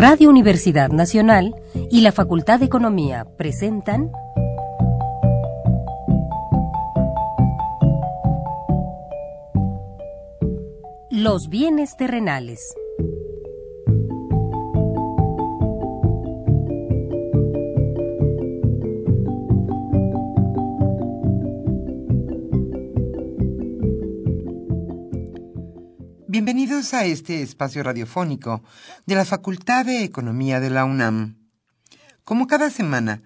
Radio 0.00 0.30
Universidad 0.30 0.88
Nacional 0.88 1.54
y 1.90 2.00
la 2.00 2.10
Facultad 2.10 2.58
de 2.58 2.64
Economía 2.64 3.26
presentan 3.36 4.10
Los 11.10 11.50
bienes 11.50 11.98
terrenales. 11.98 12.60
Bienvenidos 26.42 26.94
a 26.94 27.04
este 27.04 27.42
espacio 27.42 27.82
radiofónico 27.82 28.62
de 29.04 29.14
la 29.14 29.26
Facultad 29.26 29.84
de 29.84 30.04
Economía 30.04 30.58
de 30.58 30.70
la 30.70 30.86
UNAM. 30.86 31.36
Como 32.24 32.46
cada 32.46 32.70
semana, 32.70 33.22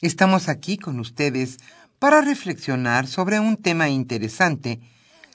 estamos 0.00 0.48
aquí 0.48 0.76
con 0.76 0.98
ustedes 0.98 1.58
para 2.00 2.22
reflexionar 2.22 3.06
sobre 3.06 3.38
un 3.38 3.56
tema 3.56 3.88
interesante 3.88 4.80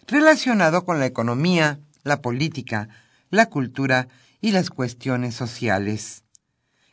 relacionado 0.07 0.83
con 0.83 0.99
la 0.99 1.05
economía, 1.05 1.79
la 2.03 2.21
política, 2.21 2.89
la 3.29 3.45
cultura 3.45 4.09
y 4.41 4.51
las 4.51 4.69
cuestiones 4.69 5.33
sociales. 5.33 6.25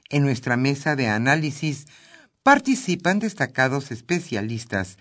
En 0.08 0.22
nuestra 0.22 0.56
mesa 0.56 0.94
de 0.94 1.08
análisis 1.08 1.86
participan 2.44 3.18
destacados 3.18 3.90
especialistas, 3.90 4.98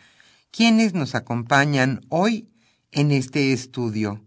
quienes 0.49 0.95
nos 0.95 1.13
acompañan 1.13 2.01
hoy 2.09 2.49
en 2.91 3.11
este 3.11 3.53
estudio 3.53 4.26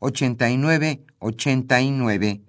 89 0.00 1.04
89. 1.18 2.40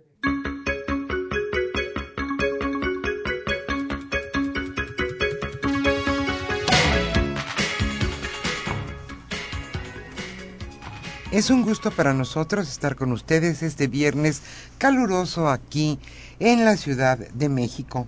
Es 11.31 11.49
un 11.49 11.63
gusto 11.63 11.91
para 11.91 12.13
nosotros 12.13 12.69
estar 12.69 12.95
con 12.95 13.11
ustedes 13.11 13.63
este 13.63 13.87
viernes 13.87 14.41
caluroso 14.77 15.49
aquí 15.49 15.99
en 16.39 16.63
la 16.63 16.77
Ciudad 16.77 17.17
de 17.17 17.49
México. 17.49 18.07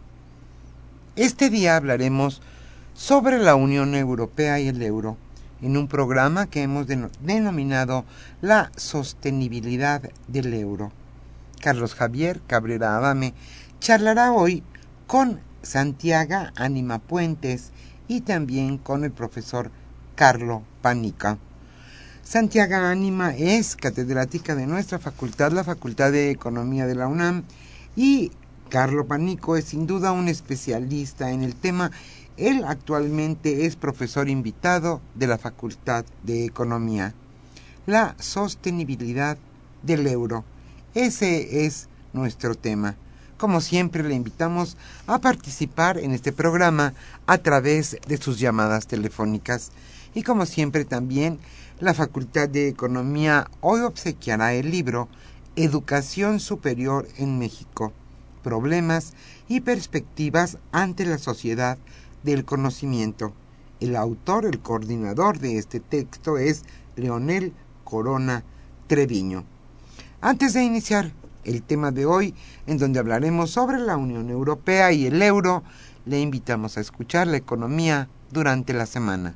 Este 1.17 1.50
día 1.50 1.75
hablaremos 1.75 2.41
sobre 2.94 3.39
la 3.39 3.55
Unión 3.55 3.94
Europea 3.94 4.61
y 4.61 4.69
el 4.69 4.81
euro 4.81 5.17
en 5.64 5.78
un 5.78 5.88
programa 5.88 6.47
que 6.47 6.61
hemos 6.61 6.86
denominado 6.88 8.06
la 8.42 8.72
sostenibilidad 8.75 10.01
del 10.28 10.53
euro. 10.53 10.91
Carlos 11.62 11.96
Javier 11.96 12.41
Cabrera 12.46 12.97
Abame 12.97 13.34
charlará 13.79 14.34
hoy 14.34 14.62
con 15.07 15.40
Santiago 15.62 16.50
Anima 16.56 17.00
Puentes 17.00 17.72
y 18.09 18.22
también 18.22 18.78
con 18.78 19.06
el 19.06 19.12
profesor 19.12 19.72
Carlo 20.16 20.63
Panica. 20.81 21.38
Santiago 22.24 22.75
Anima 22.75 23.34
es 23.35 23.78
catedrática 23.78 24.56
de 24.56 24.68
nuestra 24.68 25.00
facultad, 25.00 25.53
la 25.53 25.63
Facultad 25.63 26.12
de 26.12 26.31
Economía 26.31 26.85
de 26.85 26.95
la 26.95 27.07
UNAM, 27.07 27.44
y 27.95 28.31
Carlo 28.69 29.06
Panico 29.06 29.56
es 29.56 29.66
sin 29.66 29.88
duda 29.88 30.12
un 30.12 30.28
especialista 30.28 31.31
en 31.31 31.44
el 31.44 31.56
tema 31.56 31.91
él 32.38 32.63
actualmente 32.67 33.66
es 33.66 33.75
profesor 33.75 34.27
invitado 34.27 35.01
de 35.13 35.27
la 35.27 35.38
Facultad 35.38 36.05
de 36.23 36.45
Economía. 36.45 37.13
La 37.85 38.16
sostenibilidad 38.19 39.38
del 39.83 40.07
euro. 40.07 40.44
Ese 40.95 41.66
es 41.66 41.89
nuestro 42.13 42.55
tema. 42.55 42.95
Como 43.38 43.61
siempre, 43.61 44.03
le 44.03 44.16
invitamos 44.16 44.77
a 45.05 45.19
participar 45.19 45.97
en 45.97 46.11
este 46.11 46.31
programa 46.31 46.94
a 47.27 47.38
través 47.38 47.97
de 48.07 48.17
sus 48.17 48.39
llamadas 48.39 48.88
telefónicas. 48.88 49.71
Y 50.15 50.23
como 50.23 50.45
siempre 50.45 50.85
también, 50.85 51.39
la 51.79 51.94
Facultad 51.94 52.47
de 52.47 52.67
Economía 52.67 53.50
hoy 53.61 53.81
obsequiará 53.81 54.53
el 54.53 54.71
libro 54.71 55.09
Educación 55.55 56.39
Superior 56.39 57.07
en 57.17 57.38
México, 57.38 57.91
Problemas 58.44 59.13
y 59.47 59.59
Perspectivas 59.59 60.57
ante 60.71 61.05
la 61.05 61.17
Sociedad 61.17 61.77
del 62.23 62.45
conocimiento. 62.45 63.34
El 63.79 63.95
autor, 63.95 64.45
el 64.45 64.59
coordinador 64.59 65.39
de 65.39 65.57
este 65.57 65.79
texto 65.79 66.38
es 66.38 66.63
Leonel 66.95 67.53
Corona 67.84 68.44
Treviño. 68.88 69.44
Antes 70.22 70.53
de 70.53 70.63
iniciar 70.63 71.12
el 71.44 71.62
tema 71.62 71.91
de 71.91 72.06
hoy, 72.06 72.33
en 72.66 72.78
donde 72.78 73.00
hablaremos 73.00 73.51
sobre 73.51 73.78
la 73.78 73.97
Unión 73.97 74.29
Europea 74.29 74.91
y 74.94 75.06
el 75.06 75.22
euro, 75.22 75.63
le 76.06 76.22
invitamos 76.22 76.78
a 76.78 76.81
escuchar 76.81 77.28
la 77.28 77.38
economía 77.38 78.07
durante 78.31 78.73
la 78.73 78.85
semana. 78.85 79.35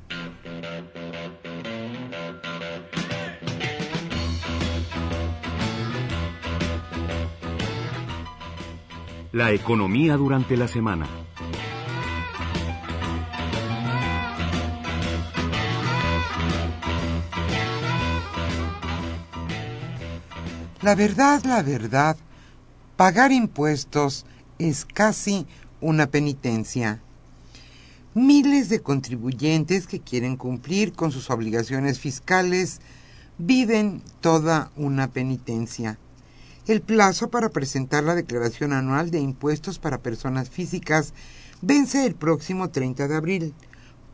La 9.34 9.52
economía 9.52 10.16
durante 10.18 10.58
la 10.58 10.68
semana. 10.68 11.27
La 20.88 20.96
verdad, 20.96 21.44
la 21.44 21.64
verdad, 21.64 22.16
pagar 22.96 23.34
impuestos 23.34 24.26
es 24.58 24.86
casi 24.86 25.46
una 25.82 26.08
penitencia. 26.08 27.02
Miles 28.14 28.70
de 28.70 28.80
contribuyentes 28.80 29.86
que 29.86 30.00
quieren 30.00 30.38
cumplir 30.38 30.94
con 30.94 31.12
sus 31.12 31.30
obligaciones 31.30 32.00
fiscales 32.00 32.80
viven 33.38 34.02
toda 34.22 34.72
una 34.78 35.10
penitencia. 35.10 36.00
El 36.68 36.80
plazo 36.80 37.30
para 37.30 37.50
presentar 37.50 38.06
la 38.06 38.16
declaración 38.16 38.72
anual 38.72 39.12
de 39.12 39.20
impuestos 39.20 39.80
para 39.80 39.98
personas 39.98 40.50
físicas 40.50 41.14
vence 41.62 42.06
el 42.06 42.16
próximo 42.16 42.70
30 42.70 43.10
de 43.10 43.16
abril, 43.18 43.54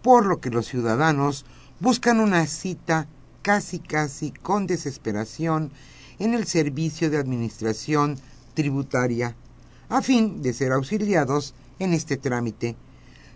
por 0.02 0.26
lo 0.26 0.42
que 0.42 0.50
los 0.50 0.66
ciudadanos 0.66 1.46
buscan 1.80 2.20
una 2.20 2.48
cita 2.48 3.06
casi 3.44 3.78
casi 3.78 4.32
con 4.32 4.66
desesperación 4.66 5.72
en 6.20 6.34
el 6.34 6.46
Servicio 6.46 7.10
de 7.10 7.18
Administración 7.18 8.18
Tributaria, 8.54 9.36
a 9.90 10.02
fin 10.02 10.42
de 10.42 10.54
ser 10.54 10.72
auxiliados 10.72 11.54
en 11.80 11.94
este 11.94 12.18
trámite. 12.18 12.76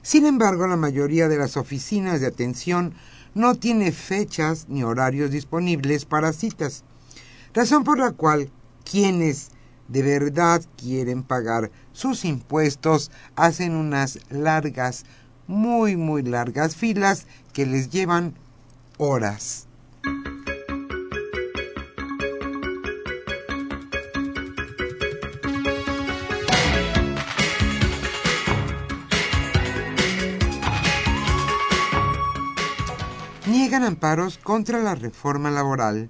Sin 0.02 0.26
embargo, 0.26 0.68
la 0.68 0.78
mayoría 0.78 1.28
de 1.28 1.38
las 1.38 1.58
oficinas 1.58 2.22
de 2.22 2.28
atención 2.28 2.94
no 3.36 3.56
tiene 3.56 3.92
fechas 3.92 4.68
ni 4.70 4.84
horarios 4.84 5.32
disponibles 5.32 6.06
para 6.06 6.34
citas, 6.34 6.84
razón 7.54 7.84
por 7.84 8.00
la 8.00 8.12
cual 8.12 8.50
quienes 8.90 9.50
de 9.88 10.02
verdad 10.02 10.64
quieren 10.76 11.24
pagar 11.24 11.72
sus 11.92 12.26
impuestos 12.26 13.12
hacen 13.36 13.74
unas 13.74 14.20
largas, 14.30 15.06
muy, 15.48 15.96
muy 15.96 16.24
largas 16.24 16.76
filas 16.76 17.26
que 17.54 17.66
les 17.66 17.90
llevan 17.90 18.34
horas. 18.98 19.68
Amparos 33.84 34.38
contra 34.38 34.82
la 34.82 34.96
reforma 34.96 35.52
laboral. 35.52 36.10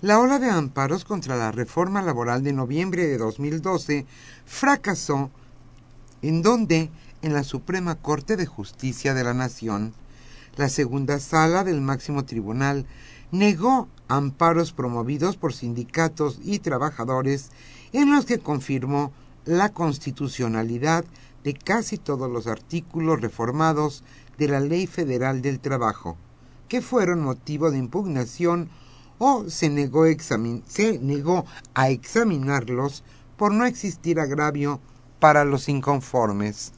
La 0.00 0.18
ola 0.18 0.38
de 0.38 0.50
amparos 0.50 1.04
contra 1.04 1.36
la 1.36 1.52
reforma 1.52 2.02
laboral 2.02 2.42
de 2.42 2.52
noviembre 2.52 3.06
de 3.06 3.18
2012 3.18 4.06
fracasó 4.46 5.30
en 6.22 6.42
donde 6.42 6.90
en 7.22 7.32
la 7.34 7.44
Suprema 7.44 7.96
Corte 7.96 8.36
de 8.36 8.46
Justicia 8.46 9.14
de 9.14 9.24
la 9.24 9.34
Nación. 9.34 9.92
La 10.56 10.68
segunda 10.68 11.20
sala 11.20 11.64
del 11.64 11.80
máximo 11.80 12.24
tribunal 12.24 12.86
negó 13.30 13.88
amparos 14.08 14.72
promovidos 14.72 15.36
por 15.36 15.52
sindicatos 15.52 16.38
y 16.42 16.58
trabajadores 16.58 17.50
en 17.92 18.10
los 18.10 18.24
que 18.24 18.38
confirmó 18.38 19.12
la 19.44 19.70
constitucionalidad 19.70 21.04
de 21.44 21.54
casi 21.54 21.96
todos 21.96 22.30
los 22.30 22.46
artículos 22.46 23.20
reformados 23.20 24.04
de 24.38 24.48
la 24.48 24.60
Ley 24.60 24.86
Federal 24.86 25.42
del 25.42 25.60
Trabajo, 25.60 26.16
que 26.70 26.80
fueron 26.80 27.20
motivo 27.22 27.70
de 27.70 27.78
impugnación 27.78 28.70
o 29.18 29.50
se 29.50 29.68
negó, 29.68 30.04
se 30.66 30.98
negó 30.98 31.44
a 31.74 31.90
examinarlos 31.90 33.02
por 33.36 33.52
no 33.52 33.66
existir 33.66 34.20
agravio 34.20 34.80
para 35.18 35.44
los 35.44 35.68
inconformes. 35.68 36.72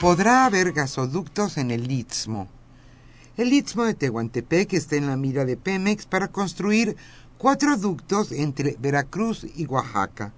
podrá 0.00 0.44
haber 0.44 0.72
gasoductos 0.72 1.56
en 1.56 1.70
el 1.70 1.90
Istmo. 1.90 2.46
El 3.38 3.54
Istmo 3.54 3.84
de 3.84 3.94
Tehuantepec 3.94 4.74
está 4.74 4.96
en 4.96 5.06
la 5.06 5.16
mira 5.16 5.46
de 5.46 5.56
Pemex 5.56 6.04
para 6.04 6.28
construir 6.28 6.94
cuatro 7.44 7.76
ductos 7.76 8.32
entre 8.32 8.78
Veracruz 8.80 9.44
y 9.54 9.66
Oaxaca. 9.66 10.32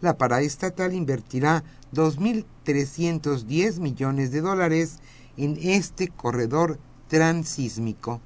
La 0.00 0.18
paraestatal 0.18 0.92
invertirá 0.92 1.62
2.310 1.94 3.78
millones 3.78 4.32
de 4.32 4.40
dólares 4.40 4.98
en 5.36 5.56
este 5.62 6.08
corredor 6.08 6.80
transísmico. 7.06 8.20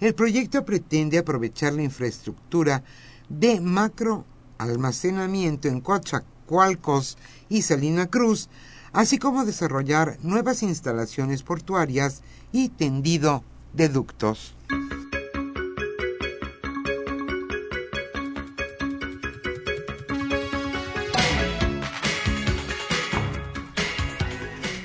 El 0.00 0.14
proyecto 0.14 0.64
pretende 0.64 1.18
aprovechar 1.18 1.74
la 1.74 1.82
infraestructura 1.82 2.84
de 3.28 3.60
macro 3.60 4.24
almacenamiento 4.56 5.68
en 5.68 5.82
Coatzacoalcos 5.82 7.18
y 7.50 7.60
Salina 7.60 8.06
Cruz 8.06 8.48
así 8.94 9.18
como 9.18 9.44
desarrollar 9.44 10.16
nuevas 10.22 10.62
instalaciones 10.62 11.42
portuarias 11.42 12.22
y 12.50 12.70
tendido 12.70 13.44
de 13.74 13.90
ductos. 13.90 14.54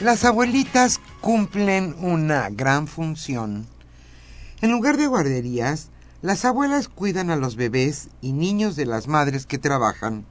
Las 0.08 0.24
abuelitas 0.24 1.02
cumplen 1.20 1.94
una 2.00 2.50
gran 2.50 2.88
función. 2.88 3.68
En 4.62 4.72
lugar 4.72 4.96
de 4.96 5.06
guarderías, 5.06 5.90
las 6.22 6.46
abuelas 6.46 6.88
cuidan 6.88 7.30
a 7.30 7.36
los 7.36 7.58
bebés 7.58 8.08
y 8.22 8.32
niños 8.32 8.78
de 8.78 8.86
las 8.86 9.10
madres 9.10 9.46
que 9.46 9.58
trabajan. 9.58 10.26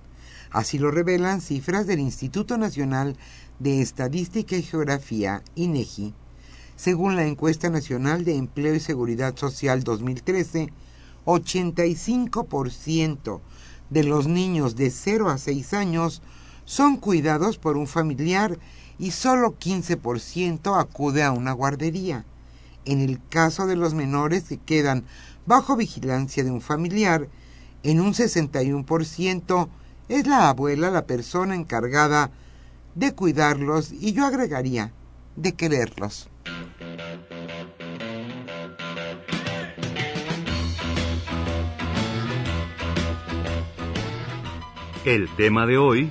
Así 0.50 0.78
lo 0.78 0.90
revelan 0.90 1.42
cifras 1.42 1.86
del 1.86 2.00
Instituto 2.00 2.56
Nacional 2.56 3.18
de 3.58 3.82
Estadística 3.82 4.56
y 4.56 4.62
Geografía, 4.62 5.42
INEGI, 5.56 6.14
según 6.76 7.14
la 7.14 7.26
encuesta 7.26 7.68
nacional 7.68 8.24
de 8.24 8.36
Empleo 8.36 8.74
y 8.74 8.80
Seguridad 8.80 9.36
Social 9.36 9.84
2013, 9.84 10.72
85% 11.26 13.40
de 13.90 14.04
los 14.04 14.26
niños 14.26 14.74
de 14.74 14.90
0 14.90 15.28
a 15.28 15.36
6 15.36 15.74
años 15.74 16.22
son 16.64 16.96
cuidados 16.96 17.58
por 17.58 17.76
un 17.76 17.86
familiar 17.86 18.58
y 18.98 19.10
solo 19.10 19.58
15% 19.58 20.80
acude 20.80 21.22
a 21.22 21.32
una 21.32 21.52
guardería. 21.52 22.24
En 22.84 23.00
el 23.00 23.20
caso 23.28 23.66
de 23.66 23.76
los 23.76 23.94
menores 23.94 24.44
que 24.44 24.58
quedan 24.58 25.04
bajo 25.44 25.76
vigilancia 25.76 26.44
de 26.44 26.50
un 26.50 26.60
familiar, 26.60 27.28
en 27.82 28.00
un 28.00 28.14
61% 28.14 29.68
es 30.08 30.26
la 30.26 30.48
abuela 30.48 30.90
la 30.90 31.06
persona 31.06 31.54
encargada 31.54 32.30
de 32.94 33.12
cuidarlos 33.14 33.92
y 33.92 34.12
yo 34.12 34.24
agregaría 34.24 34.92
de 35.36 35.52
quererlos. 35.52 36.28
El 45.04 45.28
tema 45.36 45.66
de 45.66 45.78
hoy 45.78 46.10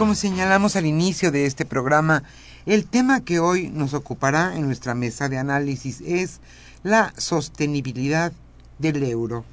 Como 0.00 0.14
señalamos 0.14 0.76
al 0.76 0.86
inicio 0.86 1.30
de 1.30 1.44
este 1.44 1.66
programa, 1.66 2.22
el 2.64 2.86
tema 2.86 3.20
que 3.20 3.38
hoy 3.38 3.68
nos 3.68 3.92
ocupará 3.92 4.56
en 4.56 4.64
nuestra 4.64 4.94
mesa 4.94 5.28
de 5.28 5.36
análisis 5.36 6.00
es 6.00 6.40
la 6.82 7.12
sostenibilidad 7.18 8.32
del 8.78 9.02
euro. 9.02 9.44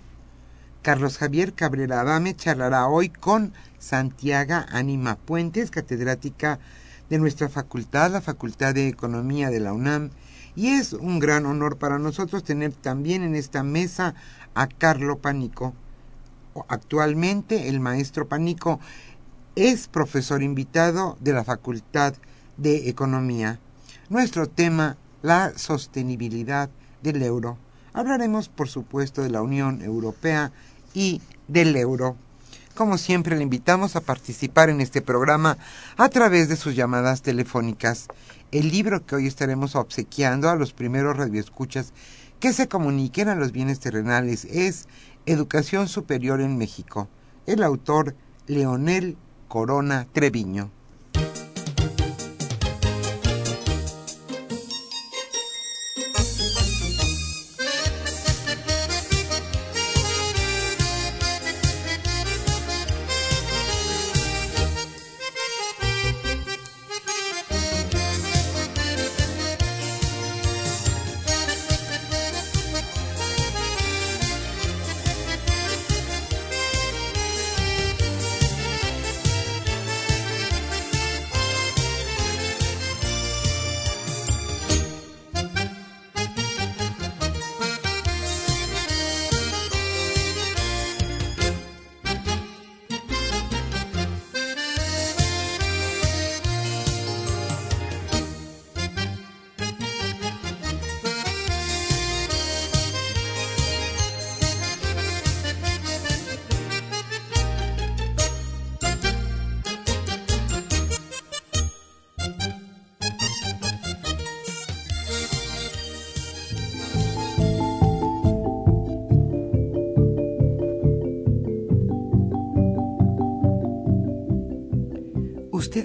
Carlos 0.84 1.18
Javier 1.18 1.52
Cabrera 1.52 2.00
Adame 2.00 2.34
charlará 2.34 2.88
hoy 2.88 3.10
con 3.10 3.52
Santiago 3.78 4.64
Anima 4.70 5.18
Puentes, 5.18 5.70
catedrática 5.70 6.60
de 7.10 7.18
nuestra 7.18 7.50
facultad, 7.50 8.10
la 8.10 8.22
Facultad 8.22 8.74
de 8.74 8.88
Economía 8.88 9.50
de 9.50 9.60
la 9.60 9.74
UNAM, 9.74 10.12
y 10.56 10.70
es 10.70 10.94
un 10.94 11.20
gran 11.20 11.46
honor 11.46 11.78
para 11.78 12.00
nosotros 12.00 12.46
tener 12.46 12.72
también 12.72 13.22
en 13.22 13.36
esta 13.36 13.64
mesa 13.64 14.16
a 14.56 14.68
Carlo 14.68 15.18
Panico. 15.18 15.74
Actualmente 16.70 17.68
el 17.68 17.82
maestro 17.82 18.30
Panico 18.30 18.80
es 19.57 19.88
profesor 19.88 20.44
invitado 20.44 21.18
de 21.19 21.33
la 21.33 21.44
Facultad 21.44 22.13
de 22.57 22.89
Economía. 22.89 23.59
Nuestro 24.07 24.48
tema, 24.48 24.98
la 25.24 25.57
sostenibilidad 25.57 26.69
del 27.01 27.24
euro. 27.24 27.57
Hablaremos, 27.92 28.50
por 28.50 28.69
supuesto, 28.69 29.24
de 29.24 29.31
la 29.31 29.42
Unión 29.42 29.81
Europea 29.81 30.51
y 30.94 31.24
del 31.48 31.75
euro. 31.75 32.15
Como 32.75 33.00
siempre, 33.00 33.36
le 33.36 33.42
invitamos 33.42 33.95
a 33.95 34.01
participar 34.01 34.69
en 34.69 34.80
este 34.80 35.01
programa 35.01 35.57
a 35.98 36.07
través 36.10 36.50
de 36.50 36.56
sus 36.56 36.75
llamadas 36.75 37.24
telefónicas. 37.24 38.06
El 38.51 38.69
libro 38.69 39.07
que 39.07 39.15
hoy 39.15 39.25
estaremos 39.25 39.75
obsequiando 39.75 40.51
a 40.51 40.56
los 40.56 40.71
primeros 40.71 41.18
radioescuchas 41.18 41.94
que 42.39 42.53
se 42.53 42.68
comuniquen 42.68 43.27
a 43.27 43.36
los 43.36 43.53
bienes 43.53 43.80
terrenales 43.80 44.45
es 44.45 44.88
Educación 45.25 45.88
Superior 45.88 46.42
en 46.42 46.60
México. 46.60 47.07
El 47.48 47.63
autor 47.63 48.13
Leonel 48.45 49.17
Corona 49.48 50.06
Treviño. 50.12 50.70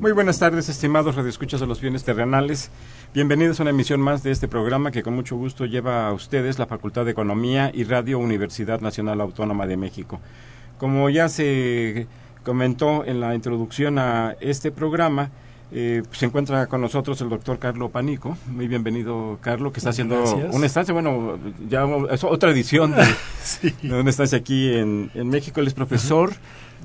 Muy 0.00 0.12
buenas 0.12 0.38
tardes, 0.38 0.70
estimados 0.70 1.14
radioescuchas 1.14 1.60
de 1.60 1.66
los 1.66 1.78
bienes 1.82 2.04
terrenales. 2.04 2.70
Bienvenidos 3.12 3.60
a 3.60 3.64
una 3.64 3.70
emisión 3.70 4.00
más 4.00 4.22
de 4.22 4.30
este 4.30 4.48
programa 4.48 4.92
que 4.92 5.02
con 5.02 5.14
mucho 5.14 5.36
gusto 5.36 5.66
lleva 5.66 6.08
a 6.08 6.14
ustedes 6.14 6.58
la 6.58 6.64
Facultad 6.64 7.04
de 7.04 7.10
Economía 7.10 7.70
y 7.74 7.84
Radio 7.84 8.18
Universidad 8.18 8.80
Nacional 8.80 9.20
Autónoma 9.20 9.66
de 9.66 9.76
México. 9.76 10.18
Como 10.78 11.10
ya 11.10 11.28
se 11.28 12.06
comentó 12.44 13.04
en 13.04 13.20
la 13.20 13.34
introducción 13.34 13.98
a 13.98 14.36
este 14.40 14.72
programa, 14.72 15.28
eh, 15.70 16.02
se 16.12 16.24
encuentra 16.24 16.66
con 16.66 16.80
nosotros 16.80 17.20
el 17.20 17.28
doctor 17.28 17.58
Carlo 17.58 17.90
Panico. 17.90 18.38
Muy 18.46 18.68
bienvenido, 18.68 19.38
Carlo, 19.42 19.70
que 19.70 19.80
está 19.80 19.90
haciendo 19.90 20.24
una 20.50 20.64
estancia, 20.64 20.94
bueno, 20.94 21.38
ya 21.68 21.86
es 22.10 22.24
otra 22.24 22.52
edición 22.52 22.94
de, 22.94 23.74
una 24.00 24.08
estancia 24.08 24.38
aquí 24.38 24.72
en, 24.72 25.10
México. 25.28 25.60
Él 25.60 25.66
es 25.66 25.74
profesor 25.74 26.32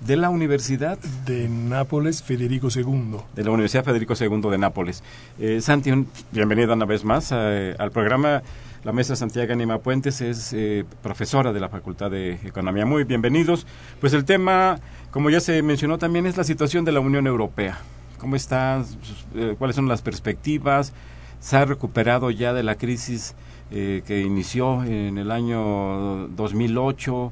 de 0.05 0.15
la 0.17 0.29
Universidad 0.29 0.97
de 1.25 1.47
Nápoles 1.49 2.23
Federico 2.23 2.69
II. 2.73 3.17
De 3.35 3.43
la 3.43 3.51
Universidad 3.51 3.83
Federico 3.83 4.13
II 4.19 4.49
de 4.51 4.57
Nápoles. 4.57 5.03
Eh, 5.39 5.61
Santi, 5.61 5.91
bienvenido 6.31 6.73
una 6.73 6.85
vez 6.85 7.03
más 7.03 7.29
eh, 7.31 7.75
al 7.79 7.91
programa. 7.91 8.43
La 8.85 8.91
maestra 8.91 9.15
Santiago 9.15 9.51
Anima 9.51 9.79
Puentes 9.79 10.21
es 10.21 10.53
eh, 10.53 10.85
profesora 11.01 11.51
de 11.51 11.59
la 11.59 11.69
Facultad 11.69 12.11
de 12.11 12.33
Economía. 12.45 12.85
Muy 12.85 13.03
bienvenidos. 13.03 13.65
Pues 13.99 14.13
el 14.13 14.25
tema, 14.25 14.79
como 15.09 15.31
ya 15.31 15.39
se 15.39 15.63
mencionó 15.63 15.97
también, 15.97 16.27
es 16.27 16.37
la 16.37 16.43
situación 16.43 16.85
de 16.85 16.91
la 16.91 16.99
Unión 16.99 17.25
Europea. 17.25 17.79
¿Cómo 18.19 18.35
está? 18.35 18.83
Eh, 19.33 19.55
¿Cuáles 19.57 19.75
son 19.75 19.87
las 19.87 20.03
perspectivas? 20.03 20.93
¿Se 21.39 21.57
ha 21.57 21.65
recuperado 21.65 22.29
ya 22.29 22.53
de 22.53 22.61
la 22.61 22.75
crisis 22.75 23.33
eh, 23.71 24.03
que 24.05 24.21
inició 24.21 24.83
en 24.83 25.17
el 25.17 25.31
año 25.31 26.27
2008? 26.27 27.31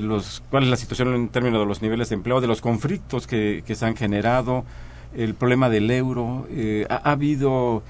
Los, 0.00 0.42
¿Cuál 0.50 0.64
es 0.64 0.70
la 0.70 0.76
situación 0.76 1.14
en 1.14 1.28
términos 1.28 1.60
de 1.60 1.66
los 1.66 1.82
niveles 1.82 2.08
de 2.08 2.14
empleo, 2.14 2.40
de 2.40 2.46
los 2.46 2.60
conflictos 2.60 3.26
que, 3.26 3.62
se 3.66 3.86
han 3.86 3.96
generado? 3.96 4.64
El 5.14 5.34
problema 5.34 5.68
del 5.68 5.90
euro. 5.90 6.46
ha 6.88 7.10
habido 7.10 7.82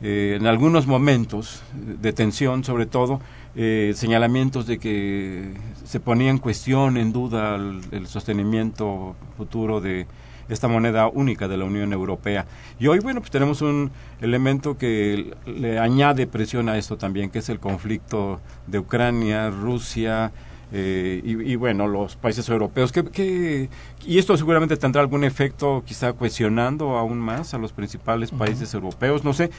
eh, 0.00 0.36
en 0.38 0.46
algunos 0.46 0.86
momentos 0.86 1.62
de 1.74 2.12
tensión, 2.12 2.62
sobre 2.62 2.86
todo, 2.86 3.20
eh, 3.56 3.92
señalamientos 3.96 4.66
de 4.66 4.78
que 4.78 5.50
se 5.84 5.98
ponía 5.98 6.30
en 6.30 6.38
cuestión, 6.38 6.96
en 6.96 7.12
duda, 7.12 7.56
el, 7.56 8.06
sostenimiento 8.06 9.16
futuro 9.36 9.80
de 9.80 10.06
esta 10.48 10.68
moneda 10.68 11.08
única 11.08 11.48
de 11.48 11.56
la 11.56 11.64
Unión 11.64 11.92
Europea. 11.92 12.46
Y 12.78 12.86
hoy, 12.86 13.00
bueno, 13.00 13.20
pues 13.20 13.32
tenemos 13.32 13.60
un 13.60 13.90
elemento 14.20 14.78
que 14.78 15.34
le 15.46 15.80
añade 15.80 16.28
presión 16.28 16.68
a 16.68 16.78
esto 16.78 16.96
también, 16.96 17.30
que 17.30 17.40
es 17.40 17.48
el 17.48 17.58
conflicto 17.58 18.40
de 18.68 18.78
Ucrania, 18.78 19.50
Rusia, 19.50 20.30
eh, 20.70 21.22
y, 21.24 21.56
bueno, 21.56 21.86
los 21.86 22.16
países 22.16 22.48
europeos. 22.48 22.92
que 22.92 23.68
y 24.06 24.18
esto 24.18 24.36
seguramente 24.36 24.76
tendrá 24.76 25.00
algún 25.00 25.24
efecto, 25.24 25.82
quizá 25.86 26.12
cuestionando 26.12 26.96
aún 26.98 27.18
más 27.18 27.54
a 27.54 27.58
los 27.58 27.72
principales 27.72 28.30
países 28.30 28.72
europeos. 28.74 29.24
No 29.24 29.32
sé, 29.32 29.50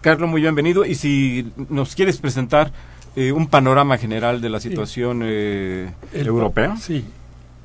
Carlos, 0.00 0.30
muy 0.30 0.40
bienvenido. 0.40 0.84
Y 0.84 0.94
si 0.94 1.52
nos 1.68 1.94
quieres 1.94 2.18
presentar 2.18 2.72
eh, 3.16 3.32
un 3.32 3.46
panorama 3.48 3.98
general 3.98 4.40
de 4.40 4.50
la 4.50 4.60
situación 4.60 5.20
eh, 5.24 5.92
europea. 6.12 6.76
Sí, 6.76 7.04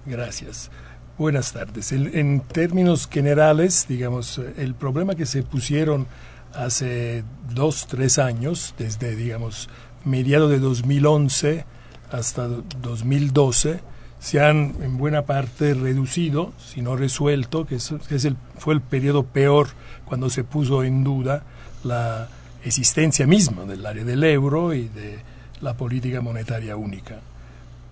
gracias. 0.06 0.70
Buenas 1.18 1.54
tardes. 1.54 1.92
en 1.92 2.40
términos 2.40 3.08
generales, 3.08 3.86
digamos, 3.88 4.42
el 4.58 4.74
problema 4.74 5.14
que 5.16 5.26
se 5.26 5.44
pusieron 5.44 6.08
hace 6.54 7.24
dos, 7.54 7.86
tres 7.88 8.18
años, 8.18 8.74
desde, 8.78 9.16
digamos, 9.16 9.70
mediados 10.04 10.50
de 10.50 10.60
2011 10.60 11.66
hasta 12.12 12.48
2012, 12.48 13.80
se 14.20 14.40
han 14.40 14.76
en 14.82 14.98
buena 14.98 15.24
parte 15.24 15.74
reducido, 15.74 16.54
si 16.64 16.82
no 16.82 16.96
resuelto, 16.96 17.66
que, 17.66 17.76
es, 17.76 17.92
el, 18.26 18.38
fue 18.58 18.76
el 18.76 18.82
periodo 18.82 19.24
peor 19.24 19.70
cuando 20.06 20.30
se 20.30 20.44
puso 20.44 20.84
en 20.84 21.04
duda 21.04 21.44
la 21.84 22.30
existencia 22.64 23.26
misma 23.26 23.66
del 23.66 23.86
área 23.86 24.04
del 24.04 24.24
euro 24.24 24.74
y 24.74 24.88
de 24.90 25.20
la 25.62 25.76
política 25.76 26.22
monetaria 26.22 26.76
única. 26.76 27.20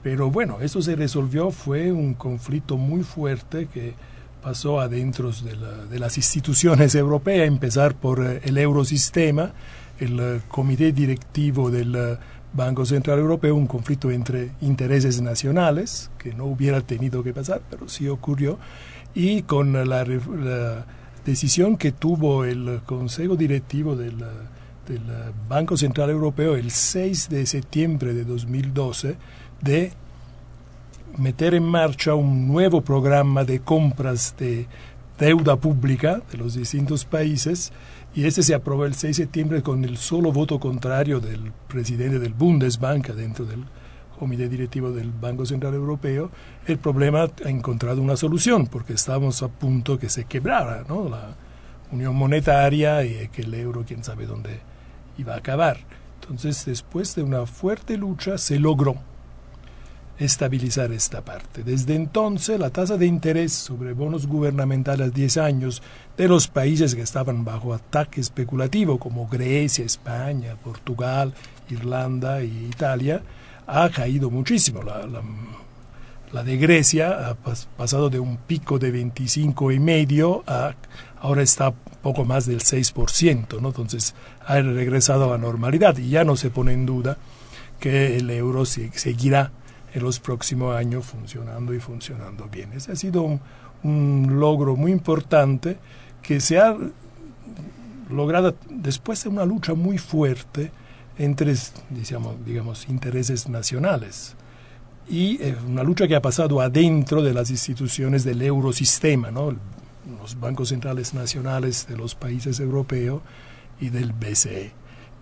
Pero 0.04 0.30
bueno, 0.30 0.60
eso 0.62 0.82
se 0.82 0.96
resolvió, 0.96 1.52
fue 1.52 1.92
un 1.92 2.14
conflicto 2.14 2.78
muy 2.78 3.04
fuerte 3.04 3.68
que 3.68 3.96
pasó 4.42 4.80
adentro 4.80 5.32
de, 5.32 5.56
de 5.90 6.00
las 6.00 6.16
instituciones 6.18 6.96
europeas, 6.96 7.48
empezar 7.48 7.96
por 7.96 8.24
eh, 8.26 8.42
el 8.44 8.58
eurosistema, 8.58 9.52
el 10.00 10.20
eh, 10.20 10.42
comité 10.48 10.92
directivo 10.92 11.70
del 11.70 11.96
eh, 11.96 12.18
Banco 12.54 12.86
Central 12.86 13.20
Europeo, 13.20 13.56
un 13.56 13.68
conflicto 13.68 14.12
entre 14.12 14.52
intereses 14.62 15.22
nacionales, 15.22 16.10
que 16.18 16.34
no 16.34 16.46
hubiera 16.46 16.82
tenido 16.82 17.24
que 17.24 17.34
pasar, 17.34 17.62
pero 17.70 17.88
sí 17.88 18.08
ocurrió, 18.08 18.58
y 19.14 19.44
con 19.44 19.74
la 19.74 20.06
decisión 21.26 21.78
que 21.78 21.92
tuvo 21.92 22.46
el 22.46 22.82
Consejo 22.86 23.36
Directivo 23.36 23.96
del, 23.96 24.18
del, 24.88 25.02
Banco 25.48 25.78
Central 25.78 26.10
Europeo 26.10 26.56
el 26.56 26.72
6 26.72 27.30
de 27.30 27.46
septiembre 27.46 28.14
de 28.14 28.26
2012 28.26 29.18
de 29.62 29.94
meter 31.18 31.54
en 31.54 31.64
marcha 31.64 32.16
un 32.16 32.48
nuevo 32.48 32.82
programa 32.82 33.44
de 33.44 33.60
compras 33.60 34.36
de 34.38 34.68
deuda 35.20 35.58
pública 35.58 36.22
de 36.32 36.38
los 36.38 36.56
distintos 36.56 37.06
países 37.06 37.72
y 38.16 38.26
ese 38.26 38.44
se 38.44 38.56
aprobó 38.56 38.86
el 38.86 38.96
6 38.96 39.18
de 39.18 39.24
septiembre 39.24 39.62
con 39.62 39.84
el 39.86 39.98
solo 39.98 40.32
voto 40.32 40.60
contrario 40.60 41.20
del 41.20 41.52
presidente 41.68 42.20
del 42.20 42.34
Bundesbank 42.34 43.10
dentro 43.10 43.46
del 43.46 43.66
comité 44.18 44.50
directivo 44.50 44.92
del 44.92 45.12
Banco 45.12 45.46
Central 45.46 45.74
Europeo, 45.74 46.30
el 46.68 46.78
problema 46.78 47.30
ha 47.46 47.50
encontrado 47.50 48.02
una 48.02 48.18
solución, 48.18 48.68
porque 48.68 48.94
estábamos 48.94 49.42
a 49.42 49.48
punto 49.48 49.98
que 49.98 50.10
se 50.10 50.26
quebrara 50.26 50.84
¿no? 50.90 51.08
la 51.08 51.36
unión 51.92 52.16
monetaria 52.16 53.04
y 53.06 53.30
que 53.30 53.44
el 53.44 53.54
euro, 53.54 53.86
quién 53.88 54.04
sabe 54.04 54.26
dónde 54.26 54.60
iba 55.18 55.36
a 55.36 55.38
acabar. 55.38 55.78
Entonces, 56.22 56.66
después 56.66 57.16
de 57.16 57.24
una 57.24 57.46
fuerte 57.46 57.98
lucha, 57.98 58.38
se 58.38 58.60
logró 58.60 58.98
estabilizar 60.20 60.92
esta 60.92 61.22
parte. 61.22 61.64
Desde 61.64 61.96
entonces, 61.96 62.60
la 62.60 62.70
tasa 62.70 62.98
de 62.98 63.06
interés 63.06 63.54
sobre 63.54 63.94
bonos 63.94 64.28
gubernamentales 64.28 65.08
a 65.08 65.12
10 65.12 65.38
años 65.38 65.82
de 66.18 66.28
los 66.28 66.48
países 66.48 66.94
que 66.94 67.02
estaban 67.02 67.46
bajo 67.46 67.74
ataque 67.74 68.20
especulativo, 68.20 69.00
como 69.00 69.28
Grecia, 69.28 69.86
España, 69.86 70.56
Portugal, 70.62 71.34
Irlanda 71.70 72.44
y 72.44 72.66
Italia, 72.66 73.22
ha 73.66 73.90
caído 73.90 74.30
muchísimo. 74.30 74.84
La, 74.84 75.08
la, 76.34 76.44
de 76.44 76.58
Grecia 76.58 77.30
ha 77.30 77.36
pasado 77.36 78.10
de 78.10 78.20
un 78.20 78.38
pico 78.38 78.78
de 78.78 78.92
25 78.92 79.72
y 79.72 79.80
medio 79.80 80.44
a 80.46 80.76
ahora 81.22 81.42
está 81.42 81.72
poco 81.72 82.24
más 82.24 82.46
del 82.46 82.60
6%, 82.60 83.60
¿no? 83.60 83.70
Entonces 83.70 84.16
ha 84.46 84.60
regresado 84.62 85.26
a 85.26 85.28
la 85.32 85.38
normalidad 85.38 85.98
y 85.98 86.10
ya 86.10 86.24
no 86.24 86.36
se 86.36 86.50
pone 86.50 86.74
en 86.74 86.86
duda 86.86 87.18
que 87.80 88.18
el 88.18 88.30
euro 88.30 88.66
seguirá 88.66 89.52
en 89.94 90.04
los 90.04 90.20
próximos 90.20 90.76
años 90.76 91.06
funcionando 91.06 91.74
y 91.74 91.80
funcionando 91.80 92.48
bien. 92.50 92.74
Ese 92.74 92.92
ha 92.92 92.96
sido 92.96 93.40
un, 93.84 94.40
logro 94.40 94.76
muy 94.76 94.92
importante 94.92 95.78
que 96.22 96.40
se 96.40 96.60
ha 96.60 96.76
logrado 98.10 98.56
después 98.70 99.24
de 99.24 99.30
una 99.30 99.46
lucha 99.46 99.74
muy 99.74 99.98
fuerte 99.98 100.72
entre 101.18 101.54
digamos, 101.90 102.46
digamos, 102.46 102.90
intereses 102.90 103.48
nacionales 103.50 104.36
y 105.10 105.42
eh, 105.42 105.56
una 105.68 105.84
lucha 105.84 106.08
que 106.08 106.16
ha 106.16 106.22
pasado 106.22 106.62
adentro 106.62 107.22
de 107.22 107.34
las 107.34 107.50
instituciones 107.50 108.24
del 108.24 108.42
eurosistema, 108.42 109.32
¿no? 109.32 109.56
los 110.22 110.40
bancos 110.40 110.70
centrales 110.70 111.14
nacionales 111.14 111.88
de 111.88 111.98
los 111.98 112.16
países 112.16 112.60
europeos 112.60 113.22
y 113.80 113.90
del 113.90 114.14
BCE. 114.14 114.72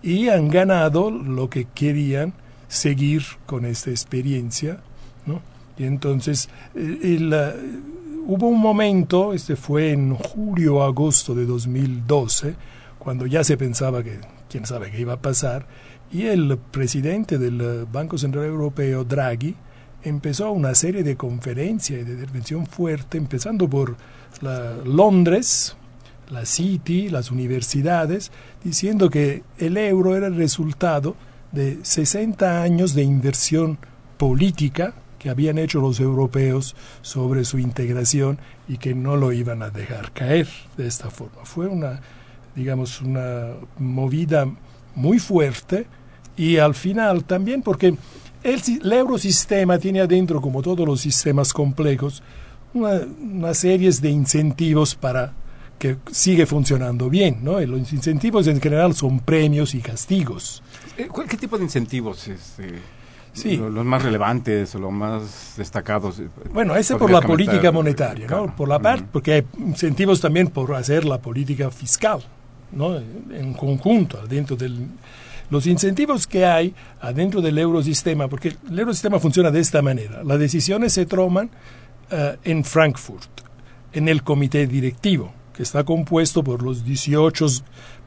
Y 0.02 0.28
han 0.28 0.48
ganado 0.48 1.10
lo 1.10 1.50
que 1.50 1.66
querían 1.66 2.34
seguir 2.68 3.22
con 3.46 3.64
esta 3.64 3.90
experiencia. 3.90 4.80
¿no? 5.26 5.40
Y 5.76 5.84
entonces 5.84 6.48
eh, 6.74 7.18
hubo 8.26 8.48
un 8.48 8.60
momento, 8.60 9.32
este 9.32 9.56
fue 9.56 9.92
en 9.92 10.14
julio 10.14 10.82
agosto 10.82 11.34
de 11.34 11.46
2012, 11.46 12.54
cuando 12.98 13.26
ya 13.26 13.42
se 13.42 13.56
pensaba 13.56 14.02
que 14.02 14.18
quién 14.48 14.66
sabe 14.66 14.90
qué 14.90 15.00
iba 15.00 15.14
a 15.14 15.22
pasar, 15.22 15.66
y 16.10 16.22
el 16.26 16.56
presidente 16.58 17.38
del 17.38 17.86
Banco 17.90 18.16
Central 18.16 18.46
Europeo, 18.46 19.04
Draghi, 19.04 19.54
empezó 20.02 20.50
una 20.52 20.74
serie 20.74 21.02
de 21.02 21.16
conferencias 21.16 22.00
y 22.00 22.04
de 22.04 22.12
intervención 22.12 22.66
fuerte, 22.66 23.18
empezando 23.18 23.68
por 23.68 23.96
Londres, 24.84 25.76
la 26.30 26.44
City, 26.44 27.08
las 27.08 27.30
universidades, 27.30 28.30
diciendo 28.62 29.10
que 29.10 29.42
el 29.58 29.76
euro 29.76 30.16
era 30.16 30.26
el 30.26 30.36
resultado 30.36 31.16
de 31.52 31.78
60 31.82 32.62
años 32.62 32.94
de 32.94 33.02
inversión 33.02 33.78
política 34.16 34.94
que 35.18 35.30
habían 35.30 35.58
hecho 35.58 35.80
los 35.80 36.00
europeos 36.00 36.76
sobre 37.02 37.44
su 37.44 37.58
integración 37.58 38.38
y 38.68 38.78
que 38.78 38.94
no 38.94 39.16
lo 39.16 39.32
iban 39.32 39.62
a 39.62 39.70
dejar 39.70 40.12
caer 40.12 40.48
de 40.76 40.86
esta 40.86 41.10
forma. 41.10 41.44
Fue 41.44 41.66
una, 41.66 42.00
digamos, 42.54 43.00
una 43.00 43.54
movida 43.78 44.46
muy 44.94 45.18
fuerte 45.18 45.86
y 46.36 46.58
al 46.58 46.74
final 46.74 47.24
también 47.24 47.62
porque 47.62 47.96
el, 48.42 48.92
eurosistema 48.92 49.78
tiene 49.78 50.00
adentro, 50.00 50.40
como 50.40 50.62
todos 50.62 50.86
los 50.86 51.00
sistemas 51.00 51.52
complejos, 51.52 52.22
una, 52.74 53.54
serie 53.54 53.90
de 53.90 54.10
incentivos 54.10 54.94
para 54.94 55.32
que 55.78 55.96
sigue 56.10 56.46
funcionando 56.46 57.08
bien, 57.08 57.38
¿no? 57.42 57.60
Los 57.60 57.92
incentivos 57.92 58.46
en 58.46 58.60
general 58.60 58.94
son 58.94 59.20
premios 59.20 59.74
y 59.74 59.80
castigos. 59.80 60.62
Eh, 60.96 61.08
¿Qué 61.28 61.36
tipo 61.36 61.56
de 61.56 61.64
incentivos? 61.64 62.26
Este, 62.28 62.74
sí. 63.32 63.56
Los 63.56 63.84
más 63.84 64.02
relevantes 64.02 64.74
o 64.74 64.78
los 64.78 64.92
más 64.92 65.54
destacados. 65.56 66.20
Bueno, 66.52 66.74
ese 66.76 66.96
por 66.96 67.10
la 67.10 67.20
política 67.20 67.70
monetaria, 67.70 68.26
¿no? 68.26 68.54
Por 68.54 68.68
la 68.68 68.78
parte, 68.78 69.06
porque 69.12 69.32
hay 69.32 69.46
incentivos 69.58 70.20
también 70.20 70.48
por 70.48 70.74
hacer 70.74 71.04
la 71.04 71.18
política 71.18 71.70
fiscal, 71.70 72.20
¿no? 72.72 72.96
En 72.96 73.54
conjunto, 73.54 74.26
dentro 74.26 74.56
del 74.56 74.88
los 75.50 75.66
incentivos 75.66 76.26
que 76.26 76.44
hay 76.44 76.74
adentro 77.00 77.40
del 77.40 77.56
eurosistema, 77.58 78.28
porque 78.28 78.54
el 78.70 78.78
eurosistema 78.78 79.18
funciona 79.18 79.50
de 79.50 79.60
esta 79.60 79.80
manera. 79.80 80.22
Las 80.22 80.38
decisiones 80.38 80.92
se 80.92 81.06
toman 81.06 81.46
uh, 82.12 82.36
en 82.44 82.64
Frankfurt, 82.64 83.30
en 83.92 84.08
el 84.08 84.22
comité 84.22 84.66
directivo, 84.66 85.32
que 85.58 85.64
está 85.64 85.82
compuesto 85.82 86.44
por 86.44 86.62
los 86.62 86.84
18 86.84 87.46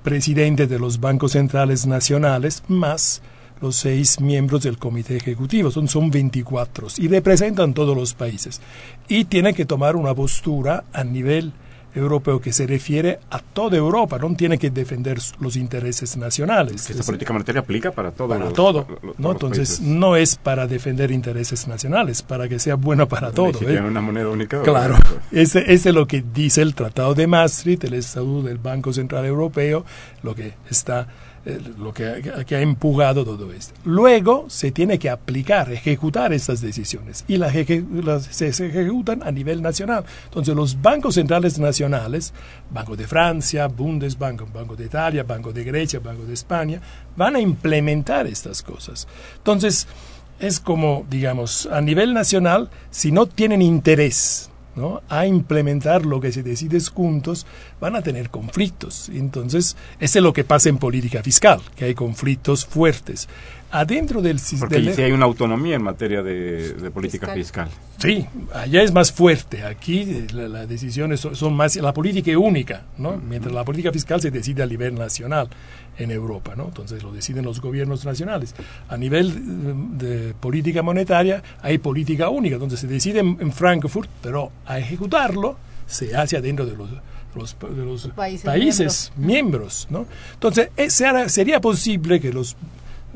presidentes 0.04 0.70
de 0.70 0.80
los 0.80 1.02
bancos 1.02 1.34
centrales 1.34 1.86
nacionales, 1.86 2.64
más 2.70 3.22
los 3.60 3.76
seis 3.76 4.22
miembros 4.22 4.64
del 4.64 4.78
comité 4.78 5.18
ejecutivo, 5.18 5.70
son, 5.70 5.90
son 5.90 6.10
24 6.10 6.88
y 7.00 7.10
representan 7.10 7.74
todos 7.74 7.94
los 7.94 8.14
países. 8.14 8.62
Y 9.10 9.26
tienen 9.26 9.54
que 9.54 9.66
tomar 9.66 9.98
una 9.98 10.16
postura 10.16 10.86
a 10.94 11.04
nivel 11.04 11.52
europeo 11.94 12.40
que 12.40 12.54
se 12.54 12.68
refiere 12.68 13.20
a 13.30 13.40
toda 13.40 13.78
Europa, 13.78 14.18
no 14.18 14.34
tiene 14.36 14.58
que 14.58 14.70
defender 14.70 15.20
los 15.40 15.56
intereses 15.56 16.18
nacionales. 16.18 16.90
esta 16.90 17.04
política 17.04 17.34
monetaria 17.34 17.62
aplica 17.62 17.92
para 17.92 18.12
todo. 18.12 18.30
Para 18.30 18.52
todo, 18.52 18.88
¿no? 19.18 19.32
Entonces 19.32 19.82
no 19.82 20.16
es 20.16 20.36
para 20.36 20.68
defender 20.68 21.12
intereses 21.12 21.68
nacionales, 21.68 22.22
para 22.22 22.48
que 22.48 22.60
sea 22.60 22.76
bueno 22.76 23.08
para 23.08 23.32
todo. 23.32 23.54
Si 23.54 23.66
¿eh? 23.66 23.82
una 23.82 24.02
moneda 24.02 24.30
única. 24.30 24.62
Claro, 24.62 24.96
ese, 25.32 25.72
es 25.72 25.86
lo 25.86 26.08
que 26.08 26.24
dice 26.34 26.62
el 26.62 26.76
Tratado 26.76 27.14
de 27.14 27.28
Maastricht, 27.28 27.84
el 27.84 27.94
Estatuto 27.96 28.48
del 28.48 28.58
Banco 28.58 28.94
Central 28.94 29.26
Europeo, 29.26 29.86
lo 30.24 30.36
que 30.36 30.54
está 30.70 31.08
lo 31.44 31.94
que, 31.94 32.06
ha 32.06 32.62
empujado 32.62 33.26
todo 33.26 33.52
esto. 33.52 33.74
Luego 33.84 34.46
se 34.48 34.72
tiene 34.72 35.00
que 35.00 35.10
aplicar, 35.10 35.72
ejecutar 35.72 36.34
estas 36.34 36.62
decisiones 36.62 37.26
y 37.28 37.38
las, 37.38 37.54
se, 38.26 38.50
ejecutan 38.50 39.24
a 39.24 39.32
nivel 39.32 39.62
nacional. 39.62 40.06
Entonces 40.26 40.56
los 40.56 40.82
bancos 40.82 41.16
centrales 41.16 41.58
nacionales, 41.58 42.34
Banco 42.70 42.96
de 42.96 43.08
Francia, 43.08 43.68
Bundesbank, 43.68 44.52
Banco 44.54 44.76
de 44.76 44.86
Italia, 44.86 45.24
Banco 45.24 45.52
de 45.52 45.64
Grecia, 45.64 46.00
Banco 46.00 46.26
de 46.26 46.34
España, 46.34 46.80
van 47.16 47.36
a 47.36 47.40
implementar 47.40 48.28
estas 48.28 48.62
cosas. 48.62 49.08
Entonces 49.38 49.88
es 50.40 50.60
como, 50.60 51.06
digamos, 51.10 51.68
a 51.68 51.82
nivel 51.82 52.14
nacional, 52.14 52.70
si 52.92 53.12
no 53.12 53.26
tienen 53.26 53.62
interés 53.62 54.51
¿no? 54.76 55.02
a 55.10 55.26
implementar 55.26 56.06
lo 56.06 56.22
que 56.22 56.32
se 56.32 56.44
decide 56.44 56.80
juntos, 56.80 57.46
van 57.80 57.96
a 57.96 58.02
tener 58.02 58.30
conflictos. 58.30 59.10
Entonces, 59.10 59.76
ese 60.00 60.20
es 60.20 60.24
lo 60.24 60.34
que 60.34 60.44
pasa 60.44 60.70
en 60.70 60.78
política 60.78 61.22
fiscal, 61.24 61.62
que 61.76 61.86
hay 61.86 61.96
conflictos 61.96 62.66
fuertes. 62.66 63.28
Adentro 63.72 64.22
del 64.22 64.40
sistema... 64.40 64.70
Porque 64.70 64.94
si 64.94 65.02
hay 65.02 65.14
una 65.14 65.26
autonomía 65.26 65.76
en 65.76 65.84
materia 65.84 66.22
de, 66.22 66.92
política 66.94 67.34
fiscal. 67.34 67.70
Sí, 68.00 68.26
allá 68.54 68.84
es 68.84 68.92
más 68.92 69.14
fuerte. 69.14 69.64
Aquí 69.64 70.02
eh, 70.02 70.28
las 70.34 70.68
decisiones 70.68 71.22
son, 71.22 71.54
más... 71.54 71.78
La 71.78 71.94
política 71.94 72.32
es 72.32 72.38
única, 72.38 72.84
¿no? 72.98 73.16
Mientras 73.16 73.54
la 73.54 73.64
política 73.64 73.92
fiscal 73.94 74.20
se 74.20 74.30
decide 74.30 74.64
a 74.64 74.66
nivel 74.66 74.96
nacional 74.96 75.48
en 75.98 76.12
Europa, 76.12 76.56
¿no? 76.56 76.66
Entonces 76.66 77.04
lo 77.04 77.12
deciden 77.12 77.46
los 77.46 77.62
gobiernos 77.62 78.06
nacionales. 78.06 78.56
A 78.90 78.98
nivel 78.98 79.98
de, 79.98 80.34
política 80.40 80.82
monetaria 80.82 81.44
hay 81.62 81.78
política 81.78 82.30
única, 82.30 82.58
donde 82.58 82.78
se 82.78 82.88
decide 82.88 83.20
en, 83.20 83.52
Frankfurt, 83.52 84.10
pero 84.22 84.52
a 84.66 84.80
ejecutarlo 84.80 85.58
se 85.86 86.16
hace 86.16 86.38
adentro 86.38 86.66
de 86.66 86.76
los, 86.76 86.90
de 86.90 87.86
los 87.86 88.08
países, 88.08 89.12
miembros. 89.18 89.88
¿no? 89.90 90.06
Entonces, 90.34 90.70
eh, 90.78 90.90
sería 90.90 91.60
posible 91.60 92.20
que 92.20 92.32
los 92.32 92.56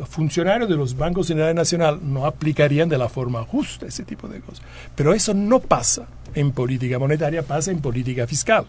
funcionarios 0.09 0.69
de 0.69 0.75
los 0.75 0.97
bancos 0.97 1.27
centrales 1.27 1.55
nacional 1.55 1.99
no 2.03 2.25
aplicarían 2.25 2.89
de 2.89 2.97
la 2.97 3.07
forma 3.07 3.43
justa 3.43 3.85
ese 3.85 4.03
tipo 4.03 4.27
de 4.27 4.41
cosas. 4.41 4.63
Pero 4.93 5.13
eso 5.13 5.33
no 5.33 5.61
pasa 5.61 6.05
en 6.33 6.51
política 6.51 6.99
monetaria, 6.99 7.43
pasa 7.43 7.71
en 7.71 7.79
política 7.79 8.27
fiscal 8.27 8.65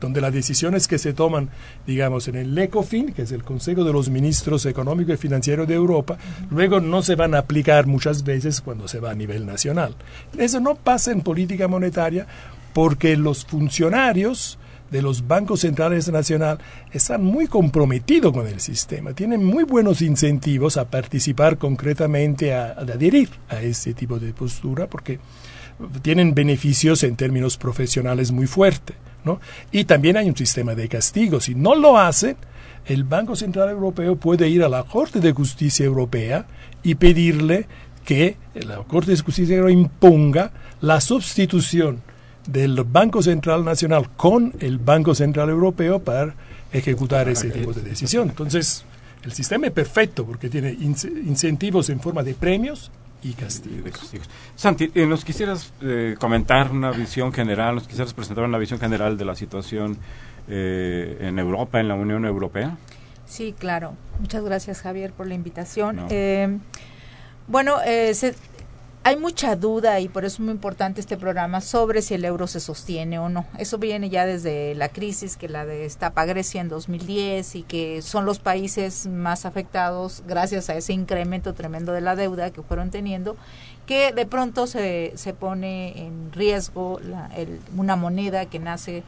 donde 0.00 0.20
las 0.20 0.32
decisiones 0.32 0.88
que 0.88 0.98
se 0.98 1.12
toman, 1.12 1.48
digamos, 1.86 2.28
en 2.28 2.36
el 2.36 2.56
ECOFIN, 2.56 3.12
que 3.12 3.22
es 3.22 3.32
el 3.32 3.44
Consejo 3.44 3.84
de 3.84 3.92
los 3.92 4.10
Ministros 4.10 4.66
Económicos 4.66 5.14
y 5.14 5.18
Financieros 5.18 5.66
de 5.66 5.74
Europa, 5.74 6.18
luego 6.50 6.80
no 6.80 7.02
se 7.02 7.14
van 7.14 7.34
a 7.34 7.38
aplicar 7.38 7.86
muchas 7.86 8.24
veces 8.24 8.60
cuando 8.60 8.88
se 8.88 9.00
va 9.00 9.10
a 9.10 9.14
nivel 9.14 9.46
nacional. 9.46 9.94
Eso 10.36 10.60
no 10.60 10.74
pasa 10.74 11.12
en 11.12 11.22
política 11.22 11.68
monetaria 11.68 12.26
porque 12.72 13.16
los 13.16 13.46
funcionarios 13.46 14.58
de 14.90 15.02
los 15.02 15.26
bancos 15.26 15.60
centrales 15.60 16.10
nacional 16.10 16.58
están 16.92 17.24
muy 17.24 17.46
comprometidos 17.46 18.32
con 18.32 18.46
el 18.46 18.60
sistema, 18.60 19.14
tienen 19.14 19.44
muy 19.44 19.64
buenos 19.64 20.00
incentivos 20.02 20.76
a 20.76 20.88
participar 20.88 21.58
concretamente, 21.58 22.54
a, 22.54 22.66
a 22.66 22.80
adherir 22.82 23.30
a 23.48 23.62
este 23.62 23.94
tipo 23.94 24.18
de 24.18 24.32
postura, 24.32 24.86
porque 24.86 25.18
tienen 26.02 26.34
beneficios 26.34 27.02
en 27.02 27.16
términos 27.16 27.56
profesionales 27.56 28.32
muy 28.32 28.46
fuertes. 28.46 28.96
Y 29.72 29.84
también 29.84 30.16
hay 30.16 30.28
un 30.28 30.36
sistema 30.36 30.74
de 30.74 30.88
castigo. 30.88 31.40
Si 31.40 31.54
no 31.54 31.74
lo 31.74 31.98
hacen, 31.98 32.36
el 32.86 33.04
Banco 33.04 33.34
Central 33.34 33.70
Europeo 33.70 34.16
puede 34.16 34.48
ir 34.48 34.62
a 34.62 34.68
la 34.68 34.84
Corte 34.84 35.20
de 35.20 35.32
Justicia 35.32 35.84
Europea 35.84 36.46
y 36.82 36.94
pedirle 36.94 37.66
que 38.04 38.36
la 38.54 38.76
Corte 38.84 39.10
de 39.10 39.18
Justicia 39.18 39.56
Europea 39.56 39.76
imponga 39.76 40.52
la 40.80 41.00
sustitución 41.00 42.02
del 42.46 42.84
Banco 42.84 43.22
Central 43.22 43.64
Nacional 43.64 44.10
con 44.16 44.54
el 44.60 44.78
Banco 44.78 45.14
Central 45.16 45.50
Europeo 45.50 45.98
para 45.98 46.34
ejecutar 46.72 47.28
ese 47.28 47.50
tipo 47.50 47.72
de 47.72 47.82
decisión. 47.82 48.28
Entonces, 48.28 48.84
el 49.24 49.32
sistema 49.32 49.66
es 49.66 49.72
perfecto 49.72 50.24
porque 50.24 50.48
tiene 50.48 50.70
incentivos 50.70 51.90
en 51.90 51.98
forma 51.98 52.22
de 52.22 52.34
premios 52.34 52.92
y 53.30 53.32
castigos. 53.34 54.28
Santi, 54.54 54.90
eh, 54.94 55.06
¿nos 55.06 55.24
quisieras 55.24 55.72
eh, 55.82 56.14
comentar 56.18 56.70
una 56.70 56.90
visión 56.90 57.32
general, 57.32 57.74
nos 57.74 57.86
quisieras 57.86 58.14
presentar 58.14 58.44
una 58.44 58.58
visión 58.58 58.78
general 58.78 59.16
de 59.18 59.24
la 59.24 59.34
situación 59.34 59.98
eh, 60.48 61.18
en 61.20 61.38
Europa, 61.38 61.80
en 61.80 61.88
la 61.88 61.94
Unión 61.94 62.24
Europea? 62.24 62.76
Sí, 63.26 63.54
claro. 63.58 63.94
Muchas 64.20 64.44
gracias, 64.44 64.80
Javier, 64.80 65.12
por 65.12 65.26
la 65.26 65.34
invitación. 65.34 66.06
bueno, 67.48 67.78
se, 68.12 68.34
hay 69.06 69.16
mucha 69.16 69.54
duda 69.54 70.00
y 70.00 70.08
por 70.08 70.24
eso 70.24 70.34
es 70.34 70.40
muy 70.40 70.50
importante 70.50 71.00
este 71.00 71.16
programa 71.16 71.60
sobre 71.60 72.02
si 72.02 72.14
el 72.14 72.24
euro 72.24 72.48
se 72.48 72.58
sostiene 72.58 73.20
o 73.20 73.28
no. 73.28 73.46
Eso 73.56 73.78
viene 73.78 74.10
ya 74.10 74.26
desde 74.26 74.74
la 74.74 74.88
crisis 74.88 75.36
que 75.36 75.48
la 75.48 75.64
destapa 75.64 76.24
Grecia 76.24 76.60
en 76.60 76.68
2010 76.68 77.54
y 77.54 77.62
que 77.62 78.02
son 78.02 78.24
los 78.24 78.40
países 78.40 79.06
más 79.06 79.46
afectados 79.46 80.24
gracias 80.26 80.70
a 80.70 80.74
ese 80.74 80.92
incremento 80.92 81.54
tremendo 81.54 81.92
de 81.92 82.00
la 82.00 82.16
deuda 82.16 82.50
que 82.50 82.62
fueron 82.62 82.90
teniendo, 82.90 83.36
que 83.86 84.10
de 84.10 84.26
pronto 84.26 84.66
se, 84.66 85.12
se 85.14 85.32
pone 85.32 86.04
en 86.04 86.32
riesgo 86.32 86.98
la, 87.00 87.30
el, 87.36 87.60
una 87.76 87.94
moneda 87.94 88.46
que 88.46 88.58
nace 88.58 89.04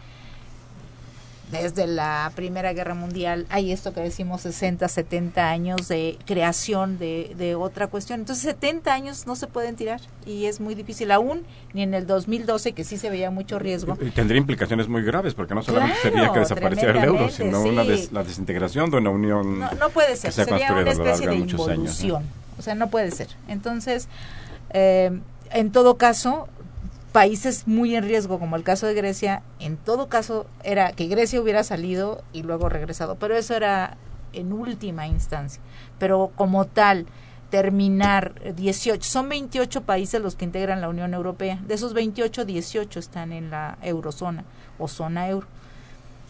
desde 1.50 1.86
la 1.86 2.30
Primera 2.34 2.72
Guerra 2.72 2.94
Mundial 2.94 3.46
hay 3.48 3.72
esto 3.72 3.92
que 3.92 4.00
decimos 4.00 4.42
60, 4.42 4.86
70 4.86 5.48
años 5.48 5.88
de 5.88 6.18
creación 6.26 6.98
de, 6.98 7.34
de, 7.36 7.54
otra 7.54 7.86
cuestión. 7.86 8.20
Entonces 8.20 8.44
70 8.44 8.92
años 8.92 9.26
no 9.26 9.36
se 9.36 9.46
pueden 9.46 9.76
tirar 9.76 10.00
y 10.26 10.46
es 10.46 10.60
muy 10.60 10.74
difícil 10.74 11.10
aún, 11.10 11.44
ni 11.72 11.82
en 11.82 11.94
el 11.94 12.06
2012 12.06 12.72
que 12.72 12.84
sí 12.84 12.98
se 12.98 13.10
veía 13.10 13.30
mucho 13.30 13.58
riesgo. 13.58 13.96
Y 14.00 14.10
tendría 14.10 14.38
implicaciones 14.38 14.88
muy 14.88 15.02
graves 15.02 15.34
porque 15.34 15.54
no 15.54 15.62
solamente 15.62 15.96
sería 16.02 16.32
que 16.32 16.40
desapareciera 16.40 16.98
el 16.98 17.04
euro, 17.04 17.30
sino 17.30 17.62
una 17.62 17.84
la 17.84 18.22
desintegración 18.22 18.90
de 18.90 18.98
una 18.98 19.10
unión. 19.10 19.60
No, 19.60 19.90
puede 19.90 20.16
ser, 20.16 20.32
sería 20.32 20.72
una 20.72 20.90
especie 20.90 21.28
de 21.28 21.36
involución. 21.36 22.24
O 22.58 22.62
sea, 22.62 22.74
no 22.74 22.90
puede 22.90 23.10
ser. 23.12 23.28
Entonces, 23.46 24.08
eh, 24.70 25.18
en 25.52 25.72
todo 25.72 25.96
caso, 25.96 26.48
países 27.18 27.66
muy 27.66 27.96
en 27.96 28.04
riesgo, 28.04 28.38
como 28.38 28.54
el 28.54 28.62
caso 28.62 28.86
de 28.86 28.94
Grecia, 28.94 29.42
en 29.58 29.76
todo 29.76 30.08
caso 30.08 30.46
era 30.62 30.92
que 30.92 31.08
Grecia 31.08 31.40
hubiera 31.40 31.64
salido 31.64 32.22
y 32.32 32.44
luego 32.44 32.68
regresado, 32.68 33.16
pero 33.16 33.36
eso 33.36 33.56
era 33.56 33.96
en 34.32 34.52
última 34.52 35.08
instancia. 35.08 35.60
Pero 35.98 36.30
como 36.36 36.66
tal, 36.66 37.06
terminar 37.50 38.40
18, 38.54 39.02
son 39.02 39.28
28 39.30 39.82
países 39.82 40.22
los 40.22 40.36
que 40.36 40.44
integran 40.44 40.80
la 40.80 40.88
Unión 40.88 41.12
Europea, 41.12 41.58
de 41.66 41.74
esos 41.74 41.92
28, 41.92 42.44
18 42.44 43.00
están 43.00 43.32
en 43.32 43.50
la 43.50 43.78
eurozona 43.82 44.44
o 44.78 44.86
zona 44.86 45.28
euro. 45.28 45.48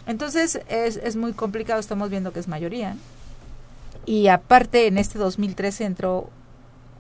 Entonces 0.07 0.59
es, 0.71 0.97
es 0.97 1.17
muy 1.17 1.35
complicado, 1.35 1.81
estamos 1.81 2.09
viendo 2.09 2.33
que 2.33 2.41
es 2.41 2.49
mayoría. 2.49 2.97
Y 4.07 4.29
aparte, 4.29 4.87
en 4.87 4.97
este 4.97 5.19
2013 5.19 5.85
entró 5.85 6.31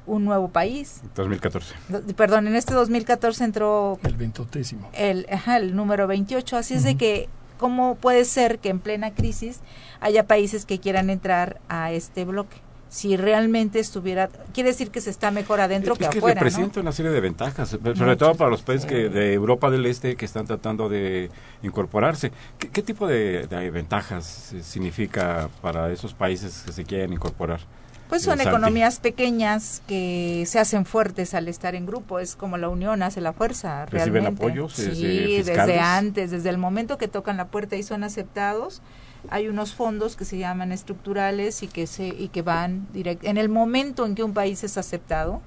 un 0.09 0.25
nuevo 0.25 0.49
país. 0.49 1.01
2014. 1.15 1.75
Perdón, 2.17 2.49
en 2.49 2.57
este 2.57 2.75
2014 2.75 3.45
entró... 3.45 3.99
El 4.03 4.17
veintotésimo. 4.17 4.91
El, 4.93 5.27
el 5.47 5.77
número 5.77 6.07
28. 6.07 6.57
Así 6.57 6.75
es 6.75 6.83
de 6.83 6.97
que, 6.97 7.29
¿cómo 7.59 7.95
puede 7.97 8.25
ser 8.25 8.59
que 8.59 8.71
en 8.71 8.81
plena 8.81 9.13
crisis 9.13 9.61
haya 10.01 10.27
países 10.27 10.65
que 10.65 10.79
quieran 10.81 11.11
entrar 11.11 11.61
a 11.69 11.93
este 11.93 12.25
bloque? 12.25 12.57
si 12.89 13.17
realmente 13.17 13.79
estuviera, 13.79 14.29
quiere 14.55 14.71
decir 14.71 14.91
que 14.91 15.01
se 15.01 15.11
está 15.11 15.31
mejor 15.31 15.61
adentro 15.61 15.93
es 15.93 15.99
que, 15.99 16.09
que 16.09 16.19
afuera. 16.19 16.41
representa 16.41 16.81
una 16.81 16.93
serie 16.93 17.13
de 17.13 17.21
ventajas, 17.21 17.69
sobre 17.69 18.17
todo 18.17 18.35
para 18.35 18.51
los 18.51 18.63
países 18.63 18.87
que, 18.87 19.09
de 19.09 19.35
Europa 19.35 19.71
del 19.71 19.85
Este 19.87 20.17
que 20.17 20.25
están 20.25 20.47
tratando 20.47 20.89
de 20.89 21.31
incorporarse. 21.63 22.33
¿Qué, 22.59 22.83
tipo 22.83 23.07
de, 23.07 23.47
ventajas 23.73 24.55
significa 24.63 25.51
para 25.61 25.93
esos 25.93 26.15
países 26.15 26.63
que 26.65 26.73
se 26.73 26.85
quieren 26.85 27.13
incorporar? 27.13 27.61
Pues 28.09 28.23
son 28.23 28.41
economías 28.41 29.01
pequeñas 29.01 29.83
que 29.87 30.45
se 30.47 30.59
hacen 30.59 30.87
fuertes 30.87 31.35
al 31.35 31.47
estar 31.49 31.75
en 31.75 31.87
grupo. 31.87 32.19
Es 32.19 32.37
como 32.37 32.57
la 32.57 32.69
unión 32.69 33.03
hace 33.03 33.21
la 33.21 33.33
fuerza. 33.33 33.85
¿Reciben 33.87 34.25
realmente. 34.25 34.45
apoyos? 34.45 34.73
Sí, 34.73 35.43
desde 35.43 35.79
antes, 35.79 36.31
desde 36.31 36.49
el 36.49 36.59
momento 36.59 36.97
que 36.97 37.09
tocan 37.09 37.37
la 37.37 37.49
puerta 37.49 37.77
y 37.77 37.83
son 37.83 38.05
aceptados 38.05 38.83
hay 39.31 39.49
unos 39.49 39.75
fondos 39.75 40.17
que 40.17 40.25
se 40.25 40.39
llaman 40.39 40.73
estructurales 40.73 41.63
y 41.63 41.67
que 41.67 41.87
se 41.87 42.07
y 42.07 42.29
que 42.29 42.43
van 42.43 42.87
directo 42.93 43.27
en 43.27 43.37
el 43.37 43.49
momento 43.49 44.07
en 44.07 44.15
que 44.15 44.23
un 44.23 44.33
país 44.33 44.63
es 44.65 44.79
aceptado 44.79 45.43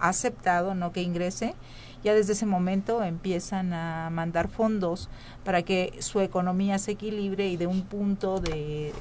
aceptado 0.00 0.74
no 0.74 0.92
que 0.92 1.02
ingrese 1.02 1.54
ya 2.02 2.14
desde 2.14 2.34
ese 2.34 2.46
momento 2.46 3.02
empiezan 3.02 3.72
a 3.72 4.10
mandar 4.10 4.48
fondos 4.48 5.08
para 5.42 5.62
que 5.62 5.94
su 6.00 6.20
economía 6.20 6.78
se 6.78 6.92
equilibre 6.92 7.48
y 7.48 7.56
de 7.56 7.66
un 7.66 7.82
punto 7.82 8.40
de, 8.40 8.92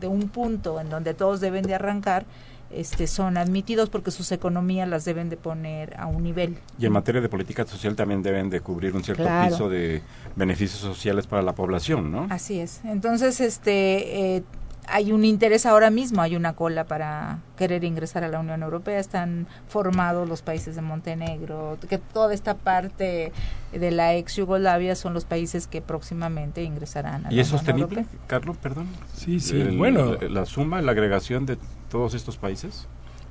de 0.00 0.08
un 0.08 0.28
punto 0.28 0.80
en 0.80 0.90
donde 0.90 1.14
todos 1.14 1.40
deben 1.40 1.64
de 1.64 1.74
arrancar 1.74 2.26
este, 2.70 3.06
son 3.06 3.36
admitidos 3.36 3.90
porque 3.90 4.10
sus 4.10 4.32
economías 4.32 4.88
las 4.88 5.04
deben 5.04 5.28
de 5.28 5.36
poner 5.36 5.98
a 5.98 6.06
un 6.06 6.22
nivel. 6.22 6.58
Y 6.78 6.86
en 6.86 6.92
materia 6.92 7.20
de 7.20 7.28
política 7.28 7.64
social 7.64 7.94
también 7.94 8.22
deben 8.22 8.50
de 8.50 8.60
cubrir 8.60 8.94
un 8.94 9.04
cierto 9.04 9.24
piso 9.44 9.68
de 9.68 10.02
beneficios 10.34 10.80
sociales 10.80 11.26
para 11.26 11.42
la 11.42 11.54
población, 11.54 12.10
¿no? 12.10 12.26
Así 12.28 12.58
es. 12.58 12.80
Entonces, 12.84 13.40
este, 13.40 14.36
eh, 14.36 14.42
hay 14.88 15.12
un 15.12 15.24
interés 15.24 15.66
ahora 15.66 15.90
mismo, 15.90 16.22
hay 16.22 16.36
una 16.36 16.54
cola 16.54 16.84
para 16.84 17.38
querer 17.56 17.84
ingresar 17.84 18.24
a 18.24 18.28
la 18.28 18.40
Unión 18.40 18.62
Europea, 18.62 18.98
están 18.98 19.46
formados 19.68 20.28
los 20.28 20.42
países 20.42 20.76
de 20.76 20.82
Montenegro, 20.82 21.78
que 21.88 21.98
toda 21.98 22.34
esta 22.34 22.54
parte 22.54 23.32
de 23.72 23.90
la 23.90 24.14
ex 24.14 24.36
Yugoslavia 24.36 24.94
son 24.94 25.14
los 25.14 25.24
países 25.24 25.66
que 25.66 25.82
próximamente 25.82 26.62
ingresarán 26.62 27.26
a 27.26 27.32
¿Y 27.32 27.40
es 27.40 27.48
sostenible, 27.48 28.06
Carlos, 28.26 28.56
perdón? 28.56 28.86
Sí, 29.14 29.40
sí, 29.40 29.62
bueno. 29.76 30.14
La, 30.28 30.46
suma, 30.46 30.80
la 30.82 30.92
agregación 30.92 31.46
de 31.46 31.58
todos 31.90 32.14
estos 32.14 32.36
países? 32.36 32.86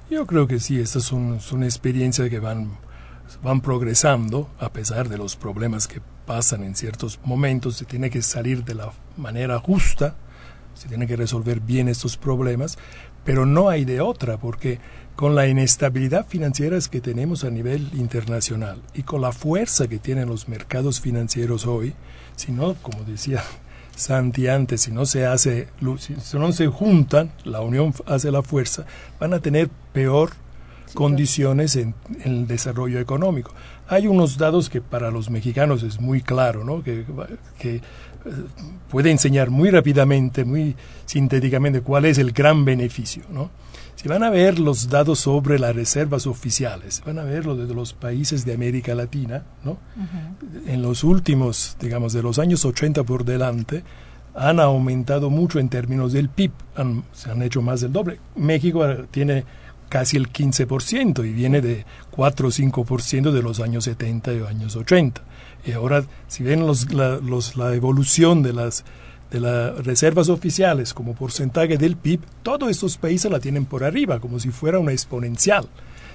Yo 0.09 0.25
creo 0.25 0.47
que 0.47 0.59
sí, 0.59 0.79
estas 0.79 1.03
son, 1.03 1.39
son 1.39 1.63
experiencias 1.63 2.29
que 2.29 2.39
van, 2.39 2.71
van 3.43 3.61
progresando 3.61 4.49
a 4.59 4.69
pesar 4.69 5.09
de 5.09 5.17
los 5.17 5.35
problemas 5.35 5.87
que 5.87 6.01
pasan 6.25 6.63
en 6.63 6.75
ciertos 6.75 7.19
momentos, 7.23 7.77
se 7.77 7.85
tiene 7.85 8.09
que 8.09 8.21
salir 8.21 8.63
de 8.63 8.75
la 8.75 8.91
manera 9.17 9.59
justa 9.59 10.15
se 10.75 10.87
tiene 10.87 11.07
que 11.07 11.15
resolver 11.15 11.59
bien 11.59 11.87
estos 11.87 12.17
problemas, 12.17 12.77
pero 13.23 13.45
no 13.45 13.69
hay 13.69 13.85
de 13.85 14.01
otra, 14.01 14.37
porque 14.37 14.79
con 15.15 15.33
la 15.33 15.47
inestabilidad 15.47 16.27
financiera 16.27 16.77
que 16.91 17.01
tenemos 17.01 17.43
a 17.43 17.49
nivel 17.49 17.89
internacional 17.93 18.81
y 18.93 19.03
con 19.03 19.21
la 19.21 19.31
fuerza 19.31 19.87
que 19.87 19.97
tienen 19.97 20.27
los 20.27 20.47
mercados 20.47 20.99
financieros 20.99 21.65
hoy, 21.65 21.93
si 22.35 22.51
no, 22.51 22.75
como 22.75 23.03
decía 23.03 23.43
Santi 23.95 24.47
antes, 24.47 24.81
si 24.81 24.91
no 24.91 25.05
se 25.05 25.25
hace, 25.25 25.69
si 25.97 26.37
no 26.37 26.51
se 26.51 26.67
juntan, 26.67 27.31
la 27.45 27.61
unión 27.61 27.93
hace 28.05 28.29
la 28.31 28.43
fuerza, 28.43 28.85
van 29.19 29.33
a 29.33 29.39
tener 29.39 29.69
peor 29.93 30.31
condiciones 30.93 31.75
en, 31.75 31.95
el 32.23 32.47
desarrollo 32.47 32.99
económico. 32.99 33.53
Hay 33.87 34.07
unos 34.07 34.37
datos 34.37 34.69
que 34.69 34.81
para 34.81 35.11
los 35.11 35.29
mexicanos 35.29 35.83
es 35.83 35.99
muy 35.99 36.21
claro, 36.21 36.63
¿no? 36.63 36.83
que, 36.83 37.05
que 37.59 37.81
puede 38.89 39.11
enseñar 39.11 39.49
muy 39.49 39.69
rápidamente, 39.69 40.45
muy 40.45 40.75
sintéticamente 41.05 41.81
cuál 41.81 42.05
es 42.05 42.17
el 42.17 42.31
gran 42.31 42.65
beneficio. 42.65 43.23
¿no? 43.29 43.49
Si 43.95 44.07
van 44.07 44.23
a 44.23 44.29
ver 44.29 44.59
los 44.59 44.89
datos 44.89 45.19
sobre 45.19 45.59
las 45.59 45.75
reservas 45.75 46.27
oficiales, 46.27 47.01
van 47.05 47.19
a 47.19 47.23
ver 47.23 47.45
lo 47.45 47.55
de 47.55 47.73
los 47.73 47.93
países 47.93 48.45
de 48.45 48.53
América 48.53 48.95
Latina, 48.95 49.43
¿no? 49.63 49.77
en 50.67 50.81
los 50.81 51.03
últimos, 51.03 51.77
digamos, 51.79 52.13
de 52.13 52.23
los 52.23 52.39
años 52.39 52.65
80 52.65 53.03
por 53.03 53.25
delante, 53.25 53.83
han 54.35 54.59
aumentado 54.59 55.29
mucho 55.29 55.59
en 55.59 55.69
términos 55.69 56.11
del 56.11 56.29
PIB, 56.29 56.51
se 57.13 57.31
han 57.31 57.41
hecho 57.41 57.61
más 57.61 57.81
del 57.81 57.93
doble. 57.93 58.19
México 58.35 58.85
tiene 59.09 59.45
casi 59.87 60.17
el 60.17 60.31
15% 60.31 61.25
y 61.25 61.31
viene 61.31 61.61
de 61.61 61.85
4 62.11 62.47
o 62.47 62.51
5% 62.51 63.31
de 63.31 63.41
los 63.41 63.61
años 63.61 63.85
70 63.85 64.33
y 64.33 64.41
años 64.41 64.75
80. 64.75 65.21
Y 65.65 65.71
ahora, 65.71 66.05
si 66.27 66.43
ven 66.43 66.65
los, 66.65 66.93
la, 66.93 67.17
los, 67.17 67.55
la 67.57 67.73
evolución 67.73 68.43
de 68.43 68.53
las, 68.53 68.85
de 69.31 69.39
las 69.39 69.83
reservas 69.83 70.29
oficiales 70.29 70.93
como 70.93 71.15
porcentaje 71.15 71.77
del 71.77 71.95
PIB, 71.95 72.21
todos 72.43 72.69
estos 72.69 72.97
países 72.97 73.31
la 73.31 73.39
tienen 73.39 73.65
por 73.65 73.83
arriba, 73.83 74.19
como 74.19 74.39
si 74.39 74.49
fuera 74.49 74.79
una 74.79 74.91
exponencial. 74.91 75.67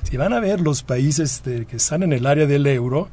Si 0.05 0.17
van 0.17 0.33
a 0.33 0.41
ver 0.41 0.61
los 0.61 0.83
países 0.83 1.43
que 1.43 1.77
están 1.77 2.03
en 2.03 2.13
el 2.13 2.27
área 2.27 2.47
del 2.47 2.67
euro, 2.67 3.09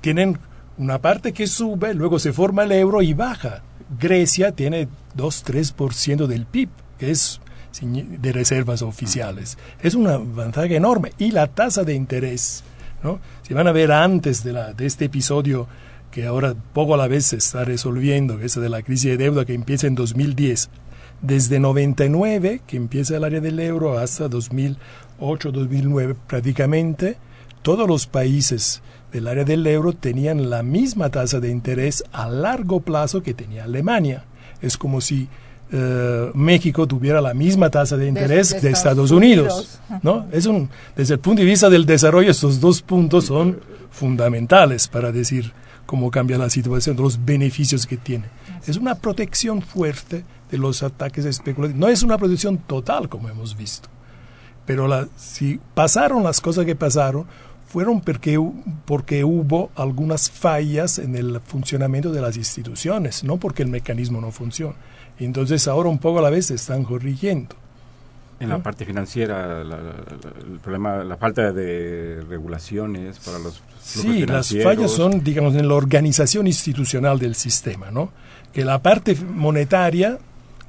tienen 0.00 0.38
una 0.76 1.00
parte 1.00 1.32
que 1.32 1.46
sube, 1.46 1.94
luego 1.94 2.18
se 2.18 2.32
forma 2.32 2.64
el 2.64 2.72
euro 2.72 3.00
y 3.02 3.14
baja. 3.14 3.62
Grecia 3.98 4.52
tiene 4.52 4.88
2-3% 5.16 6.26
del 6.26 6.46
PIB, 6.46 6.68
que 6.98 7.10
es 7.10 7.40
de 7.80 8.32
reservas 8.32 8.82
oficiales. 8.82 9.56
Es 9.80 9.94
una 9.94 10.18
ventaja 10.18 10.66
enorme. 10.66 11.12
Y 11.18 11.30
la 11.30 11.46
tasa 11.46 11.84
de 11.84 11.94
interés 11.94 12.64
si 13.42 13.54
van 13.54 13.68
a 13.68 13.72
ver 13.72 13.92
antes 13.92 14.42
de, 14.42 14.52
la, 14.52 14.72
de 14.72 14.86
este 14.86 15.06
episodio 15.06 15.68
que 16.10 16.26
ahora 16.26 16.54
poco 16.72 16.94
a 16.94 16.96
la 16.96 17.08
vez 17.08 17.26
se 17.26 17.36
está 17.36 17.64
resolviendo, 17.64 18.38
que 18.38 18.46
de 18.46 18.68
la 18.68 18.82
crisis 18.82 19.10
de 19.10 19.16
deuda 19.16 19.44
que 19.44 19.54
empieza 19.54 19.86
en 19.86 19.94
2010, 19.94 20.70
desde 21.20 21.60
99, 21.60 22.62
que 22.66 22.76
empieza 22.76 23.16
el 23.16 23.24
área 23.24 23.40
del 23.40 23.60
euro, 23.60 23.98
hasta 23.98 24.28
2008, 24.28 25.52
2009, 25.52 26.16
prácticamente 26.26 27.16
todos 27.62 27.88
los 27.88 28.06
países 28.06 28.82
del 29.12 29.28
área 29.28 29.44
del 29.44 29.66
euro 29.66 29.92
tenían 29.92 30.50
la 30.50 30.62
misma 30.62 31.10
tasa 31.10 31.40
de 31.40 31.50
interés 31.50 32.04
a 32.12 32.28
largo 32.28 32.80
plazo 32.80 33.22
que 33.22 33.34
tenía 33.34 33.64
Alemania. 33.64 34.24
Es 34.60 34.76
como 34.76 35.00
si 35.00 35.28
eh, 35.72 36.30
México 36.34 36.86
tuviera 36.86 37.20
la 37.20 37.34
misma 37.34 37.70
tasa 37.70 37.96
de 37.96 38.06
interés 38.08 38.60
de, 38.62 38.70
Estados, 38.70 39.10
Unidos. 39.10 39.80
¿no? 40.02 40.26
Es 40.30 40.46
un, 40.46 40.68
desde 40.94 41.14
el 41.14 41.20
punto 41.20 41.40
de 41.42 41.46
vista 41.46 41.68
del 41.68 41.86
desarrollo, 41.86 42.30
estos 42.30 42.60
dos 42.60 42.82
puntos 42.82 43.26
son 43.26 43.60
fundamentales 43.90 44.88
para 44.88 45.10
decir 45.10 45.52
cómo 45.86 46.10
cambia 46.10 46.38
la 46.38 46.50
situación, 46.50 46.96
los 46.96 47.24
beneficios 47.24 47.86
que 47.86 47.96
tiene. 47.96 48.26
Es 48.66 48.76
una 48.76 48.96
protección 48.96 49.62
fuerte 49.62 50.24
de 50.50 50.58
los 50.58 50.82
ataques 50.82 51.24
especulativos. 51.24 51.80
No 51.80 51.88
es 51.88 52.02
una 52.02 52.18
protección 52.18 52.58
total, 52.58 53.08
como 53.08 53.28
hemos 53.28 53.56
visto. 53.56 53.88
Pero 54.66 54.88
la, 54.88 55.08
si 55.16 55.60
pasaron 55.74 56.24
las 56.24 56.40
cosas 56.40 56.64
que 56.64 56.74
pasaron, 56.74 57.26
fueron 57.66 58.00
porque, 58.00 58.40
porque 58.84 59.24
hubo 59.24 59.70
algunas 59.74 60.30
fallas 60.30 60.98
en 60.98 61.16
el 61.16 61.40
funcionamiento 61.40 62.12
de 62.12 62.20
las 62.20 62.36
instituciones, 62.36 63.24
no 63.24 63.36
porque 63.38 63.62
el 63.62 63.68
mecanismo 63.68 64.20
no 64.20 64.30
funciona. 64.32 64.76
Entonces 65.18 65.66
ahora 65.68 65.88
un 65.88 65.98
poco 65.98 66.18
a 66.18 66.22
la 66.22 66.30
vez 66.30 66.46
se 66.46 66.54
están 66.54 66.84
corrigiendo. 66.84 67.54
En 68.38 68.50
la 68.50 68.58
parte 68.58 68.84
financiera, 68.84 69.62
el 69.62 70.58
problema, 70.62 71.02
la 71.02 71.16
falta 71.16 71.52
de 71.52 72.22
regulaciones 72.28 73.18
para 73.20 73.38
los 73.38 73.62
Sí, 73.86 74.26
las 74.26 74.54
fallas 74.62 74.90
son, 74.90 75.22
digamos, 75.22 75.54
en 75.54 75.68
la 75.68 75.74
organización 75.74 76.46
institucional 76.48 77.18
del 77.18 77.36
sistema, 77.36 77.90
¿no? 77.90 78.10
Que 78.52 78.64
la 78.64 78.82
parte 78.82 79.14
monetaria 79.14 80.18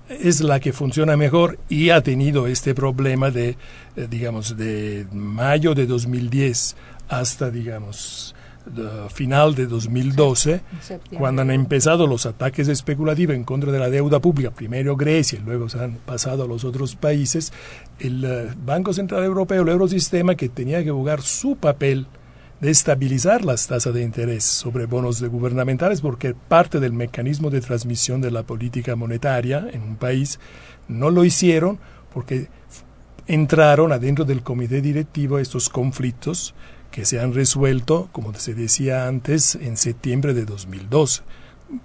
es 0.07 0.41
la 0.41 0.59
que 0.59 0.71
funciona 0.71 1.17
mejor 1.17 1.57
y 1.67 1.89
ha 1.89 2.01
tenido 2.01 2.47
este 2.47 2.75
problema 2.75 3.31
de, 3.31 3.57
eh, 3.95 4.07
digamos, 4.09 4.55
de 4.55 5.07
mayo 5.11 5.73
de 5.73 5.87
2010 5.87 6.75
hasta, 7.09 7.49
digamos, 7.49 8.35
final 9.09 9.55
de 9.55 9.67
2012, 9.67 10.61
cuando 11.17 11.41
han 11.41 11.51
empezado 11.51 12.07
los 12.07 12.25
ataques 12.25 12.67
especulativos 12.67 13.35
en 13.35 13.43
contra 13.43 13.71
de 13.71 13.79
la 13.79 13.89
deuda 13.89 14.19
pública, 14.19 14.51
primero 14.51 14.95
Grecia 14.95 15.39
y 15.39 15.43
luego 15.43 15.69
se 15.69 15.79
han 15.79 15.93
pasado 15.93 16.43
a 16.43 16.47
los 16.47 16.63
otros 16.63 16.95
países, 16.95 17.53
el 17.99 18.23
eh, 18.23 18.49
Banco 18.65 18.93
Central 18.93 19.23
Europeo, 19.23 19.63
el 19.63 19.69
Eurosistema, 19.69 20.35
que 20.35 20.49
tenía 20.49 20.83
que 20.83 20.91
jugar 20.91 21.21
su 21.21 21.55
papel 21.55 22.07
de 22.59 22.71
estabilizar 22.71 23.45
las 23.45 23.67
tasas 23.67 23.93
de 23.93 24.01
interés 24.01 24.43
sobre 24.43 24.85
bonos 24.85 25.21
gubernamentales, 25.23 26.01
porque 26.01 26.33
parte 26.33 26.79
del 26.79 26.93
mecanismo 26.93 27.49
de 27.49 27.61
transmisión 27.61 28.21
de 28.21 28.31
la 28.31 28.43
política 28.43 28.95
monetaria 28.95 29.67
en 29.71 29.83
un 29.83 29.95
país 29.95 30.39
no 30.87 31.11
lo 31.11 31.23
hicieron 31.23 31.79
porque 32.13 32.47
entraron 33.27 33.91
adentro 33.91 34.25
del 34.25 34.41
comité 34.41 34.81
directivo 34.81 35.37
estos 35.37 35.69
conflictos 35.69 36.55
que 36.91 37.05
se 37.05 37.19
han 37.19 37.33
resuelto, 37.33 38.09
como 38.11 38.33
se 38.33 38.53
decía 38.53 39.07
antes, 39.07 39.55
en 39.55 39.77
septiembre 39.77 40.33
de 40.33 40.45
2012, 40.45 41.21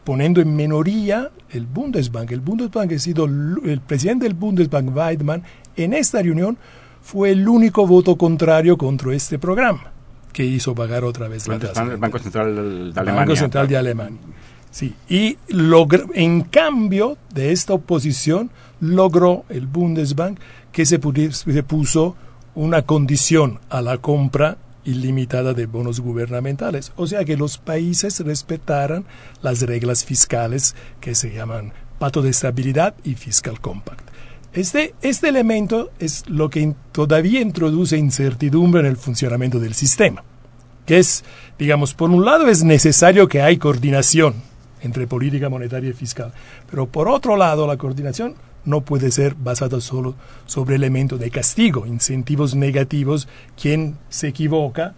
poniendo 0.04 0.40
en 0.40 0.54
minoría 0.54 1.30
el 1.50 1.66
Bundesbank. 1.66 2.30
El 2.30 2.40
Bundesbank 2.40 2.92
ha 2.92 2.98
sido 2.98 3.24
el 3.26 3.80
presidente 3.86 4.24
del 4.24 4.34
Bundesbank, 4.34 4.96
Weidmann, 4.96 5.42
en 5.76 5.92
esta 5.94 6.22
reunión 6.22 6.58
fue 7.02 7.30
el 7.30 7.48
único 7.48 7.86
voto 7.86 8.16
contrario 8.16 8.78
contra 8.78 9.14
este 9.14 9.38
programa, 9.38 9.92
que 10.32 10.44
hizo 10.44 10.74
pagar 10.74 11.04
otra 11.04 11.28
vez 11.28 11.48
la 11.48 11.58
tasa. 11.58 11.82
El 11.82 11.96
Banco 11.96 12.18
Central 12.18 12.54
de 12.94 13.00
Alemania. 13.00 13.20
Banco 13.20 13.36
Central 13.36 13.68
de 13.68 13.76
Alemania. 13.76 14.20
Sí, 14.70 14.94
y 15.08 15.36
en 16.14 16.42
cambio 16.44 17.18
de 17.34 17.52
esta 17.52 17.74
oposición 17.74 18.50
logró 18.80 19.44
el 19.50 19.66
Bundesbank 19.66 20.38
que 20.70 20.86
se, 20.86 20.98
se 20.98 21.62
puso 21.62 22.16
una 22.54 22.82
condición 22.82 23.58
a 23.68 23.82
la 23.82 23.98
compra 23.98 24.56
ilimitada 24.84 25.54
de 25.54 25.66
bonos 25.66 26.00
gubernamentales, 26.00 26.92
o 26.96 27.06
sea 27.06 27.24
que 27.24 27.36
los 27.36 27.58
países 27.58 28.20
respetaran 28.20 29.04
las 29.42 29.62
reglas 29.62 30.04
fiscales 30.04 30.74
que 31.00 31.14
se 31.14 31.32
llaman 31.32 31.72
Pato 31.98 32.22
de 32.22 32.30
Estabilidad 32.30 32.94
y 33.04 33.14
Fiscal 33.14 33.60
Compact. 33.60 34.08
Este, 34.52 34.94
este 35.00 35.28
elemento 35.28 35.90
es 35.98 36.28
lo 36.28 36.50
que 36.50 36.74
todavía 36.92 37.40
introduce 37.40 37.96
incertidumbre 37.96 38.80
en 38.80 38.86
el 38.86 38.96
funcionamiento 38.96 39.58
del 39.58 39.74
sistema, 39.74 40.24
que 40.84 40.98
es, 40.98 41.24
digamos, 41.58 41.94
por 41.94 42.10
un 42.10 42.24
lado 42.24 42.48
es 42.48 42.62
necesario 42.62 43.28
que 43.28 43.40
hay 43.40 43.56
coordinación 43.56 44.34
entre 44.82 45.06
política 45.06 45.48
monetaria 45.48 45.90
y 45.90 45.94
fiscal, 45.94 46.32
pero 46.70 46.86
por 46.86 47.08
otro 47.08 47.36
lado 47.36 47.66
la 47.66 47.76
coordinación 47.76 48.34
no 48.64 48.82
puede 48.82 49.10
ser 49.10 49.34
basada 49.34 49.80
solo 49.80 50.14
sobre 50.46 50.76
elementos 50.76 51.18
de 51.18 51.30
castigo, 51.30 51.86
incentivos 51.86 52.54
negativos. 52.54 53.28
Quien 53.60 53.98
se 54.08 54.28
equivoca 54.28 54.94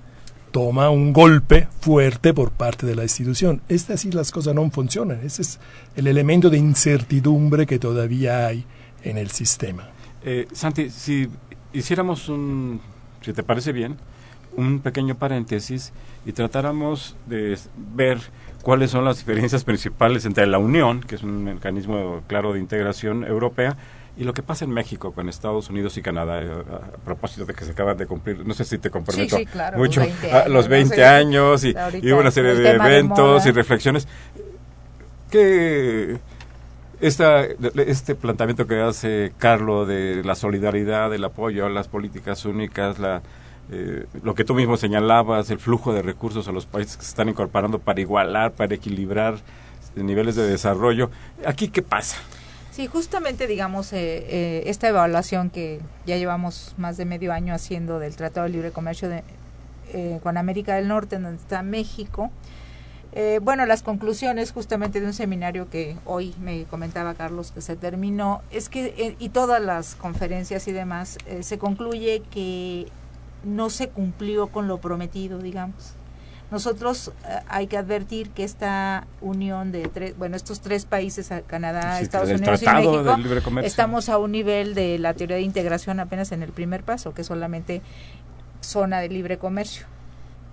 toma 0.50 0.88
un 0.88 1.12
golpe 1.12 1.66
fuerte 1.81 2.33
por 2.33 2.53
parte 2.53 2.87
de 2.87 2.94
la 2.94 3.03
institución. 3.03 3.61
Estas 3.68 4.03
sí 4.03 4.12
las 4.12 4.31
cosas 4.31 4.55
no 4.55 4.70
funcionan. 4.70 5.20
Ese 5.24 5.42
es 5.42 5.59
el 5.96 6.07
elemento 6.07 6.48
de 6.48 6.59
incertidumbre 6.59 7.66
que 7.66 7.79
todavía 7.79 8.46
hay 8.46 8.64
en 9.03 9.18
el 9.18 9.31
sistema. 9.31 9.88
Eh, 10.22 10.46
Santi, 10.53 10.90
si 10.90 11.29
hiciéramos 11.72 12.29
un, 12.29 12.81
si 13.20 13.33
te 13.33 13.42
parece 13.42 13.72
bien, 13.72 13.96
un 14.57 14.81
pequeño 14.81 15.16
paréntesis 15.16 15.92
y 16.24 16.33
tratáramos 16.33 17.16
de 17.27 17.59
ver 17.94 18.20
cuáles 18.64 18.90
son 18.90 19.05
las 19.05 19.18
diferencias 19.18 19.62
principales 19.62 20.24
entre 20.24 20.46
la 20.46 20.59
Unión, 20.59 21.00
que 21.00 21.14
es 21.14 21.22
un 21.22 21.44
mecanismo 21.44 22.22
claro 22.27 22.55
de 22.55 22.59
integración 22.59 23.24
europea, 23.24 23.77
y 24.16 24.24
lo 24.24 24.33
que 24.33 24.42
pasa 24.42 24.64
en 24.64 24.70
México 24.70 25.12
con 25.12 25.29
Estados 25.29 25.68
Unidos 25.68 25.96
y 25.98 26.03
Canadá, 26.03 26.40
eh, 26.42 26.48
a, 26.50 26.96
propósito 27.05 27.44
de 27.44 27.53
que 27.53 27.64
se 27.64 27.72
acaban 27.72 27.96
de 27.96 28.07
cumplir, 28.07 28.44
no 28.46 28.55
sé 28.55 28.64
si 28.64 28.79
te 28.79 28.90
comprometo 28.90 29.37
mucho, 29.77 30.03
los 30.48 30.68
20 30.68 31.05
años, 31.05 31.62
y, 31.64 31.74
una 32.11 32.31
serie 32.31 32.55
de 32.55 32.70
eventos 32.70 33.44
y 33.46 33.50
reflexiones. 33.50 34.09
que 35.31 36.18
esta, 37.00 37.44
este 37.44 38.14
planteamiento 38.14 38.66
que 38.66 38.81
hace 38.81 39.33
Carlos 39.37 39.87
de 39.87 40.22
la 40.24 40.37
solidaridad, 40.37 41.12
el 41.12 41.24
apoyo 41.24 41.66
a 41.66 41.68
las 41.68 41.88
políticas 41.88 42.46
únicas, 42.46 42.98
la, 42.98 43.20
eh, 43.70 44.07
lo 44.22 44.35
que 44.35 44.44
tú 44.44 44.55
mismo 44.55 44.77
señalabas, 44.77 45.50
el 45.50 45.59
flujo 45.59 45.92
de 45.92 46.03
recursos 46.03 46.46
a 46.48 46.53
los 46.53 46.66
países 46.66 46.96
que 46.96 47.03
se 47.03 47.09
están 47.09 47.29
incorporando 47.29 47.79
para 47.79 48.00
igualar, 48.00 48.53
para 48.53 48.74
equilibrar 48.74 49.37
niveles 49.96 50.37
de 50.37 50.46
desarrollo. 50.46 51.11
¿Aquí 51.46 51.68
qué 51.68 51.81
pasa? 51.81 52.16
Sí, 52.72 52.88
justamente, 52.88 53.46
digamos, 53.46 53.92
eh, 53.92 54.27
eh, 54.29 54.62
esta 54.66 54.88
evaluación 54.88 55.48
que 55.48 55.81
ya 56.07 56.16
llevamos 56.16 56.74
más 56.77 56.96
de 56.96 57.05
medio 57.05 57.33
año 57.33 57.55
haciendo 57.55 58.00
del 58.00 58.16
Tratado 58.16 58.46
de 58.46 58.53
Libre 58.53 58.70
Comercio 58.72 59.09
de, 59.09 59.22
con 60.22 60.37
América 60.37 60.74
del 60.74 60.88
Norte, 60.88 61.18
donde 61.18 61.40
está 61.40 61.62
México, 61.62 62.31
bueno, 63.42 63.64
las 63.64 63.85
conclusiones 63.85 64.50
justamente 64.50 65.00
de 65.00 65.07
un 65.07 65.12
seminario 65.12 65.70
que 65.70 65.96
hoy 66.05 66.35
me 66.40 66.64
comentaba 66.64 67.14
Carlos 67.14 67.53
que 67.53 67.61
se 67.61 67.77
terminó, 67.77 68.42
es 68.50 68.68
que, 68.68 69.14
y 69.20 69.29
todas 69.29 69.62
las 69.62 69.94
conferencias 69.94 70.66
y 70.66 70.72
demás, 70.72 71.18
se 71.42 71.59
concluye 71.59 72.22
que 72.33 72.88
no 73.44 73.70
se 73.70 73.88
cumplió 73.88 74.48
con 74.48 74.68
lo 74.68 74.78
prometido, 74.80 75.38
digamos. 75.38 75.94
Nosotros 76.50 77.12
eh, 77.28 77.40
hay 77.48 77.66
que 77.66 77.76
advertir 77.76 78.30
que 78.30 78.44
esta 78.44 79.07
unión 79.20 79.72
de 79.72 79.88
tres, 79.88 80.16
bueno, 80.16 80.37
estos 80.37 80.61
tres 80.61 80.85
países, 80.85 81.30
Canadá, 81.46 82.00
Estados 82.00 82.30
Unidos 82.30 82.62
y 82.62 82.66
México, 82.66 83.16
estamos 83.62 84.09
a 84.09 84.18
un 84.18 84.33
nivel 84.33 84.74
de 84.74 84.98
la 84.98 85.14
teoría 85.14 85.37
de 85.37 85.42
integración 85.42 86.00
apenas 86.00 86.33
en 86.33 86.42
el 86.42 86.52
primer 86.52 86.85
paso, 86.85 87.14
que 87.14 87.22
es 87.22 87.26
solamente 87.26 87.83
zona 88.61 89.00
de 89.00 89.09
libre 89.09 89.38
comercio. 89.38 89.87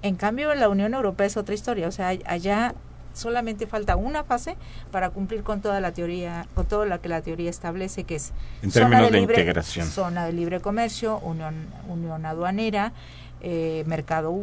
En 0.01 0.15
cambio, 0.15 0.55
la 0.55 0.69
Unión 0.69 0.93
Europea 0.93 1.27
es 1.27 1.37
otra 1.37 1.53
historia, 1.53 1.87
o 1.87 1.91
sea, 1.91 2.07
allá 2.25 2.73
solamente 3.13 3.67
falta 3.67 3.95
una 3.95 4.23
fase 4.23 4.57
para 4.91 5.09
cumplir 5.09 5.43
con 5.43 5.61
toda 5.61 5.79
la 5.79 5.91
teoría, 5.91 6.47
con 6.53 6.65
todo 6.65 6.85
lo 6.85 6.99
que 7.01 7.09
la 7.09 7.21
teoría 7.21 7.49
establece, 7.49 8.03
que 8.03 8.15
es 8.15 8.31
en 8.61 8.71
zona 8.71 9.01
de, 9.01 9.11
libre, 9.11 9.35
integración. 9.35 9.87
zona 9.87 10.25
de 10.25 10.33
libre 10.33 10.59
comercio, 10.59 11.19
unión, 11.19 11.67
unión 11.87 12.25
aduanera, 12.25 12.93
eh, 13.41 13.83
mercado 13.87 14.33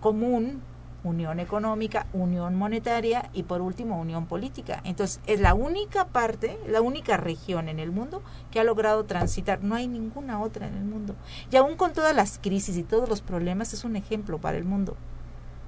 común, 0.00 0.62
unión 1.04 1.40
económica, 1.40 2.06
unión 2.12 2.54
monetaria 2.54 3.28
y 3.32 3.42
por 3.42 3.60
último 3.60 4.00
unión 4.00 4.26
política. 4.26 4.80
Entonces 4.84 5.20
es 5.26 5.40
la 5.40 5.54
única 5.54 6.06
parte, 6.06 6.58
la 6.68 6.80
única 6.80 7.16
región 7.16 7.68
en 7.68 7.78
el 7.78 7.90
mundo 7.90 8.22
que 8.50 8.60
ha 8.60 8.64
logrado 8.64 9.04
transitar. 9.04 9.62
No 9.62 9.74
hay 9.74 9.88
ninguna 9.88 10.40
otra 10.40 10.68
en 10.68 10.74
el 10.74 10.84
mundo. 10.84 11.14
Y 11.50 11.56
aún 11.56 11.76
con 11.76 11.92
todas 11.92 12.14
las 12.14 12.38
crisis 12.38 12.76
y 12.76 12.82
todos 12.82 13.08
los 13.08 13.20
problemas 13.20 13.72
es 13.72 13.84
un 13.84 13.96
ejemplo 13.96 14.38
para 14.38 14.56
el 14.56 14.64
mundo 14.64 14.96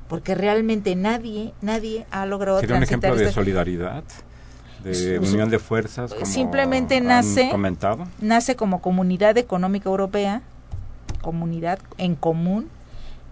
porque 0.08 0.34
realmente 0.34 0.96
nadie, 0.96 1.52
nadie 1.60 2.06
ha 2.10 2.26
logrado 2.26 2.60
¿Sería 2.60 2.76
un 2.76 2.82
ejemplo 2.82 3.16
de 3.16 3.32
solidaridad? 3.32 4.04
de 4.82 5.18
unión 5.18 5.48
de 5.48 5.58
fuerzas 5.58 6.12
como 6.12 6.26
simplemente 6.26 7.00
nace 7.00 7.50
nace 8.20 8.54
como 8.54 8.82
comunidad 8.82 9.38
económica 9.38 9.88
europea 9.88 10.42
comunidad 11.22 11.78
en 11.96 12.16
común 12.16 12.68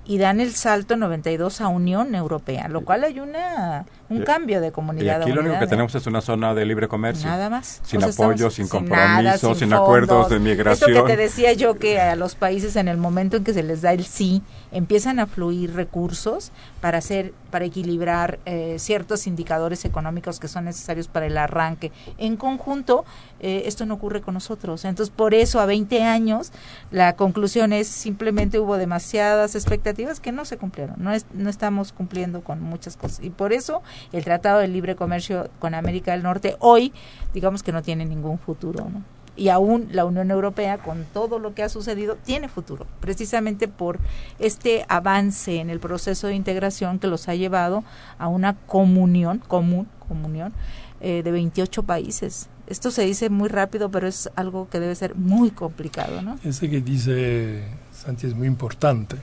y 0.05 0.19
dan 0.19 0.41
el 0.41 0.53
salto 0.53 0.97
92 0.97 1.61
a 1.61 1.69
Unión 1.69 2.15
Europea, 2.15 2.69
lo 2.69 2.81
cual 2.81 3.05
hay 3.05 3.21
una 3.21 3.87
un 4.13 4.23
cambio 4.23 4.61
de 4.61 4.73
comunidad. 4.73 5.21
Y 5.21 5.23
aquí 5.23 5.33
lo 5.33 5.41
único 5.41 5.59
que 5.59 5.67
tenemos 5.67 5.95
es 5.95 6.07
una 6.07 6.21
zona 6.21 6.55
de 6.55 6.65
libre 6.65 6.89
comercio. 6.89 7.29
Nada 7.29 7.51
más. 7.51 7.81
Sin 7.85 8.03
apoyo, 8.03 8.51
sin 8.51 8.69
compromiso, 8.69 9.55
sin, 9.55 9.73
acuerdos 9.73 10.29
de 10.29 10.39
migración. 10.39 10.91
Esto 10.91 11.05
que 11.05 11.13
te 11.17 11.23
decía 11.23 11.53
yo 11.53 11.75
que 11.75 12.01
a 12.01 12.17
los 12.17 12.35
países 12.35 12.77
en 12.77 12.89
el 12.89 12.97
momento 12.97 13.37
en 13.37 13.45
que 13.45 13.53
se 13.53 13.63
les 13.63 13.83
da 13.83 13.93
el 13.93 14.05
sí, 14.05 14.43
empiezan 14.71 15.19
a 15.19 15.27
fluir 15.27 15.75
recursos 15.75 16.53
para 16.81 16.99
hacer 16.99 17.33
para 17.53 17.67
equilibrar 17.67 18.39
eh, 18.47 18.77
ciertos 18.79 19.27
indicadores 19.27 19.85
económicos 19.85 20.41
que 20.41 20.49
son 20.49 20.65
necesarios 20.65 21.07
para 21.07 21.27
el 21.27 21.37
arranque. 21.37 21.93
En 22.17 22.37
conjunto, 22.37 23.05
eh, 23.41 23.65
esto 23.67 23.85
no 23.85 23.95
ocurre 23.95 24.23
con 24.23 24.35
nosotros. 24.35 24.87
Entonces, 24.87 25.15
por 25.15 25.35
eso 25.35 25.61
a 25.61 25.67
20 25.67 26.03
años 26.03 26.51
la 26.91 27.15
conclusión 27.15 27.75
es 27.75 27.89
simplemente 27.89 28.59
hubo 28.59 28.79
demasiadas 28.79 29.55
expectativas 29.55 30.19
que 30.19 30.33
no 30.33 30.47
se 30.47 30.57
cumplieron. 30.57 30.97
No 30.99 31.13
es, 31.13 31.27
no 31.35 31.51
estamos 31.51 31.93
cumpliendo 31.93 32.41
con 32.41 32.63
muchas 32.63 32.97
cosas 32.97 33.21
y 33.23 33.29
por 33.29 33.53
eso 33.53 33.83
el 34.13 34.25
Tratado 34.25 34.61
de 34.61 34.69
Libre 34.69 34.97
Comercio 34.97 35.51
con 35.59 35.75
América 35.75 36.13
del 36.13 36.23
Norte 36.23 36.57
hoy, 36.59 36.93
digamos 37.33 37.63
que 37.63 37.73
no 37.73 37.83
tiene 37.83 38.05
ningún 38.05 38.39
futuro, 38.39 38.89
¿no? 38.93 39.03
y 39.37 39.49
aún 39.49 39.89
la 39.93 40.05
Unión 40.05 40.31
Europea, 40.31 40.79
con 40.79 41.05
todo 41.13 41.39
lo 41.39 41.55
que 41.55 41.63
ha 41.63 41.69
sucedido, 41.69 42.17
tiene 42.17 42.49
futuro, 42.49 42.87
precisamente 43.01 43.69
por 43.69 43.99
este 44.39 44.85
avance 44.89 45.57
en 45.57 45.71
el 45.71 45.81
proceso 45.81 46.27
de 46.27 46.35
integración 46.35 46.99
que 46.99 47.07
los 47.07 47.29
ha 47.29 47.35
llevado 47.35 47.83
a 48.19 48.29
una 48.29 48.55
comunión, 48.55 49.39
común, 49.39 49.89
comunión, 50.07 50.53
eh, 51.01 51.23
de 51.23 51.31
28 51.33 51.83
países. 51.83 52.49
Esto 52.67 52.91
se 52.91 53.03
dice 53.05 53.31
muy 53.31 53.49
rápido, 53.49 53.91
pero 53.91 54.07
es 54.07 54.31
algo 54.37 54.69
que 54.69 54.81
debe 54.81 54.95
ser 54.95 55.15
muy 55.17 55.51
complicado, 55.51 56.23
¿no? 56.23 56.39
Ese 56.45 56.71
que 56.71 56.81
dice 56.81 57.65
Santi 57.93 58.27
es 58.27 58.35
muy 58.35 58.47
importante, 58.47 59.17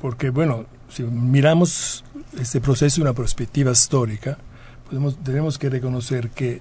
porque, 0.00 0.30
bueno, 0.30 0.66
si 0.92 1.02
miramos 1.04 2.04
este 2.38 2.60
proceso 2.60 2.96
de 2.96 3.02
una 3.02 3.14
perspectiva 3.14 3.72
histórica, 3.72 4.38
podemos, 4.88 5.16
tenemos 5.22 5.58
que 5.58 5.70
reconocer 5.70 6.30
que 6.30 6.60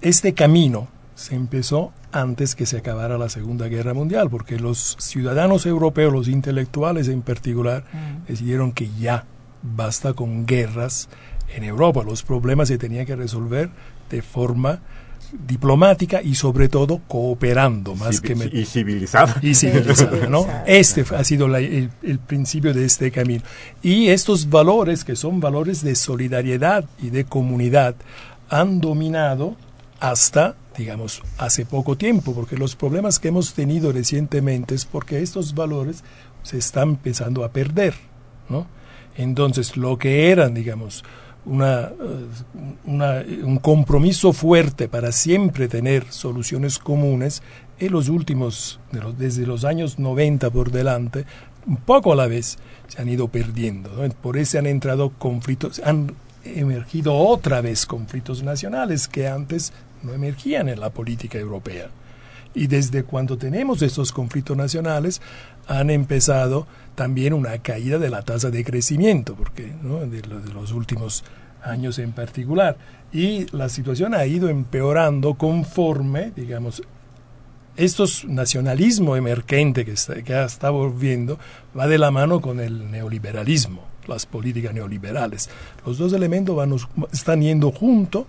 este 0.00 0.34
camino 0.34 0.88
se 1.14 1.34
empezó 1.34 1.92
antes 2.12 2.54
que 2.54 2.66
se 2.66 2.76
acabara 2.76 3.18
la 3.18 3.28
Segunda 3.28 3.68
Guerra 3.68 3.94
Mundial, 3.94 4.30
porque 4.30 4.58
los 4.58 4.96
ciudadanos 5.00 5.66
europeos, 5.66 6.12
los 6.12 6.28
intelectuales 6.28 7.08
en 7.08 7.22
particular, 7.22 7.84
mm. 7.92 8.26
decidieron 8.28 8.72
que 8.72 8.90
ya 8.98 9.24
basta 9.62 10.12
con 10.12 10.46
guerras 10.46 11.08
en 11.54 11.64
Europa. 11.64 12.02
Los 12.04 12.22
problemas 12.22 12.68
se 12.68 12.78
tenían 12.78 13.06
que 13.06 13.16
resolver 13.16 13.70
de 14.10 14.22
forma 14.22 14.80
diplomática 15.32 16.22
y 16.22 16.34
sobre 16.34 16.68
todo 16.68 17.00
cooperando 17.08 17.94
más 17.94 18.20
que 18.20 18.32
y 18.52 18.64
civilizada. 18.64 19.36
Y 19.42 19.54
civilizada 19.54 20.28
no 20.28 20.46
este 20.66 21.04
ha 21.14 21.24
sido 21.24 21.54
el, 21.56 21.90
principio 22.26 22.72
de 22.72 22.84
este 22.84 23.10
camino. 23.10 23.42
Y 23.82 24.08
estos 24.08 24.48
valores 24.48 25.04
que 25.04 25.16
son 25.16 25.40
valores 25.40 25.82
de 25.82 25.94
solidaridad 25.94 26.84
y 27.02 27.10
de 27.10 27.24
comunidad 27.24 27.94
han 28.48 28.80
dominado 28.80 29.56
hasta 30.00 30.56
digamos 30.76 31.22
hace 31.38 31.64
poco 31.64 31.96
tiempo 31.96 32.34
porque 32.34 32.56
los 32.56 32.76
problemas 32.76 33.18
que 33.18 33.28
hemos 33.28 33.54
tenido 33.54 33.92
recientemente 33.92 34.74
es 34.74 34.84
porque 34.84 35.22
estos 35.22 35.54
valores 35.54 36.04
se 36.42 36.58
están 36.58 36.90
empezando 36.90 37.44
a 37.44 37.50
perder 37.50 37.94
no 38.50 38.66
entonces 39.16 39.78
lo 39.78 39.96
que 39.96 40.30
eran 40.30 40.52
digamos 40.52 41.02
un 41.46 42.98
compromiso 43.62 44.32
fuerte 44.32 44.88
para 44.88 45.12
siempre 45.12 45.68
tener 45.68 46.10
soluciones 46.10 46.78
comunes 46.78 47.42
en 47.78 47.92
los 47.92 48.08
últimos, 48.08 48.80
desde 49.16 49.46
los 49.46 49.64
años 49.64 49.98
90 49.98 50.50
por 50.50 50.70
delante, 50.72 51.24
un 51.66 51.76
poco 51.76 52.12
a 52.12 52.16
la 52.16 52.26
vez 52.26 52.58
se 52.88 53.00
han 53.00 53.08
ido 53.08 53.28
perdiendo. 53.28 53.90
Por 54.22 54.36
eso 54.36 54.58
han 54.58 54.66
entrado 54.66 55.10
conflictos, 55.10 55.80
han 55.84 56.14
emergido 56.44 57.14
otra 57.14 57.60
vez 57.60 57.86
conflictos 57.86 58.42
nacionales 58.42 59.08
que 59.08 59.28
antes 59.28 59.72
no 60.02 60.12
emergían 60.12 60.68
en 60.68 60.80
la 60.80 60.90
política 60.90 61.38
europea. 61.38 61.88
Y 62.54 62.68
desde 62.68 63.02
cuando 63.02 63.36
tenemos 63.36 63.82
estos 63.82 64.12
conflictos 64.12 64.56
nacionales, 64.56 65.20
han 65.66 65.90
empezado 65.90 66.66
también 66.94 67.34
una 67.34 67.58
caída 67.58 67.98
de 67.98 68.10
la 68.10 68.22
tasa 68.22 68.50
de 68.50 68.64
crecimiento, 68.64 69.34
porque 69.34 69.64
de, 69.64 70.22
los 70.52 70.72
últimos 70.72 71.24
años 71.62 71.98
en 71.98 72.12
particular. 72.12 72.76
Y 73.12 73.46
la 73.54 73.68
situación 73.68 74.14
ha 74.14 74.26
ido 74.26 74.48
empeorando 74.48 75.34
conforme, 75.34 76.32
digamos, 76.34 76.82
estos 77.76 78.24
nacionalismo 78.24 79.16
emergente 79.16 79.84
que, 79.84 79.92
está, 79.92 80.22
que 80.22 80.42
está 80.42 80.70
volviendo 80.70 81.38
va 81.78 81.86
de 81.86 81.98
la 81.98 82.10
mano 82.10 82.40
con 82.40 82.58
el 82.58 82.90
neoliberalismo, 82.90 83.82
las 84.06 84.24
políticas 84.24 84.72
neoliberales. 84.72 85.50
Los 85.84 85.98
dos 85.98 86.12
elementos 86.14 86.56
van, 86.56 86.74
están 87.12 87.42
yendo 87.42 87.70
juntos 87.72 88.24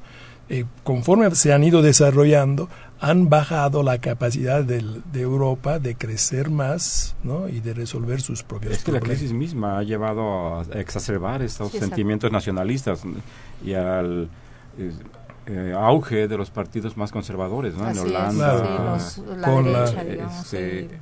eh, 0.50 0.64
conforme 0.84 1.34
se 1.36 1.52
han 1.52 1.64
ido 1.64 1.82
desarrollando, 1.82 2.70
han 3.00 3.30
bajado 3.30 3.84
la 3.84 4.00
capacidad 4.00 4.64
de 4.64 5.22
Europa 5.22 5.80
de 5.80 5.96
crecer 5.96 6.50
más 6.50 7.16
¿no? 7.24 7.48
y 7.48 7.60
de 7.60 7.74
resolver 7.74 8.22
sus 8.22 8.44
propios 8.44 8.74
es 8.74 8.84
que 8.84 8.92
la 8.92 9.00
crisis 9.00 9.34
misma 9.34 9.78
ha 9.78 9.84
llevado 9.84 10.60
a 10.60 10.64
exacerbar 10.74 11.42
estos 11.42 11.72
sentimientos 11.72 12.32
nacionalistas 12.32 13.02
y 13.64 13.74
al 13.74 14.30
eh, 14.78 14.92
eh, 15.50 15.74
auge 15.78 16.28
de 16.28 16.38
los 16.38 16.50
partidos 16.50 16.98
más 16.98 17.12
conservadores 17.12 17.76
¿no? 17.76 17.90
en 17.90 17.98
Holanda 18.00 18.98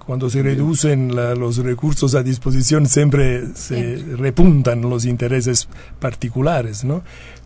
cuando 0.06 0.30
se 0.30 0.44
reducen 0.44 1.16
los 1.16 1.58
recursos 1.58 2.14
a 2.14 2.24
disposición 2.24 2.88
siempre 2.88 3.56
se 3.56 4.04
repuntan 4.18 4.82
los 4.82 5.06
intereses 5.06 5.68
particulares 6.00 6.84
¿no? 6.84 7.04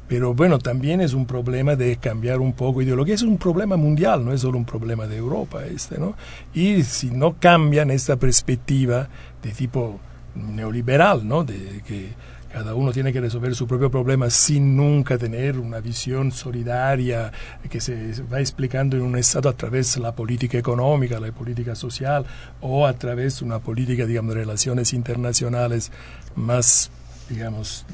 Pero 0.10 0.34
bueno, 0.34 0.58
también 0.58 1.02
es 1.02 1.14
un 1.14 1.28
problema 1.28 1.76
de 1.76 1.98
cambiar 1.98 2.40
un 2.40 2.54
poco 2.54 2.82
ideología. 2.82 3.14
Es 3.14 3.22
un 3.22 3.38
problema 3.38 3.78
mundial, 3.78 4.26
no 4.26 4.34
es 4.34 4.42
solo 4.42 4.58
un 4.58 4.66
problema 4.66 5.06
de 5.06 5.18
Europa 5.18 5.64
este, 5.66 6.00
¿no? 6.00 6.16
Y 6.52 6.82
si 6.82 7.12
no 7.12 7.36
cambian 7.40 7.92
esta 7.92 8.18
perspectiva 8.18 9.08
de 9.44 9.52
tipo 9.52 10.00
neoliberal, 10.34 11.28
¿no? 11.28 11.44
De 11.44 11.84
que 11.86 12.10
cada 12.52 12.74
uno 12.74 12.92
tiene 12.92 13.14
que 13.14 13.22
resolver 13.22 13.54
su 13.54 13.68
propio 13.68 13.92
problema 13.92 14.32
sin 14.32 14.76
nunca 14.76 15.20
tener 15.20 15.60
una 15.60 15.80
visión 15.80 16.32
solidaria 16.32 17.32
que 17.70 17.80
se 17.80 18.24
va 18.34 18.40
explicando 18.40 18.98
en 18.98 19.04
un 19.04 19.16
Estado 19.16 19.48
a 19.50 19.54
través 19.54 19.94
de 19.94 20.02
la 20.02 20.16
política 20.16 20.58
económica, 20.58 21.20
la 21.20 21.32
política 21.32 21.76
social 21.76 22.26
o 22.62 22.88
a 22.88 22.94
través 22.94 23.40
de 23.40 23.46
una 23.46 23.60
política, 23.60 24.08
digamos, 24.08 24.34
de 24.34 24.42
relaciones 24.42 24.94
internacionales 24.94 25.92
más, 26.36 26.90
digamos, 27.30 27.86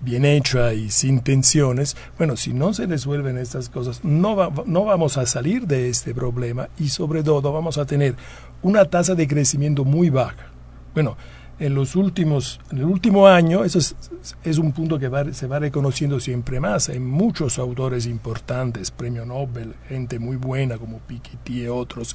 bien 0.00 0.24
hecha 0.24 0.72
y 0.74 0.90
sin 0.90 1.20
tensiones, 1.20 1.96
bueno, 2.16 2.36
si 2.36 2.52
no 2.52 2.72
se 2.72 2.86
resuelven 2.86 3.38
estas 3.38 3.68
cosas, 3.68 4.04
no, 4.04 4.52
no 4.66 4.84
vamos 4.84 5.16
a 5.16 5.26
salir 5.26 5.66
de 5.66 5.88
este 5.88 6.14
problema 6.14 6.68
y 6.78 6.88
sobre 6.88 7.22
todo 7.22 7.52
vamos 7.52 7.78
a 7.78 7.86
tener 7.86 8.14
una 8.62 8.84
tasa 8.84 9.14
de 9.14 9.26
crecimiento 9.26 9.84
muy 9.84 10.10
baja. 10.10 10.52
Bueno, 10.94 11.16
en 11.58 11.74
los 11.74 11.96
últimos, 11.96 12.60
en 12.70 12.78
el 12.78 12.84
último 12.84 13.26
año, 13.26 13.64
eso 13.64 13.78
es, 13.78 13.96
es 14.44 14.58
un 14.58 14.72
punto 14.72 14.98
que 14.98 15.10
se 15.32 15.46
va 15.48 15.58
reconociendo 15.58 16.20
siempre 16.20 16.60
más. 16.60 16.88
Hay 16.88 17.00
muchos 17.00 17.58
autores 17.58 18.06
importantes, 18.06 18.90
premio 18.92 19.26
Nobel, 19.26 19.74
gente 19.88 20.18
muy 20.18 20.36
buena 20.36 20.78
como 20.78 20.98
Piketty 20.98 21.62
y 21.62 21.66
otros, 21.66 22.14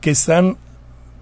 que 0.00 0.10
están 0.12 0.56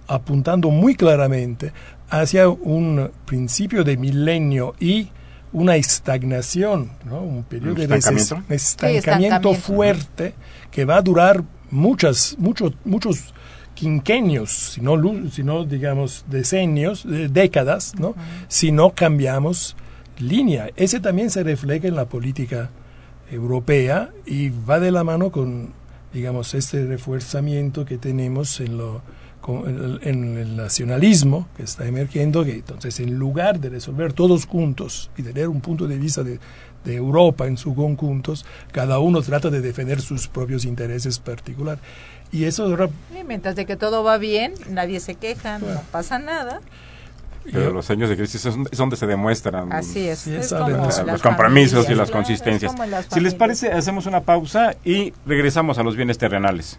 apuntando 0.07 0.71
muy 0.71 0.95
claramente 0.95 1.73
hacia 2.09 2.49
un 2.49 3.11
principio 3.25 3.83
de 3.83 3.97
milenio 3.97 4.75
y 4.79 5.11
una 5.53 5.77
estagnación, 5.77 6.91
¿no? 7.05 7.21
un 7.21 7.45
periodo 7.45 7.75
de 7.75 7.85
estancamiento, 8.49 9.55
fuerte 9.55 10.35
que 10.71 10.85
va 10.85 10.97
a 10.97 11.03
durar 11.03 11.43
muchas, 11.71 12.37
muchos, 12.39 12.73
muchos 12.85 13.35
quinquenios, 13.75 14.51
si 14.51 14.81
no, 14.81 15.65
digamos 15.65 16.25
decenios, 16.29 17.07
décadas, 17.31 17.95
¿no? 17.99 18.15
si 18.49 18.73
no 18.73 18.91
cambiamos 18.91 19.77
línea. 20.19 20.71
Ese 20.77 21.01
también 21.01 21.31
se 21.31 21.43
refleja 21.43 21.89
en 21.89 21.97
la 21.97 22.07
política 22.07 22.71
europea 23.31 24.11
y 24.25 24.51
va 24.51 24.81
de 24.81 24.91
la 24.91 25.05
mano 25.05 25.31
con, 25.31 25.73
digamos, 26.13 26.55
este 26.55 26.87
refuerzamiento 26.87 27.85
que 27.85 27.99
tenemos 27.99 28.61
en 28.61 28.79
lo 28.79 29.03
en 29.49 30.39
el 30.39 30.57
nacionalismo 30.57 31.49
que 31.57 31.63
está 31.63 31.87
emergiendo, 31.87 32.45
que 32.45 32.55
entonces 32.55 32.99
en 33.01 33.19
lugar 33.19 33.61
de 33.61 33.69
resolver 33.69 34.13
todos 34.13 34.47
juntos 34.47 35.11
y 35.17 35.23
tener 35.23 35.49
un 35.49 35.61
punto 35.61 35.87
de 35.87 35.99
vista 35.99 36.23
de, 36.23 36.39
Europa 36.85 37.49
en 37.49 37.57
sus 37.57 37.75
conjuntos, 37.75 38.47
cada 38.71 39.01
uno 39.01 39.21
trata 39.21 39.51
de 39.51 39.61
defender 39.61 40.01
sus 40.01 40.29
propios 40.29 40.65
intereses 40.65 41.19
particulares. 41.19 41.83
Y 42.31 42.45
eso... 42.45 42.77
mientras 43.27 43.57
de 43.57 43.67
que 43.67 43.75
todo 43.75 44.05
va 44.05 44.19
bien, 44.19 44.55
nadie 44.71 45.01
se 45.01 45.17
queja, 45.17 45.59
no 45.59 45.67
pasa 45.91 46.21
nada. 46.21 46.61
Pero 47.53 47.73
los 47.73 47.91
años 47.91 48.09
de 48.09 48.17
crisis 48.17 48.47
es 48.47 48.79
donde 48.79 48.97
se 48.97 49.07
demuestran 49.07 49.73
Así 49.73 50.09
es, 50.09 50.29
los 50.29 51.23
compromisos 51.23 51.91
y 51.91 51.95
las 51.97 52.13
consistencias. 52.13 52.73
Si 53.13 53.19
les 53.19 53.35
parece, 53.35 53.73
hacemos 53.73 54.07
una 54.07 54.21
pausa 54.21 54.77
y 54.85 55.13
regresamos 55.27 55.79
a 55.79 55.83
los 55.83 55.97
bienes 55.97 56.19
terrenales. 56.19 56.79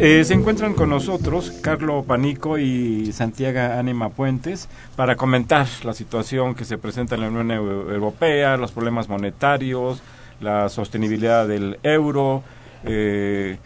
Eh, 0.00 0.22
se 0.22 0.32
encuentran 0.32 0.74
con 0.74 0.90
nosotros 0.90 1.50
Carlo 1.60 2.04
Panico 2.04 2.56
y 2.56 3.10
Santiago 3.12 3.58
Ánima 3.58 4.10
Puentes 4.10 4.68
para 4.94 5.16
comentar 5.16 5.66
la 5.82 5.92
situación 5.92 6.54
que 6.54 6.64
se 6.64 6.78
presenta 6.78 7.16
en 7.16 7.22
la 7.22 7.28
Unión 7.28 7.50
Europea, 7.50 8.56
los 8.56 8.70
problemas 8.70 9.08
monetarios, 9.08 10.00
la 10.40 10.68
sostenibilidad 10.68 11.48
del 11.48 11.80
euro. 11.82 12.44
Eh, 12.84 13.58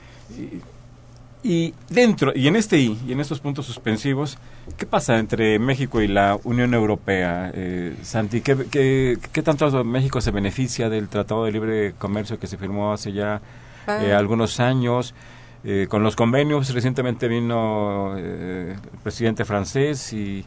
y, 1.42 1.74
dentro, 1.90 2.32
y 2.34 2.48
en 2.48 2.56
este 2.56 2.78
y, 2.78 2.98
en 3.10 3.20
estos 3.20 3.40
puntos 3.40 3.66
suspensivos, 3.66 4.38
¿qué 4.78 4.86
pasa 4.86 5.18
entre 5.18 5.58
México 5.58 6.00
y 6.00 6.08
la 6.08 6.38
Unión 6.44 6.72
Europea? 6.72 7.50
Eh, 7.52 7.94
Santi, 8.00 8.40
¿qué, 8.40 8.56
qué, 8.70 9.18
qué 9.34 9.42
tanto 9.42 9.84
México 9.84 10.22
se 10.22 10.30
beneficia 10.30 10.88
del 10.88 11.08
Tratado 11.08 11.44
de 11.44 11.52
Libre 11.52 11.92
Comercio 11.98 12.38
que 12.38 12.46
se 12.46 12.56
firmó 12.56 12.90
hace 12.90 13.12
ya 13.12 13.42
eh, 13.86 14.14
algunos 14.14 14.60
años? 14.60 15.14
Eh, 15.64 15.86
con 15.88 16.02
los 16.02 16.16
convenios. 16.16 16.74
Recientemente 16.74 17.28
vino 17.28 18.14
eh, 18.18 18.76
el 18.76 18.98
presidente 19.00 19.44
francés 19.44 20.12
y 20.12 20.44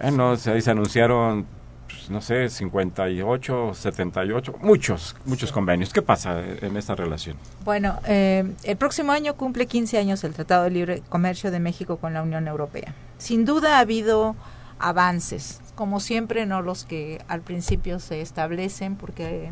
bueno, 0.00 0.34
ahí 0.46 0.60
se 0.60 0.70
anunciaron 0.70 1.46
pues 1.86 2.10
no 2.10 2.20
sé, 2.20 2.50
58, 2.50 3.72
78, 3.74 4.54
muchos, 4.60 5.16
muchos 5.24 5.52
convenios. 5.52 5.92
¿Qué 5.92 6.02
pasa 6.02 6.42
en 6.60 6.76
esta 6.76 6.94
relación? 6.94 7.36
Bueno, 7.64 7.98
eh, 8.06 8.44
el 8.62 8.76
próximo 8.76 9.12
año 9.12 9.34
cumple 9.36 9.66
15 9.66 9.96
años 9.96 10.22
el 10.24 10.34
Tratado 10.34 10.64
de 10.64 10.70
Libre 10.70 11.02
Comercio 11.08 11.50
de 11.50 11.60
México 11.60 11.96
con 11.96 12.12
la 12.12 12.22
Unión 12.22 12.46
Europea. 12.46 12.94
Sin 13.16 13.46
duda 13.46 13.78
ha 13.78 13.80
habido 13.80 14.36
avances, 14.78 15.60
como 15.74 15.98
siempre, 15.98 16.44
no 16.44 16.60
los 16.60 16.84
que 16.84 17.22
al 17.26 17.40
principio 17.40 18.00
se 18.00 18.20
establecen, 18.20 18.96
porque 18.96 19.50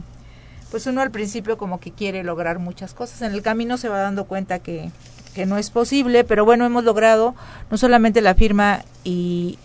pues 0.76 0.86
uno 0.88 1.00
al 1.00 1.10
principio 1.10 1.56
como 1.56 1.80
que 1.80 1.90
quiere 1.90 2.22
lograr 2.22 2.58
muchas 2.58 2.92
cosas. 2.92 3.22
En 3.22 3.32
el 3.32 3.40
camino 3.40 3.78
se 3.78 3.88
va 3.88 3.98
dando 4.00 4.26
cuenta 4.26 4.58
que, 4.58 4.90
que 5.34 5.46
no 5.46 5.56
es 5.56 5.70
posible, 5.70 6.22
pero 6.22 6.44
bueno, 6.44 6.66
hemos 6.66 6.84
logrado 6.84 7.34
no 7.70 7.78
solamente 7.78 8.20
la 8.20 8.34
firma 8.34 8.84
y, 9.02 9.58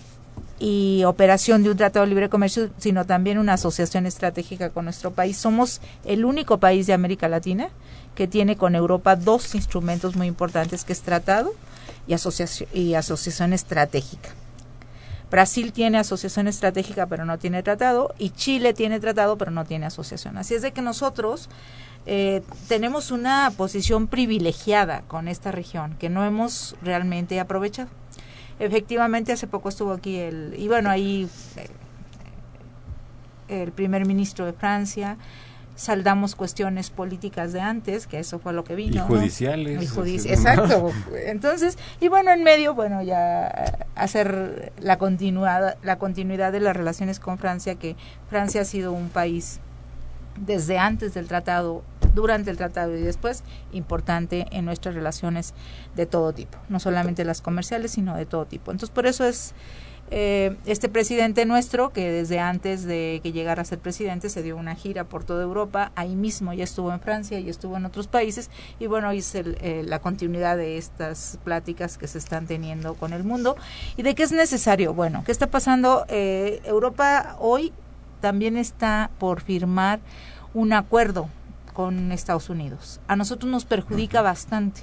y 0.58 1.04
operación 1.04 1.64
de 1.64 1.70
un 1.70 1.76
tratado 1.76 2.06
de 2.06 2.12
libre 2.12 2.30
comercio, 2.30 2.70
sino 2.78 3.06
también 3.06 3.40
una 3.40 3.56
asociación 3.56 4.06
estratégica 4.06 4.70
con 4.70 4.86
nuestro 4.86 5.12
país. 5.12 5.36
Somos 5.36 5.82
el 6.06 6.24
único 6.24 6.62
país 6.62 6.88
de 6.88 6.94
América 6.94 7.28
Latina 7.28 7.68
que 8.16 8.26
tiene 8.26 8.56
con 8.56 8.74
Europa 8.74 9.18
dos 9.18 9.54
instrumentos 9.54 10.16
muy 10.16 10.28
importantes, 10.28 10.86
que 10.86 10.94
es 10.94 11.02
tratado 11.02 11.52
y 12.08 12.14
asociación, 12.14 12.70
y 12.72 12.94
asociación 12.94 13.52
estratégica. 13.52 14.30
Brasil 15.32 15.72
tiene 15.72 15.98
asociación 15.98 16.48
estratégica 16.48 17.08
pero 17.08 17.26
no 17.26 17.40
tiene 17.40 17.64
tratado 17.64 18.14
y 18.20 18.30
Chile 18.30 18.74
tiene 18.74 19.00
tratado 19.00 19.38
pero 19.38 19.50
no 19.50 19.66
tiene 19.66 19.88
asociación. 19.88 20.38
Así 20.38 20.54
es 20.54 20.62
de 20.62 20.74
que 20.74 20.82
nosotros 20.84 21.50
eh, 22.06 22.44
tenemos 22.68 23.12
una 23.12 23.52
posición 23.56 24.08
privilegiada 24.08 25.02
con 25.08 25.28
esta 25.28 25.52
región 25.52 25.96
que 25.98 26.10
no 26.10 26.26
hemos 26.26 26.76
realmente 26.82 27.40
aprovechado. 27.40 27.90
Efectivamente, 28.60 29.32
hace 29.32 29.48
poco 29.48 29.70
estuvo 29.70 29.92
aquí 29.92 30.18
el, 30.18 30.54
y 30.58 30.68
bueno, 30.68 30.90
ahí 30.90 31.28
eh, 33.48 33.64
el 33.64 33.72
primer 33.72 34.06
ministro 34.06 34.46
de 34.46 34.54
Francia, 34.54 35.18
saldamos 35.82 36.36
cuestiones 36.36 36.92
políticas 36.92 37.54
de 37.54 37.60
antes, 37.60 38.06
que 38.06 38.20
eso 38.20 38.38
fue 38.38 38.54
lo 38.54 38.64
que 38.64 38.76
vino. 38.76 39.04
Y 39.82 39.88
judiciales. 39.88 40.40
exacto. 40.40 40.92
Entonces, 41.26 41.78
y 42.00 42.08
bueno, 42.08 42.32
en 42.32 42.44
medio, 42.44 42.76
bueno, 42.76 43.02
ya 43.02 43.48
hacer 43.96 44.72
la 44.80 45.00
continuidad, 45.00 45.78
la 45.82 45.98
continuidad 45.98 46.52
de 46.52 46.60
las 46.60 46.76
relaciones 46.76 47.20
con 47.20 47.40
Francia, 47.40 47.76
que 47.76 47.96
Francia 48.30 48.62
ha 48.62 48.66
sido 48.66 48.94
un 48.94 49.10
país 49.10 49.60
desde 50.40 50.78
antes 50.78 51.16
del 51.16 51.28
tratado, 51.28 51.84
durante 52.14 52.52
el 52.52 52.58
tratado 52.58 52.96
y 52.96 53.02
después, 53.02 53.44
importante 53.72 54.46
en 54.52 54.66
nuestras 54.66 54.94
relaciones 54.94 55.56
de 55.96 56.06
todo 56.06 56.32
tipo, 56.32 56.60
no 56.70 56.80
solamente 56.80 57.26
las 57.26 57.42
comerciales, 57.42 57.92
sino 57.92 58.16
de 58.16 58.28
todo 58.28 58.46
tipo. 58.46 58.70
Entonces, 58.70 58.94
por 58.94 59.08
eso 59.08 59.26
es 59.26 59.56
eh, 60.12 60.58
este 60.66 60.90
presidente 60.90 61.46
nuestro, 61.46 61.92
que 61.92 62.12
desde 62.12 62.40
antes 62.40 62.84
de 62.84 63.22
que 63.24 63.32
llegara 63.32 63.62
a 63.62 63.66
ser 63.66 63.80
presidente 63.80 64.30
se 64.30 64.44
dio 64.44 64.58
una 64.58 64.76
gira 64.76 65.06
por 65.06 65.24
toda 65.24 65.42
Europa, 65.42 65.94
ahí 65.96 66.16
mismo 66.16 66.52
ya 66.52 66.66
estuvo 66.66 66.92
en 66.92 67.00
Francia 67.00 67.40
y 67.40 67.50
estuvo 67.50 67.78
en 67.78 67.86
otros 67.86 68.08
países, 68.08 68.50
y 68.78 68.88
bueno, 68.88 69.10
es 69.12 69.34
eh, 69.36 69.84
la 69.86 70.00
continuidad 70.00 70.58
de 70.58 70.78
estas 70.78 71.40
pláticas 71.46 71.98
que 71.98 72.08
se 72.08 72.18
están 72.18 72.46
teniendo 72.46 72.96
con 72.96 73.14
el 73.14 73.24
mundo. 73.24 73.56
¿Y 73.96 74.04
de 74.04 74.14
qué 74.14 74.24
es 74.24 74.34
necesario? 74.34 74.94
Bueno, 74.94 75.24
¿qué 75.26 75.32
está 75.32 75.48
pasando? 75.48 76.06
Eh, 76.10 76.62
Europa 76.66 77.38
hoy 77.40 77.72
también 78.20 78.58
está 78.58 79.12
por 79.18 79.40
firmar 79.40 80.02
un 80.54 80.74
acuerdo 80.74 81.30
con 81.74 82.12
Estados 82.12 82.50
Unidos. 82.50 83.00
A 83.08 83.16
nosotros 83.16 83.50
nos 83.50 83.64
perjudica 83.64 84.22
bastante 84.22 84.82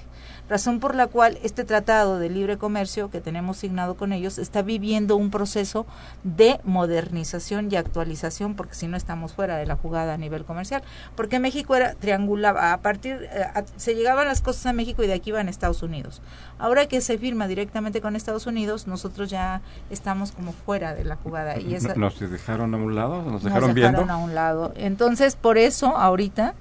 razón 0.49 0.81
por 0.81 0.95
la 0.95 1.07
cual 1.07 1.39
este 1.43 1.65
tratado 1.65 2.19
de 2.19 2.31
libre 2.31 2.59
comercio 2.59 3.11
que 3.11 3.21
tenemos 3.21 3.59
signado 3.59 3.97
con 3.97 4.13
ellos 4.13 4.39
está 4.39 4.63
viviendo 4.63 5.17
un 5.17 5.31
proceso 5.31 5.87
de 6.25 6.61
modernización 6.65 7.69
y 7.71 7.77
actualización, 7.77 8.55
porque 8.55 8.75
si 8.75 8.89
no 8.89 8.97
estamos 8.97 9.35
fuera 9.35 9.57
de 9.57 9.67
la 9.67 9.77
jugada 9.77 10.15
a 10.15 10.17
nivel 10.17 10.45
comercial, 10.45 10.83
porque 11.17 11.39
México 11.39 11.77
era 11.77 11.95
triangulaba, 11.95 12.73
a 12.73 12.79
partir, 12.79 13.29
eh, 13.31 13.47
se 13.77 13.95
llegaban 13.95 14.27
las 14.27 14.41
cosas 14.41 14.67
a 14.67 14.73
México 14.73 15.03
y 15.03 15.07
de 15.07 15.15
aquí 15.15 15.31
iban 15.31 15.49
a 15.49 15.51
Estados 15.51 15.83
Unidos. 15.83 16.23
Ahora 16.59 16.87
que 16.87 17.01
se 17.01 17.19
firma 17.19 17.47
directamente 17.47 18.01
con 18.01 18.17
Estados 18.17 18.47
Unidos, 18.47 18.87
nosotros 18.87 19.31
ya 19.31 19.61
estamos 19.91 20.33
como 20.33 20.53
fuera 20.53 20.95
de 20.95 21.05
la 21.05 21.17
jugada. 21.17 21.59
Y 21.61 21.75
esa, 21.75 21.95
¿Nos 21.95 22.19
dejaron 22.19 22.75
a 22.75 22.79
un 22.79 22.95
lado? 22.95 23.23
¿Nos 23.23 23.45
dejaron, 23.45 23.69
nos 23.69 23.75
dejaron 23.75 24.11
a 24.11 24.17
un 24.17 24.35
lado. 24.35 24.73
Entonces, 24.77 25.37
por 25.37 25.59
eso, 25.59 25.97
ahorita 25.97 26.55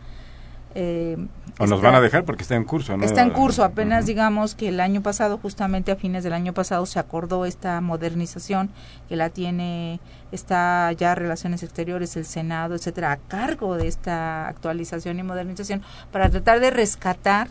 eh, 0.75 1.17
o 1.59 1.65
nos 1.65 1.81
van 1.81 1.95
a 1.95 2.01
dejar 2.01 2.23
porque 2.23 2.43
está 2.43 2.55
en 2.55 2.63
curso, 2.63 2.95
¿no? 2.95 3.03
Está 3.03 3.23
en 3.23 3.31
curso, 3.31 3.63
apenas 3.63 4.05
digamos 4.05 4.53
que 4.53 4.69
el 4.69 4.79
año 4.79 5.01
pasado, 5.01 5.39
justamente 5.39 5.91
a 5.91 5.95
fines 5.95 6.23
del 6.23 6.33
año 6.33 6.53
pasado, 6.53 6.85
se 6.85 6.99
acordó 6.99 7.45
esta 7.45 7.81
modernización 7.81 8.69
que 9.09 9.15
la 9.15 9.29
tiene, 9.29 9.99
está 10.31 10.91
ya 10.91 11.15
Relaciones 11.15 11.63
Exteriores, 11.63 12.15
el 12.15 12.25
Senado, 12.25 12.75
etcétera, 12.75 13.11
a 13.11 13.17
cargo 13.17 13.75
de 13.75 13.87
esta 13.87 14.47
actualización 14.47 15.19
y 15.19 15.23
modernización 15.23 15.81
para 16.11 16.29
tratar 16.29 16.59
de 16.59 16.69
rescatar 16.69 17.47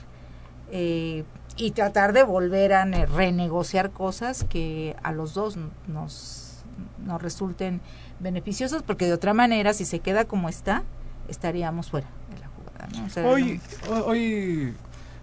eh, 0.70 1.24
y 1.56 1.72
tratar 1.72 2.12
de 2.12 2.22
volver 2.22 2.74
a 2.74 2.84
renegociar 2.84 3.90
cosas 3.90 4.44
que 4.44 4.94
a 5.02 5.10
los 5.12 5.34
dos 5.34 5.58
nos, 5.88 6.64
nos 7.04 7.20
resulten 7.20 7.80
beneficiosas, 8.20 8.82
porque 8.82 9.06
de 9.06 9.14
otra 9.14 9.34
manera, 9.34 9.74
si 9.74 9.84
se 9.84 9.98
queda 9.98 10.26
como 10.26 10.48
está, 10.48 10.84
estaríamos 11.28 11.90
fuera 11.90 12.06
hoy, 13.24 13.60
hoy, 14.04 14.74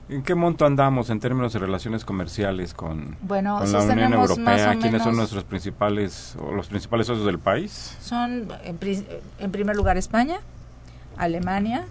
¿en 0.10 0.24
qué 0.24 0.36
monto 0.36 0.66
andamos 0.66 1.10
en 1.10 1.20
términos 1.20 1.54
de 1.54 1.60
relaciones 1.60 2.06
comerciales 2.06 2.74
con, 2.74 3.18
bueno, 3.22 3.64
la 3.64 3.84
Unión 3.84 4.14
Europea? 4.14 4.78
¿Quiénes 4.80 5.04
son 5.04 5.16
nuestros 5.16 5.44
principales 5.44 6.36
o 6.40 6.52
los 6.52 6.68
principales 6.68 7.08
socios 7.08 7.26
del 7.26 7.40
país? 7.40 7.98
Son, 8.02 8.48
en, 8.64 8.80
en 9.40 9.52
primer 9.52 9.76
lugar, 9.76 9.98
España, 9.98 10.40
Alemania, 11.18 11.86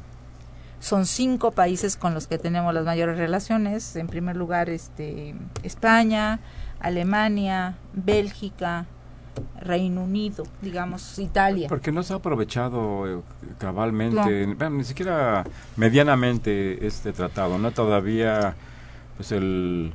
son 0.81 1.07
cinco 1.07 1.53
países 1.53 1.97
con 1.97 2.13
los 2.13 2.27
que 2.27 2.39
tenemos 2.39 2.75
las 2.75 2.85
mayores 2.85 3.17
relaciones. 3.17 3.95
En 3.95 4.09
primer 4.09 4.37
lugar, 4.37 4.69
este, 4.69 5.35
España, 5.63 6.41
Alemania, 6.81 7.77
Bélgica, 7.93 8.87
Reino 9.61 10.03
Unido, 10.03 10.45
digamos, 10.61 11.19
Italia. 11.19 11.69
Porque 11.69 11.93
no 11.93 12.03
se 12.03 12.13
ha 12.13 12.17
aprovechado 12.17 13.07
eh, 13.07 13.23
cabalmente, 13.59 14.47
ni 14.71 14.85
siquiera 14.85 15.45
medianamente 15.77 16.87
este 16.87 17.13
tratado, 17.13 17.59
¿no? 17.59 17.71
Todavía, 17.71 18.55
pues 19.17 19.33
el 19.33 19.93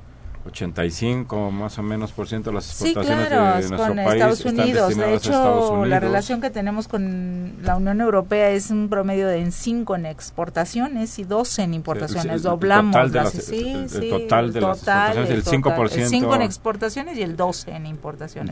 85 0.48 1.52
más 1.52 1.78
o 1.78 1.84
menos 1.84 2.12
por 2.12 2.28
ciento 2.28 2.50
de 2.50 2.56
las 2.56 2.70
exportaciones 2.70 3.30
de 3.30 3.38
nuestro 3.38 3.78
con 3.78 3.95
país 3.95 4.14
Estados 4.14 4.45
Unidos. 4.45 4.98
de 4.98 5.16
hecho, 5.16 5.86
la 5.86 6.00
relación 6.00 6.41
que 6.41 6.50
tenemos 6.50 6.88
con 6.88 7.56
la 7.62 7.76
Unión 7.78 8.02
Europea 8.02 8.50
es 8.50 8.72
un 8.72 8.89
promedio 8.89 9.28
de 9.28 9.39
en 9.39 9.52
5 9.52 9.95
en 9.95 10.06
exportaciones 10.06 11.20
y 11.20 11.24
12 11.24 11.64
en 11.64 11.74
importaciones. 11.74 12.43
Doblamos 12.43 12.95
el 12.95 13.12
total 13.12 13.12
de 13.12 13.20
las, 13.24 13.50
el, 13.50 14.10
total 14.10 14.54
de 14.54 14.62
las 14.62 14.78
exportaciones, 14.78 15.30
el, 15.30 15.43
5%. 15.43 15.91
El 15.98 16.08
5 16.10 16.36
en 16.36 16.41
exportaciones 16.41 17.18
y 17.18 17.22
el 17.22 17.36
12 17.36 17.72
en 17.72 17.86
importaciones. 17.86 18.52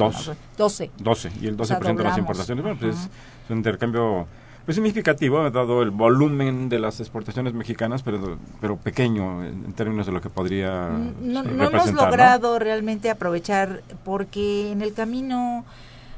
12. 0.58 0.92
12. 0.98 1.32
y 1.42 1.48
el 1.48 1.58
12% 1.58 1.96
de 1.96 2.04
las 2.04 2.18
importaciones. 2.18 2.64
Bueno, 2.64 2.80
pues 2.80 2.96
es 2.96 3.50
un 3.50 3.58
intercambio 3.58 4.28
pues 4.66 4.76
significativo, 4.76 5.48
dado 5.52 5.84
el 5.84 5.92
volumen 5.92 6.70
de 6.70 6.80
las 6.80 7.00
exportaciones 7.00 7.54
mexicanas, 7.54 8.02
pero, 8.02 8.40
pero 8.60 8.78
pequeño 8.78 9.44
en, 9.44 9.74
términos 9.74 10.08
de 10.08 10.12
lo 10.12 10.22
que 10.22 10.32
podría 10.32 10.90
no, 11.22 11.44
no 11.44 11.70
hemos 11.70 11.94
logrado 11.94 12.58
realmente 12.58 13.12
aprovechar, 13.12 13.84
porque 14.04 14.72
en 14.72 14.82
el 14.82 14.94
camino, 14.94 15.66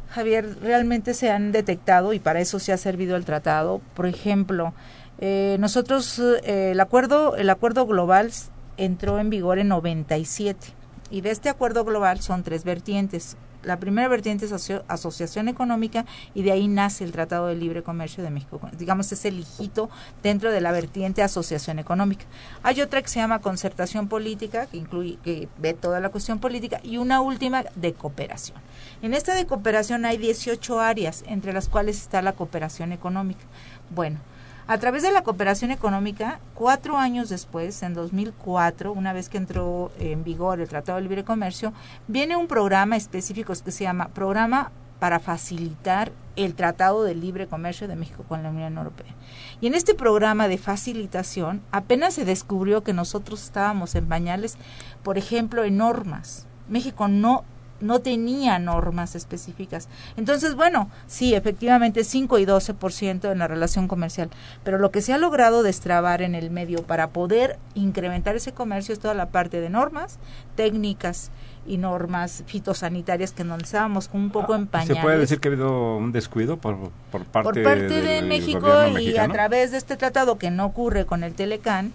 Javier, 0.10 0.58
realmente 0.62 1.14
se 1.14 1.30
han 1.30 1.52
detectado, 1.52 2.14
y 2.14 2.20
para 2.20 2.40
eso 2.40 2.60
se 2.60 2.72
ha 2.72 2.78
servido 2.78 3.18
el 3.18 3.26
tratado, 3.26 3.82
por 3.96 4.06
ejemplo, 4.06 4.74
eh, 5.20 5.58
nosotros, 5.60 6.18
eh, 6.20 6.72
el, 6.72 6.80
acuerdo, 6.80 7.36
el 7.36 7.50
acuerdo 7.50 7.86
global 7.86 8.32
entró 8.78 9.20
en 9.20 9.30
vigor 9.30 9.60
en 9.60 9.68
97, 9.68 10.68
y 11.12 11.20
de 11.20 11.32
este 11.32 11.50
acuerdo 11.50 11.84
global 11.84 12.22
son 12.22 12.44
tres 12.44 12.64
vertientes 12.64 13.36
la 13.68 13.80
primera 13.80 14.08
vertiente 14.08 14.46
es 14.46 14.72
asociación 14.88 15.48
económica 15.48 16.06
y 16.34 16.44
de 16.44 16.52
ahí 16.52 16.68
nace 16.68 17.04
el 17.04 17.12
Tratado 17.12 17.48
de 17.48 17.56
Libre 17.56 17.84
Comercio 17.84 18.24
de 18.24 18.30
México. 18.30 18.60
Digamos, 18.78 19.12
es 19.12 19.26
el 19.26 19.40
hijito 19.40 19.90
dentro 20.24 20.52
de 20.52 20.62
la 20.62 20.72
vertiente 20.72 21.22
asociación 21.22 21.78
económica. 21.78 22.26
Hay 22.64 22.82
otra 22.82 23.02
que 23.02 23.10
se 23.10 23.20
llama 23.20 23.40
concertación 23.40 24.08
política, 24.08 24.66
que 24.68 24.78
incluye, 24.78 25.18
que 25.24 25.50
ve 25.58 25.74
toda 25.74 26.00
la 26.00 26.10
cuestión 26.10 26.40
política, 26.40 26.80
y 26.82 26.98
una 26.98 27.22
última 27.22 27.64
de 27.76 27.94
cooperación. 27.94 28.58
En 29.02 29.14
esta 29.14 29.36
de 29.36 29.46
cooperación 29.46 30.06
hay 30.06 30.18
18 30.18 30.80
áreas, 30.80 31.24
entre 31.28 31.54
las 31.54 31.68
cuales 31.68 32.02
está 32.02 32.22
la 32.22 32.34
cooperación 32.34 32.92
económica. 32.94 33.44
Bueno, 33.90 34.20
a 34.68 34.78
través 34.80 35.02
de 35.02 35.12
la 35.12 35.24
cooperación 35.24 35.72
económica, 35.72 36.40
cuatro 36.54 36.98
años 36.98 37.30
después, 37.30 37.82
en 37.84 37.94
2004, 37.94 38.92
una 38.92 39.14
vez 39.14 39.30
que 39.30 39.38
entró 39.38 39.92
en 39.98 40.26
vigor 40.26 40.60
el 40.60 40.68
Tratado 40.68 40.98
de 40.98 41.04
Libre 41.04 41.24
Comercio, 41.24 41.72
viene 42.08 42.36
un 42.36 42.48
programa 42.48 42.98
específico 42.98 43.54
que 43.64 43.72
se 43.72 43.86
llama 43.86 44.10
Programa 44.10 44.72
para 45.00 45.20
facilitar 45.20 46.12
el 46.36 46.54
Tratado 46.54 47.04
de 47.04 47.16
Libre 47.16 47.48
Comercio 47.48 47.88
de 47.88 47.96
México 47.96 48.26
con 48.28 48.44
la 48.44 48.50
Unión 48.50 48.78
Europea. 48.78 49.16
Y 49.62 49.68
en 49.68 49.74
este 49.74 49.94
programa 49.96 50.50
de 50.50 50.58
facilitación 50.58 51.62
apenas 51.72 52.16
se 52.16 52.26
descubrió 52.26 52.84
que 52.84 52.94
nosotros 52.94 53.44
estábamos 53.44 53.96
en 53.96 54.10
bañales, 54.10 54.58
por 55.02 55.18
ejemplo, 55.18 55.64
en 55.64 55.78
normas. 55.78 56.46
México 56.68 57.08
no 57.08 57.46
no 57.80 58.00
tenía 58.00 58.60
normas 58.60 59.16
específicas. 59.16 59.90
Entonces, 60.16 60.56
bueno, 60.56 60.90
sí, 61.08 61.34
efectivamente 61.34 62.04
5 62.04 62.40
y 62.40 62.46
12% 62.46 63.32
en 63.32 63.40
la 63.40 63.48
relación 63.48 63.88
comercial, 63.88 64.30
pero 64.64 64.78
lo 64.78 64.92
que 64.92 65.02
se 65.02 65.14
ha 65.14 65.18
logrado 65.18 65.64
destrabar 65.64 66.22
en 66.22 66.36
el 66.36 66.52
medio 66.52 66.84
para 66.84 67.10
poder 67.10 67.58
incrementar 67.74 68.36
ese 68.36 68.52
comercio 68.52 68.94
es 68.94 69.00
toda 69.00 69.14
la 69.14 69.30
parte 69.30 69.62
de 69.62 69.70
normas, 69.70 70.20
técnicas 70.56 71.32
y 71.68 71.78
normas 71.78 72.44
fitosanitarias 72.48 73.34
que 73.34 73.44
nos 73.44 73.62
estábamos 73.62 74.10
un 74.14 74.32
poco 74.32 74.54
ah, 74.54 74.58
empañados. 74.58 74.98
¿Se 74.98 75.04
puede 75.04 75.18
decir 75.20 75.40
que 75.40 75.50
ha 75.50 75.52
habido 75.52 75.98
un 75.98 76.12
descuido 76.12 76.58
por, 76.58 76.78
por 77.12 77.26
parte, 77.26 77.44
por 77.44 77.64
parte 77.64 78.02
de 78.02 78.22
México 78.22 78.70
y 79.00 79.18
a 79.18 79.28
través 79.28 79.72
de 79.72 79.78
este 79.78 79.98
tratado 79.98 80.38
que 80.38 80.50
no 80.50 80.66
ocurre 80.66 81.06
con 81.06 81.24
el 81.24 81.34
Telecán, 81.34 81.94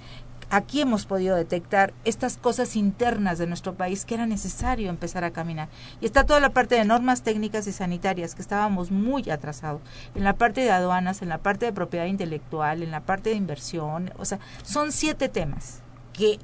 aquí 0.52 0.82
hemos 0.82 1.06
podido 1.06 1.34
detectar 1.34 1.94
estas 2.04 2.36
cosas 2.36 2.76
internas 2.76 3.38
de 3.38 3.46
nuestro 3.46 3.74
país 3.74 4.04
que 4.04 4.14
era 4.14 4.26
necesario 4.26 4.90
empezar 4.90 5.24
a 5.24 5.30
caminar. 5.30 5.70
Y 6.02 6.04
está 6.04 6.24
toda 6.24 6.40
la 6.40 6.50
parte 6.50 6.74
de 6.74 6.84
normas 6.84 7.22
técnicas 7.22 7.66
y 7.66 7.72
sanitarias, 7.72 8.34
que 8.34 8.42
estábamos 8.42 8.90
muy 8.90 9.30
atrasados. 9.30 9.80
En 10.14 10.24
la 10.24 10.34
parte 10.34 10.60
de 10.60 10.70
aduanas, 10.70 11.22
en 11.22 11.30
la 11.30 11.38
parte 11.38 11.64
de 11.64 11.72
propiedad 11.72 12.04
intelectual, 12.04 12.82
en 12.82 12.90
la 12.90 13.00
parte 13.00 13.30
de 13.30 13.36
inversión. 13.36 14.12
O 14.18 14.26
sea, 14.26 14.40
son 14.62 14.92
siete 14.92 15.30
temas 15.30 15.80
que 16.12 16.38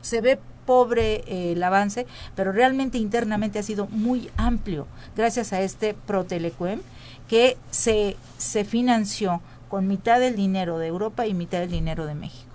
se 0.00 0.20
ve 0.20 0.38
pobre 0.64 1.24
eh, 1.26 1.52
el 1.52 1.62
avance, 1.64 2.06
pero 2.36 2.52
realmente 2.52 2.98
internamente 2.98 3.58
ha 3.58 3.64
sido 3.64 3.88
muy 3.88 4.30
amplio 4.36 4.86
gracias 5.16 5.52
a 5.52 5.60
este 5.60 5.94
Protelecuem 5.94 6.82
que 7.26 7.56
se, 7.70 8.16
se 8.36 8.64
financió 8.64 9.40
con 9.68 9.88
mitad 9.88 10.20
del 10.20 10.36
dinero 10.36 10.78
de 10.78 10.86
Europa 10.86 11.26
y 11.26 11.34
mitad 11.34 11.58
del 11.58 11.70
dinero 11.70 12.06
de 12.06 12.14
México. 12.14 12.47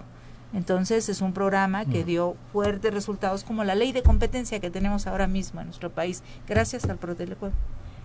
Entonces 0.53 1.09
es 1.09 1.21
un 1.21 1.33
programa 1.33 1.85
que 1.85 2.03
dio 2.03 2.35
fuertes 2.51 2.93
resultados 2.93 3.43
como 3.43 3.63
la 3.63 3.75
ley 3.75 3.91
de 3.91 4.03
competencia 4.03 4.59
que 4.59 4.69
tenemos 4.69 5.07
ahora 5.07 5.27
mismo 5.27 5.61
en 5.61 5.67
nuestro 5.67 5.89
país, 5.91 6.23
gracias 6.47 6.85
al 6.85 6.97
Protelecuem. 6.97 7.51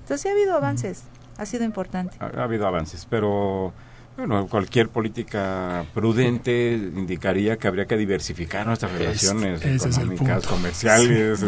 Entonces 0.00 0.26
ha 0.26 0.34
habido 0.34 0.54
avances, 0.54 1.04
ha 1.36 1.44
sido 1.44 1.64
importante. 1.64 2.16
ha 2.20 2.42
habido 2.42 2.66
avances, 2.66 3.06
pero 3.08 3.74
bueno, 4.18 4.48
cualquier 4.48 4.88
política 4.88 5.84
prudente 5.94 6.72
indicaría 6.72 7.56
que 7.56 7.68
habría 7.68 7.86
que 7.86 7.96
diversificar 7.96 8.66
nuestras 8.66 8.90
relaciones 8.90 9.64
económicas, 9.64 10.44
comerciales, 10.44 11.44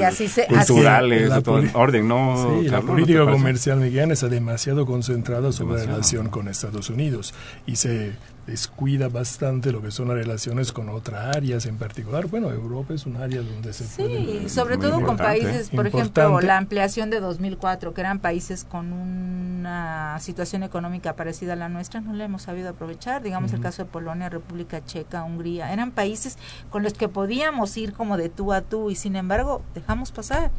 culturales, 0.49 1.35
de 1.35 1.43
todo 1.43 1.61
orden, 1.75 2.07
¿no? 2.07 2.61
Sí, 2.61 2.69
la 2.69 2.81
política 2.81 3.25
comercial 3.25 3.81
mexicana 3.81 4.13
está 4.13 4.29
demasiado 4.29 4.87
concentrada 4.87 5.51
sobre 5.51 5.81
la 5.81 5.87
relación 5.87 6.29
con 6.29 6.47
Estados 6.47 6.91
Unidos 6.91 7.35
y 7.67 7.75
se 7.75 8.13
descuida 8.47 9.09
bastante 9.09 9.71
lo 9.71 9.83
que 9.83 9.91
son 9.91 10.09
las 10.09 10.17
relaciones 10.17 10.73
con 10.73 10.89
otras 10.89 11.37
áreas 11.37 11.67
en 11.67 11.77
particular. 11.77 12.27
Bueno, 12.27 12.51
Europa 12.51 12.95
es 12.95 13.07
un 13.07 13.17
área 13.17 13.43
donde 13.43 13.73
se 13.73 13.85
sí, 13.85 14.49
sobre 14.49 14.77
todo 14.77 15.03
con 15.03 15.17
países, 15.17 15.71
por 15.71 15.87
ejemplo, 15.87 16.41
la 16.41 16.57
ampliación 16.57 17.11
de 17.11 17.21
2004, 17.21 17.95
que 17.95 18.01
eran 18.01 18.19
países 18.19 18.65
con 18.65 18.93
una 18.93 20.19
situación 20.21 20.63
económica 20.63 21.15
parecida 21.17 21.53
a 21.53 21.57
la 21.57 21.69
nuestra, 21.69 22.01
no 22.01 22.13
le 22.13 22.25
hemos 22.25 22.43
sabido 22.43 22.71
aprovechar. 22.71 23.23
Digamos 23.23 23.53
el 23.53 23.61
caso 23.61 23.85
de 23.85 23.91
Polonia, 23.91 24.29
República 24.29 24.85
Checa, 24.85 25.23
Hungría, 25.23 25.73
eran 25.73 25.91
países 25.91 26.39
con 26.71 26.83
los 26.83 26.95
que 26.95 27.09
podíamos 27.09 27.77
ir 27.77 27.93
como 27.93 28.17
de 28.17 28.29
tú 28.29 28.53
a 28.53 28.63
tú 28.63 28.91
y 28.91 28.95
sin 28.95 29.17
embargo 29.17 29.63
dejamos 29.75 30.13
pasar. 30.13 30.51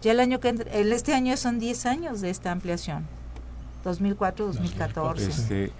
Ya 0.00 0.12
el 0.12 0.20
año 0.20 0.38
que 0.38 0.50
el, 0.50 0.92
este 0.92 1.12
año 1.12 1.36
son 1.36 1.58
10 1.58 1.86
años 1.86 2.20
de 2.20 2.30
esta 2.30 2.52
ampliación. 2.52 3.06
2004-2014. 3.84 5.18
Este, 5.18 5.72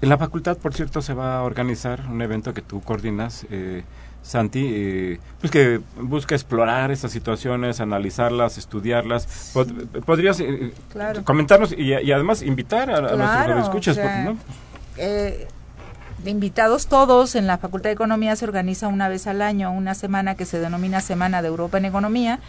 en 0.00 0.08
la 0.08 0.18
facultad, 0.18 0.58
por 0.58 0.74
cierto, 0.74 1.00
se 1.00 1.14
va 1.14 1.38
a 1.38 1.42
organizar 1.42 2.02
un 2.10 2.20
evento 2.20 2.52
que 2.52 2.62
tú 2.62 2.82
coordinas, 2.82 3.46
eh, 3.50 3.82
Santi, 4.22 4.66
eh, 4.74 5.20
pues 5.40 5.50
que 5.50 5.80
busca 6.00 6.34
explorar 6.34 6.90
estas 6.90 7.12
situaciones, 7.12 7.80
analizarlas, 7.80 8.58
estudiarlas. 8.58 9.52
¿Podrías 10.04 10.40
eh, 10.40 10.72
comentarnos 11.24 11.72
y, 11.72 11.94
además 12.12 12.42
invitar 12.42 12.90
a, 12.90 13.16
nuestros 13.16 13.64
escuchas? 13.64 13.98
invitados 16.24 16.88
todos, 16.88 17.36
en 17.36 17.46
la 17.46 17.56
Facultad 17.56 17.90
de 17.90 17.94
Economía 17.94 18.34
se 18.34 18.44
organiza 18.44 18.88
una 18.88 19.08
vez 19.08 19.28
al 19.28 19.42
año 19.42 19.70
una 19.70 19.94
semana 19.94 20.34
que 20.34 20.44
se 20.44 20.58
denomina 20.58 21.00
Semana 21.00 21.40
de 21.40 21.46
Europa 21.46 21.78
en 21.78 21.84
Economía 21.84 22.40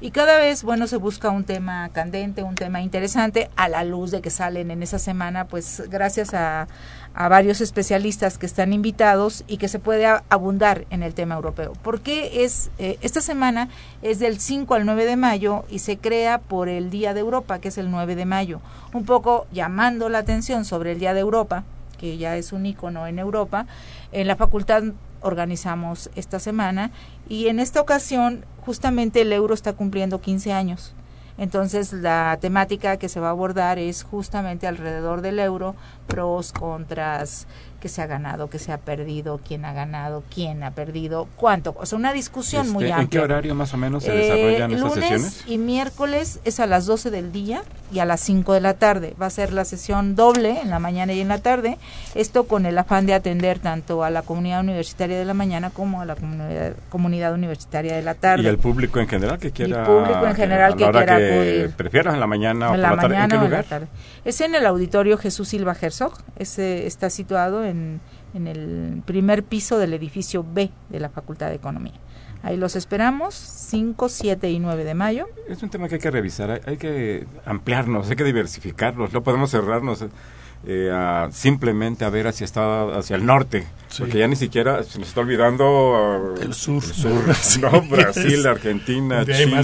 y 0.00 0.10
cada 0.10 0.38
vez, 0.38 0.62
bueno, 0.62 0.86
se 0.86 0.96
busca 0.96 1.30
un 1.30 1.44
tema 1.44 1.88
candente, 1.90 2.42
un 2.42 2.54
tema 2.54 2.80
interesante, 2.80 3.50
a 3.56 3.68
la 3.68 3.84
luz 3.84 4.10
de 4.10 4.20
que 4.20 4.30
salen 4.30 4.70
en 4.70 4.82
esa 4.82 4.98
semana, 4.98 5.46
pues 5.46 5.82
gracias 5.88 6.34
a, 6.34 6.68
a 7.14 7.28
varios 7.28 7.60
especialistas 7.60 8.38
que 8.38 8.46
están 8.46 8.72
invitados 8.72 9.44
y 9.46 9.56
que 9.58 9.68
se 9.68 9.78
puede 9.78 10.06
abundar 10.28 10.84
en 10.90 11.02
el 11.02 11.14
tema 11.14 11.36
europeo. 11.36 11.72
Porque 11.82 12.44
es, 12.44 12.70
eh, 12.78 12.98
esta 13.02 13.20
semana 13.20 13.68
es 14.02 14.18
del 14.18 14.40
5 14.40 14.74
al 14.74 14.84
9 14.84 15.06
de 15.06 15.16
mayo 15.16 15.64
y 15.70 15.78
se 15.78 15.96
crea 15.96 16.38
por 16.38 16.68
el 16.68 16.90
Día 16.90 17.14
de 17.14 17.20
Europa, 17.20 17.60
que 17.60 17.68
es 17.68 17.78
el 17.78 17.90
9 17.90 18.16
de 18.16 18.24
mayo, 18.24 18.60
un 18.92 19.04
poco 19.04 19.46
llamando 19.52 20.08
la 20.08 20.18
atención 20.18 20.64
sobre 20.64 20.92
el 20.92 20.98
Día 20.98 21.14
de 21.14 21.20
Europa, 21.20 21.62
que 21.98 22.18
ya 22.18 22.36
es 22.36 22.52
un 22.52 22.66
icono 22.66 23.06
en 23.06 23.20
Europa. 23.20 23.66
En 24.10 24.26
la 24.26 24.34
facultad 24.34 24.82
organizamos 25.20 26.10
esta 26.16 26.38
semana 26.38 26.90
y 27.28 27.46
en 27.46 27.60
esta 27.60 27.80
ocasión 27.80 28.44
justamente 28.64 29.20
el 29.20 29.32
euro 29.32 29.54
está 29.54 29.72
cumpliendo 29.72 30.20
15 30.20 30.52
años. 30.52 30.94
Entonces 31.36 31.92
la 31.92 32.38
temática 32.40 32.96
que 32.96 33.08
se 33.08 33.18
va 33.18 33.28
a 33.28 33.30
abordar 33.30 33.78
es 33.78 34.04
justamente 34.04 34.66
alrededor 34.66 35.20
del 35.20 35.40
euro, 35.40 35.74
pros, 36.06 36.52
contras, 36.52 37.48
que 37.84 37.90
se 37.90 38.00
ha 38.00 38.06
ganado, 38.06 38.48
que 38.48 38.58
se 38.58 38.72
ha 38.72 38.78
perdido, 38.78 39.38
quién 39.46 39.66
ha 39.66 39.74
ganado, 39.74 40.24
quién 40.34 40.62
ha 40.62 40.70
perdido, 40.70 41.28
cuánto. 41.36 41.74
O 41.78 41.84
sea, 41.84 41.98
una 41.98 42.14
discusión 42.14 42.70
muy 42.70 42.84
amplia. 42.84 43.02
¿En 43.02 43.08
qué 43.08 43.18
horario 43.18 43.54
más 43.54 43.74
o 43.74 43.76
menos 43.76 44.04
se 44.04 44.10
desarrollan 44.10 44.72
eh, 44.72 44.78
lunes 44.78 44.94
sesiones? 44.94 45.44
y 45.46 45.58
miércoles 45.58 46.40
es 46.46 46.60
a 46.60 46.66
las 46.66 46.86
12 46.86 47.10
del 47.10 47.30
día 47.30 47.62
y 47.92 47.98
a 47.98 48.06
las 48.06 48.22
5 48.22 48.54
de 48.54 48.62
la 48.62 48.72
tarde. 48.72 49.14
Va 49.20 49.26
a 49.26 49.30
ser 49.30 49.52
la 49.52 49.66
sesión 49.66 50.16
doble 50.16 50.62
en 50.62 50.70
la 50.70 50.78
mañana 50.78 51.12
y 51.12 51.20
en 51.20 51.28
la 51.28 51.42
tarde. 51.42 51.76
Esto 52.14 52.44
con 52.44 52.64
el 52.64 52.78
afán 52.78 53.04
de 53.04 53.12
atender 53.12 53.58
tanto 53.58 54.02
a 54.02 54.08
la 54.08 54.22
comunidad 54.22 54.60
universitaria 54.60 55.18
de 55.18 55.26
la 55.26 55.34
mañana 55.34 55.68
como 55.68 56.00
a 56.00 56.06
la 56.06 56.16
comunidad, 56.88 57.34
universitaria 57.34 57.96
de 57.96 58.02
la 58.02 58.14
tarde. 58.14 58.44
Y 58.44 58.46
el 58.46 58.56
público 58.56 58.98
en 58.98 59.08
general 59.08 59.38
que 59.38 59.50
quiera. 59.50 59.80
El 59.80 59.86
público 59.86 60.26
en 60.26 60.34
general 60.34 60.74
que 60.74 60.90
quiera 60.90 61.16
que 61.18 61.70
Prefieras 61.76 62.14
en 62.14 62.20
la 62.20 62.26
mañana 62.26 62.70
o 62.70 62.78
la 62.78 62.96
tarde. 62.96 63.14
¿En 63.14 63.28
qué 63.28 63.36
lugar? 63.36 63.66
Es 64.24 64.40
en 64.40 64.54
el 64.54 64.66
auditorio 64.66 65.18
Jesús 65.18 65.48
Silva 65.48 65.76
Herzog. 65.80 66.14
Ese 66.36 66.86
está 66.86 67.10
situado 67.10 67.64
en 67.64 68.00
en, 68.34 68.46
el 68.46 69.02
primer 69.04 69.44
piso 69.44 69.78
del 69.78 69.94
edificio 69.94 70.44
B 70.44 70.70
de 70.90 71.00
la 71.00 71.08
Facultad 71.08 71.48
de 71.48 71.54
Economía. 71.54 71.94
Ahí 72.42 72.58
los 72.58 72.76
esperamos, 72.76 73.34
5, 73.34 74.08
7 74.08 74.50
y 74.50 74.58
9 74.58 74.84
de 74.84 74.94
mayo. 74.94 75.28
Es 75.48 75.62
un 75.62 75.70
tema 75.70 75.88
que 75.88 75.94
hay 75.94 76.00
que 76.00 76.10
revisar, 76.10 76.60
hay, 76.66 76.76
que 76.76 77.26
ampliarnos, 77.46 78.10
hay 78.10 78.16
que 78.16 78.24
diversificarnos, 78.24 79.14
no 79.14 79.22
podemos 79.22 79.50
cerrarnos 79.50 80.04
eh, 80.66 80.90
a 80.92 81.28
simplemente 81.32 82.04
a 82.04 82.10
ver 82.10 82.26
hacia, 82.26 82.44
está, 82.44 82.98
hacia 82.98 83.16
el 83.16 83.24
norte, 83.24 83.66
porque 83.98 84.18
ya 84.18 84.28
ni 84.28 84.36
siquiera 84.36 84.82
se 84.82 84.98
nos 84.98 85.08
está 85.08 85.22
olvidando 85.22 86.34
el 86.38 86.52
sur, 86.52 86.82
Brasil, 87.88 88.46
Argentina, 88.46 89.24
Chile, 89.24 89.62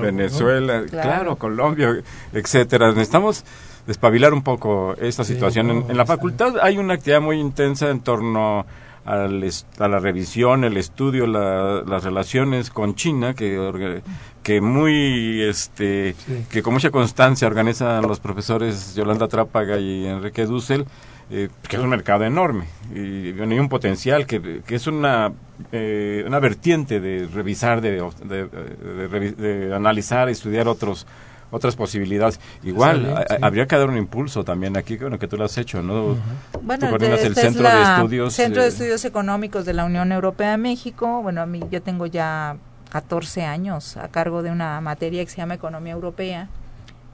Venezuela, 0.00 0.82
claro. 0.90 1.36
Colombia, 1.36 2.02
etcétera. 2.32 2.88
Necesitamos 2.88 3.44
despabilar 3.86 4.32
un 4.32 4.42
poco 4.42 4.94
esta 5.00 5.24
situación. 5.24 5.84
en, 5.88 5.96
la 5.96 6.06
facultad 6.06 6.56
hay 6.62 6.78
una 6.78 6.94
actividad 6.94 7.20
muy 7.20 7.38
intensa 7.38 7.90
en 7.90 8.00
torno 8.00 8.64
al 9.04 9.44
a 9.78 9.88
la 9.88 9.98
revisión, 9.98 10.64
el 10.64 10.76
estudio, 10.76 11.26
las 11.26 12.04
relaciones 12.04 12.70
con 12.70 12.94
China, 12.94 13.34
que, 13.34 14.00
que 14.42 14.60
muy, 14.60 15.42
este, 15.42 16.14
que 16.50 16.62
con 16.62 16.74
mucha 16.74 16.90
constancia 16.90 17.48
organizan 17.48 18.02
los 18.02 18.20
profesores 18.20 18.94
Yolanda 18.94 19.28
Trápaga 19.28 19.78
y 19.78 20.06
Enrique 20.06 20.46
Dussel, 20.46 20.86
eh, 21.30 21.48
que 21.68 21.76
es 21.76 21.82
un 21.82 21.88
mercado 21.88 22.24
enorme 22.24 22.66
y, 22.94 23.30
y 23.30 23.58
un 23.58 23.68
potencial 23.68 24.26
que, 24.26 24.60
que 24.66 24.74
es 24.74 24.86
una, 24.86 25.32
eh, 25.72 26.22
una 26.26 26.38
vertiente 26.38 27.00
de 27.00 27.26
revisar, 27.26 27.80
de, 27.80 28.02
de, 28.24 29.32
de 29.32 29.74
analizar, 29.74 30.28
estudiar 30.28 30.68
otros 30.68 31.06
otras 31.52 31.76
posibilidades. 31.76 32.40
Igual, 32.64 33.24
habría 33.40 33.66
que 33.66 33.76
dar 33.76 33.88
un 33.88 33.96
impulso 33.96 34.42
también 34.42 34.76
aquí, 34.76 34.96
bueno, 34.96 35.18
que 35.18 35.28
tú 35.28 35.36
lo 35.36 35.44
has 35.44 35.56
hecho, 35.58 35.82
¿no? 35.82 36.16
Bueno, 36.62 36.88
tú 36.88 37.04
el 37.04 37.12
este 37.12 37.34
Centro 37.34 37.68
de 37.68 37.82
Estudios... 37.82 38.34
Centro 38.34 38.62
de 38.62 38.68
Estudios 38.68 39.04
Económicos 39.04 39.64
de 39.64 39.74
la 39.74 39.84
Unión 39.84 40.10
Europea 40.10 40.56
México. 40.56 41.22
Bueno, 41.22 41.42
a 41.42 41.46
mí 41.46 41.60
yo 41.70 41.82
tengo 41.82 42.06
ya 42.06 42.56
14 42.90 43.44
años 43.44 43.98
a 43.98 44.08
cargo 44.08 44.42
de 44.42 44.50
una 44.50 44.80
materia 44.80 45.22
que 45.24 45.30
se 45.30 45.36
llama 45.36 45.54
Economía 45.54 45.92
Europea. 45.92 46.48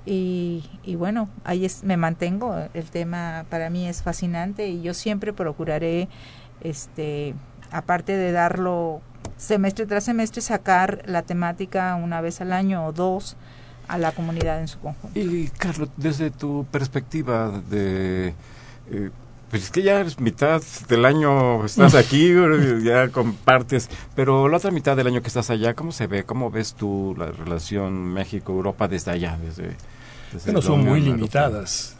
Y, 0.07 0.65
y 0.85 0.95
bueno, 0.95 1.29
ahí 1.45 1.65
es, 1.65 1.83
me 1.83 1.97
mantengo. 1.97 2.57
El 2.75 2.85
tema 2.85 3.45
para 3.51 3.71
mí 3.71 3.89
es 3.89 4.03
fascinante 4.03 4.69
y 4.69 4.83
yo 4.83 4.95
siempre 4.95 5.33
procuraré, 5.33 6.09
este, 6.61 7.35
aparte 7.73 8.17
de 8.17 8.31
darlo 8.31 9.03
semestre 9.37 9.85
tras 9.87 10.05
semestre, 10.05 10.43
sacar 10.43 11.03
la 11.07 11.23
temática 11.23 11.97
una 11.97 12.21
vez 12.21 12.41
al 12.41 12.53
año 12.53 12.87
o 12.87 12.93
dos 12.93 13.37
a 13.89 13.99
la 13.99 14.13
comunidad 14.13 14.61
en 14.61 14.69
su 14.69 14.79
conjunto. 14.79 15.19
Y 15.19 15.49
Carlos, 15.49 15.89
desde 15.97 16.31
tu 16.31 16.67
perspectiva 16.71 17.61
de 17.71 18.35
eh, 18.91 19.11
Pues 19.51 19.65
es 19.65 19.71
que 19.71 19.83
ya 19.83 20.01
es 20.01 20.21
mitad 20.21 20.63
del 20.89 21.05
año 21.05 21.65
estás 21.65 21.95
aquí, 21.95 22.33
ya 22.83 23.09
compartes, 23.09 23.89
pero 24.15 24.49
la 24.49 24.59
otra 24.59 24.71
mitad 24.71 24.97
del 24.97 25.07
año 25.07 25.23
que 25.23 25.29
estás 25.29 25.51
allá, 25.51 25.75
¿cómo 25.75 25.93
se 25.93 26.07
ve? 26.07 26.25
¿Cómo 26.25 26.51
ves 26.51 26.75
tú 26.75 27.15
la 27.19 27.27
relación 27.27 27.95
México-Europa 28.13 28.89
desde 28.89 29.11
allá? 29.11 29.39
Desde, 29.43 29.77
bueno, 30.45 30.63
son 30.63 30.85
muy 30.85 31.01
limitadas 31.01 31.98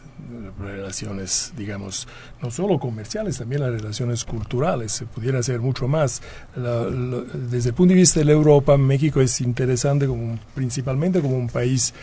relaciones, 0.59 1.53
digamos, 1.57 2.07
no 2.41 2.51
solo 2.51 2.79
comerciales, 2.79 3.37
también 3.37 3.61
las 3.61 3.71
relaciones 3.71 4.25
culturales, 4.25 4.91
se 4.91 5.05
pudiera 5.05 5.39
hacer 5.39 5.59
mucho 5.59 5.87
más. 5.87 6.21
desde 6.55 7.69
el 7.69 7.75
punto 7.75 7.93
de 7.93 7.99
vista 7.99 8.19
de 8.19 8.25
la 8.25 8.33
Europa, 8.33 8.77
México 8.77 9.21
es 9.21 9.41
interesante 9.41 10.07
como, 10.07 10.37
principalmente 10.55 11.21
como 11.21 11.37
un 11.37 11.49
país 11.49 11.93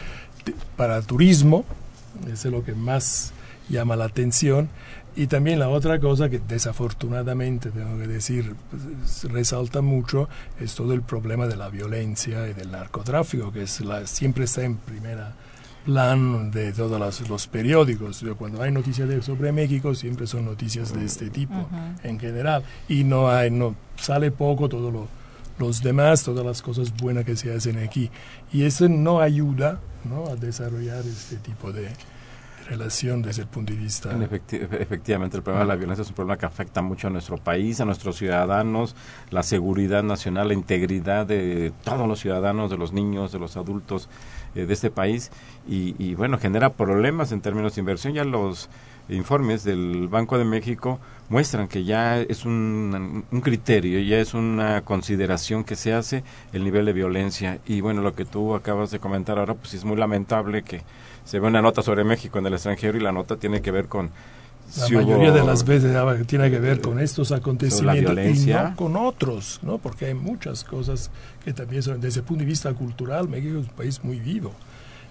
para 0.77 1.03
turismo, 1.03 1.65
eso 2.33 2.49
es 2.49 2.55
lo 2.55 2.65
que 2.65 2.75
más 2.75 3.33
llama 3.69 3.97
la 3.97 4.05
atención, 4.05 4.69
y 5.17 5.29
también 5.29 5.59
la 5.59 5.71
otra 5.71 5.99
cosa 5.99 6.29
que 6.29 6.39
desafortunadamente, 6.39 7.71
tengo 7.71 7.99
que 7.99 8.07
decir, 8.07 8.55
pues, 8.71 9.25
resalta 9.33 9.81
mucho 9.81 10.29
es 10.61 10.75
todo 10.75 10.93
el 10.93 11.01
problema 11.01 11.47
de 11.47 11.57
la 11.57 11.71
violencia 11.71 12.47
y 12.49 12.53
del 12.53 12.71
narcotráfico, 12.71 13.51
que 13.51 13.63
es 13.63 13.81
la, 13.81 14.07
siempre 14.07 14.45
está 14.45 14.63
en 14.63 14.77
primera 14.77 15.35
plan 15.87 16.51
de 16.51 16.73
todos 16.73 16.99
los, 16.99 17.29
los 17.31 17.47
periódicos. 17.47 18.23
Cuando 18.37 18.61
hay 18.61 18.73
noticias 18.73 19.09
de, 19.09 19.23
sobre 19.23 19.53
México 19.53 19.95
siempre 19.95 20.27
son 20.27 20.45
noticias 20.45 20.93
de 20.93 21.05
este 21.05 21.31
tipo 21.31 21.69
en 22.03 22.19
general 22.19 22.65
y 22.89 23.05
no 23.05 23.31
hay 23.31 23.51
no 23.53 23.77
sale 23.97 24.33
poco 24.33 24.69
todo 24.69 24.91
lo, 24.91 25.07
los 25.59 25.83
demás, 25.83 26.25
todas 26.25 26.45
las 26.45 26.61
cosas 26.61 26.93
buenas 26.97 27.25
que 27.25 27.37
se 27.37 27.55
hacen 27.55 27.79
aquí 27.79 28.11
y 28.53 28.65
eso 28.65 28.89
no 28.89 29.21
ayuda 29.21 29.79
¿no? 30.05 30.27
a 30.27 30.35
desarrollar 30.35 31.07
este 31.07 31.37
tipo 31.37 31.73
de, 31.73 31.89
relación 32.67 33.23
desde 33.23 33.43
el 33.43 33.49
punto 33.49 33.73
de 33.73 33.79
vista. 33.79 34.11
efectivamente, 34.51 35.37
el 35.37 35.43
problema 35.43 35.65
de 35.65 35.69
la 35.69 35.77
violencia 35.77 36.03
es 36.03 36.09
un 36.09 36.15
problema 36.15 36.37
que 36.37 36.47
afecta 36.47 36.83
mucho 36.83 37.07
a 37.07 37.11
nuestro 37.11 37.39
país, 37.39 37.81
a 37.81 37.85
nuestros 37.85 38.17
ciudadanos, 38.17 38.95
la 39.31 39.43
seguridad 39.43 40.03
nacional, 40.03 40.49
la 40.49 40.55
integridad 40.55 41.27
de 41.27 41.73
todos 41.85 42.07
los 42.07 42.21
ciudadanos, 42.21 42.71
de 42.71 42.77
los 42.77 42.93
niños, 42.93 43.33
de 43.33 43.39
los 43.39 43.57
adultos 43.57 44.09
eh, 44.55 44.67
de 44.67 44.73
este 44.73 44.91
país 44.91 45.31
y, 45.69 46.15
bueno, 46.15 46.39
genera 46.39 46.75
problemas 46.75 47.33
en 47.33 47.41
términos 47.41 47.75
de 47.75 47.81
inversión. 47.81 48.15
Ya 48.15 48.25
los 48.25 48.69
informes 49.09 49.65
del 49.65 50.09
Banco 50.09 50.39
de 50.39 50.45
México 50.45 51.01
muestran 51.29 51.67
que 51.69 51.85
ya 51.85 52.21
es 52.21 52.45
un, 52.45 53.25
un, 53.31 53.41
criterio, 53.41 54.01
ya 54.01 54.19
es 54.19 54.33
una 54.33 54.83
consideración 54.83 55.65
que 55.65 55.75
se 55.77 55.93
hace 55.93 56.23
el 56.53 56.63
nivel 56.63 56.87
de 56.87 56.93
violencia. 56.93 57.59
Y 57.67 57.81
bueno, 57.81 58.01
lo 58.01 58.15
que 58.15 58.25
tú 58.25 58.55
acabas 58.55 58.91
de 58.91 59.01
comentar 59.01 59.39
ahora, 59.39 59.55
pues 59.55 59.75
es 59.75 59.85
muy 59.85 59.97
lamentable 59.97 60.63
que 60.63 60.83
se 61.27 61.41
ve 61.41 61.47
una 61.47 61.61
nota 61.61 61.83
sobre 61.83 62.05
México 62.05 62.39
en 62.39 62.47
el 62.47 62.55
extranjero 62.55 62.97
y 62.97 63.01
la 63.01 63.13
nota 63.13 63.37
tiene 63.37 63.61
que 63.61 63.71
ver 63.71 63.89
con 63.89 64.11
la 64.79 64.89
mayoría 64.89 65.33
de 65.33 65.45
las 65.45 65.65
veces 65.65 65.95
tiene 66.27 66.51
que 66.51 66.59
ver 66.59 66.81
con 66.81 66.99
estos 66.99 67.31
acontecimientos 67.33 68.17
y 68.19 68.47
no 68.47 68.75
con 68.75 68.97
otros, 68.97 69.61
¿no? 69.63 69.79
Porque 69.79 70.07
hay 70.07 70.15
muchas 70.15 70.65
cosas 70.65 71.11
que 71.45 71.53
también 71.53 71.83
son, 71.83 72.01
desde 72.01 72.21
el 72.21 72.27
punto 72.27 72.41
de 72.41 72.47
vista 72.47 72.73
cultural, 72.75 73.29
México 73.29 73.61
es 73.61 73.67
un 73.67 73.75
país 73.75 74.03
muy 74.03 74.19
vivo 74.19 74.53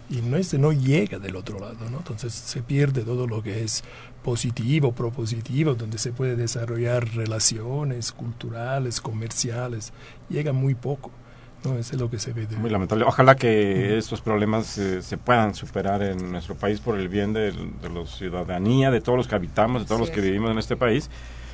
y 0.10 0.22
no, 0.22 0.38
este 0.38 0.58
no 0.58 0.72
llega 0.72 1.20
del 1.20 1.36
otro 1.36 1.60
lado, 1.60 1.90
¿no? 1.90 1.98
Entonces 1.98 2.34
se 2.34 2.62
pierde 2.62 3.02
todo 3.02 3.28
lo 3.28 3.42
que 3.42 3.64
es 3.64 3.84
positivo, 4.24 4.92
propositivo, 4.92 5.74
donde 5.76 5.98
se 5.98 6.12
puede 6.12 6.36
desarrollar 6.36 7.08
relaciones 7.16 8.12
culturales, 8.12 9.02
comerciales, 9.02 9.94
llega 10.30 10.54
muy 10.54 10.76
poco. 10.76 11.12
No, 11.66 11.78
es 11.78 11.94
lo 11.94 12.10
que 12.10 12.20
se 12.20 12.32
ve. 12.32 12.48
Muy 12.58 12.70
lamentable. 12.70 13.06
Ojalá 13.06 13.36
que 13.36 13.98
estos 13.98 14.22
problemas 14.22 14.78
eh, 14.78 15.02
se 15.02 15.18
puedan 15.18 15.56
superar 15.56 16.04
en 16.04 16.32
nuestro 16.32 16.56
país 16.56 16.80
por 16.80 17.00
el 17.00 17.10
bien 17.10 17.34
de, 17.34 17.52
la 17.54 18.06
ciudadanía, 18.06 18.92
de 18.92 19.02
todos 19.02 19.18
los 19.18 19.28
que 19.28 19.36
habitamos, 19.36 19.82
de 19.82 19.88
todos 19.88 20.02
los 20.02 20.10
que 20.12 20.22
vivimos 20.22 20.52
en 20.52 20.60
este 20.60 20.76
país 20.76 21.10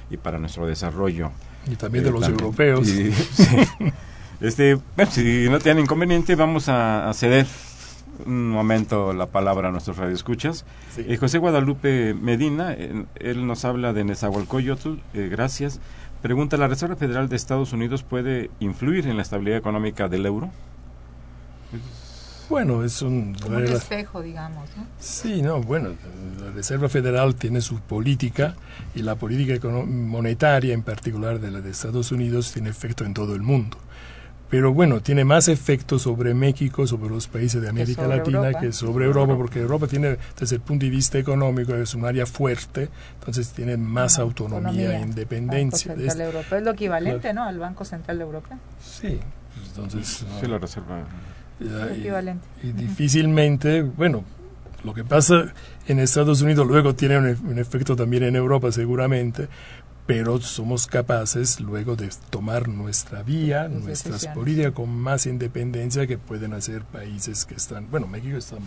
y 0.09 0.17
para 0.17 0.37
nuestro 0.37 0.65
desarrollo. 0.65 1.31
Y 1.71 1.75
también 1.75 2.03
de 2.03 2.09
eh, 2.09 2.13
los 2.13 2.27
europeos. 2.27 2.87
este, 4.41 4.77
si 5.09 5.47
no 5.49 5.59
tienen 5.59 5.83
inconveniente, 5.85 6.35
vamos 6.35 6.67
a, 6.67 7.09
ceder 7.13 7.47
un 8.25 8.49
momento 8.49 9.13
la 9.13 9.27
palabra 9.27 9.69
a 9.69 9.71
nuestros 9.71 9.97
radioescuchas. 9.97 10.65
Eh, 10.97 11.15
José 11.17 11.37
Guadalupe 11.37 12.13
Medina, 12.13 12.73
él 12.73 13.47
nos 13.47 13.63
habla 13.65 13.93
de 13.93 14.03
Nezahualcóyotl, 14.03 14.95
gracias. 15.13 15.79
Pregunta, 16.21 16.55
¿la 16.57 16.67
Reserva 16.67 16.95
Federal 16.95 17.29
de 17.29 17.35
Estados 17.35 17.73
Unidos 17.73 18.03
puede 18.03 18.51
influir 18.59 19.07
en 19.07 19.15
la 19.15 19.23
estabilidad 19.23 19.57
económica 19.57 20.07
del 20.07 20.25
euro? 20.25 20.51
Bueno, 22.47 22.83
es 22.83 23.01
un... 23.01 23.35
un 23.47 23.63
espejo, 23.63 24.21
digamos. 24.21 24.69
Sí, 24.99 25.41
no, 25.41 25.61
bueno, 25.61 25.95
la 26.39 26.51
Reserva 26.51 26.89
Federal 26.89 27.35
tiene 27.35 27.61
su 27.61 27.79
política 27.79 28.55
y 28.93 29.01
la 29.01 29.15
política 29.15 29.67
monetaria 29.69 30.73
en 30.73 30.83
particular 30.83 31.39
de 31.39 31.49
la 31.49 31.61
de 31.61 31.71
Estados 31.71 32.11
Unidos 32.11 32.51
tiene 32.51 32.69
efecto 32.69 33.03
en 33.05 33.13
todo 33.13 33.33
el 33.33 33.41
mundo 33.41 33.77
pero 34.51 34.73
bueno, 34.73 34.99
tiene 34.99 35.23
más 35.23 35.47
efecto 35.47 35.97
sobre 35.97 36.33
México, 36.33 36.85
sobre 36.85 37.09
los 37.09 37.29
países 37.29 37.61
de 37.61 37.69
América 37.69 38.05
Latina 38.05 38.53
que 38.53 38.73
sobre 38.73 39.05
Europa, 39.05 39.33
porque 39.37 39.61
Europa 39.61 39.87
tiene, 39.87 40.17
desde 40.37 40.57
el 40.57 40.61
punto 40.61 40.83
de 40.83 40.91
vista 40.91 41.17
económico, 41.17 41.73
es 41.73 41.95
un 41.95 42.03
área 42.03 42.25
fuerte, 42.25 42.89
entonces 43.17 43.53
tiene 43.53 43.77
más 43.77 44.19
autonomía 44.19 44.97
e 44.97 45.03
independencia. 45.03 45.93
Banco 45.93 46.01
Central 46.01 46.27
Europeo 46.27 46.57
es 46.57 46.65
lo 46.65 46.71
equivalente, 46.71 47.33
¿no? 47.33 47.43
Al 47.45 47.59
Banco 47.59 47.85
Central 47.85 48.19
Europeo. 48.19 48.57
Sí, 48.83 49.21
entonces... 49.67 50.25
Sí, 50.41 50.47
la 50.47 50.57
reserva. 50.57 51.05
equivalente. 51.95 52.45
Y 52.61 52.73
difícilmente, 52.73 53.83
bueno, 53.83 54.25
lo 54.83 54.93
que 54.93 55.05
pasa 55.05 55.53
en 55.87 55.99
Estados 55.99 56.41
Unidos 56.41 56.67
luego 56.67 56.93
tiene 56.93 57.17
un, 57.19 57.57
efecto 57.57 57.95
también 57.95 58.23
en 58.23 58.35
Europa 58.35 58.69
seguramente, 58.73 59.47
pero 60.05 60.39
somos 60.41 60.87
capaces 60.87 61.59
luego 61.59 61.95
de 61.95 62.09
tomar 62.29 62.67
nuestra 62.67 63.23
vía, 63.23 63.67
nuestras 63.67 64.27
políticas 64.27 64.73
con 64.73 64.89
más 64.89 65.25
independencia 65.25 66.07
que 66.07 66.17
pueden 66.17 66.53
hacer 66.53 66.83
países 66.83 67.45
que 67.45 67.55
están, 67.55 67.89
bueno, 67.89 68.07
México 68.07 68.37
está 68.37 68.57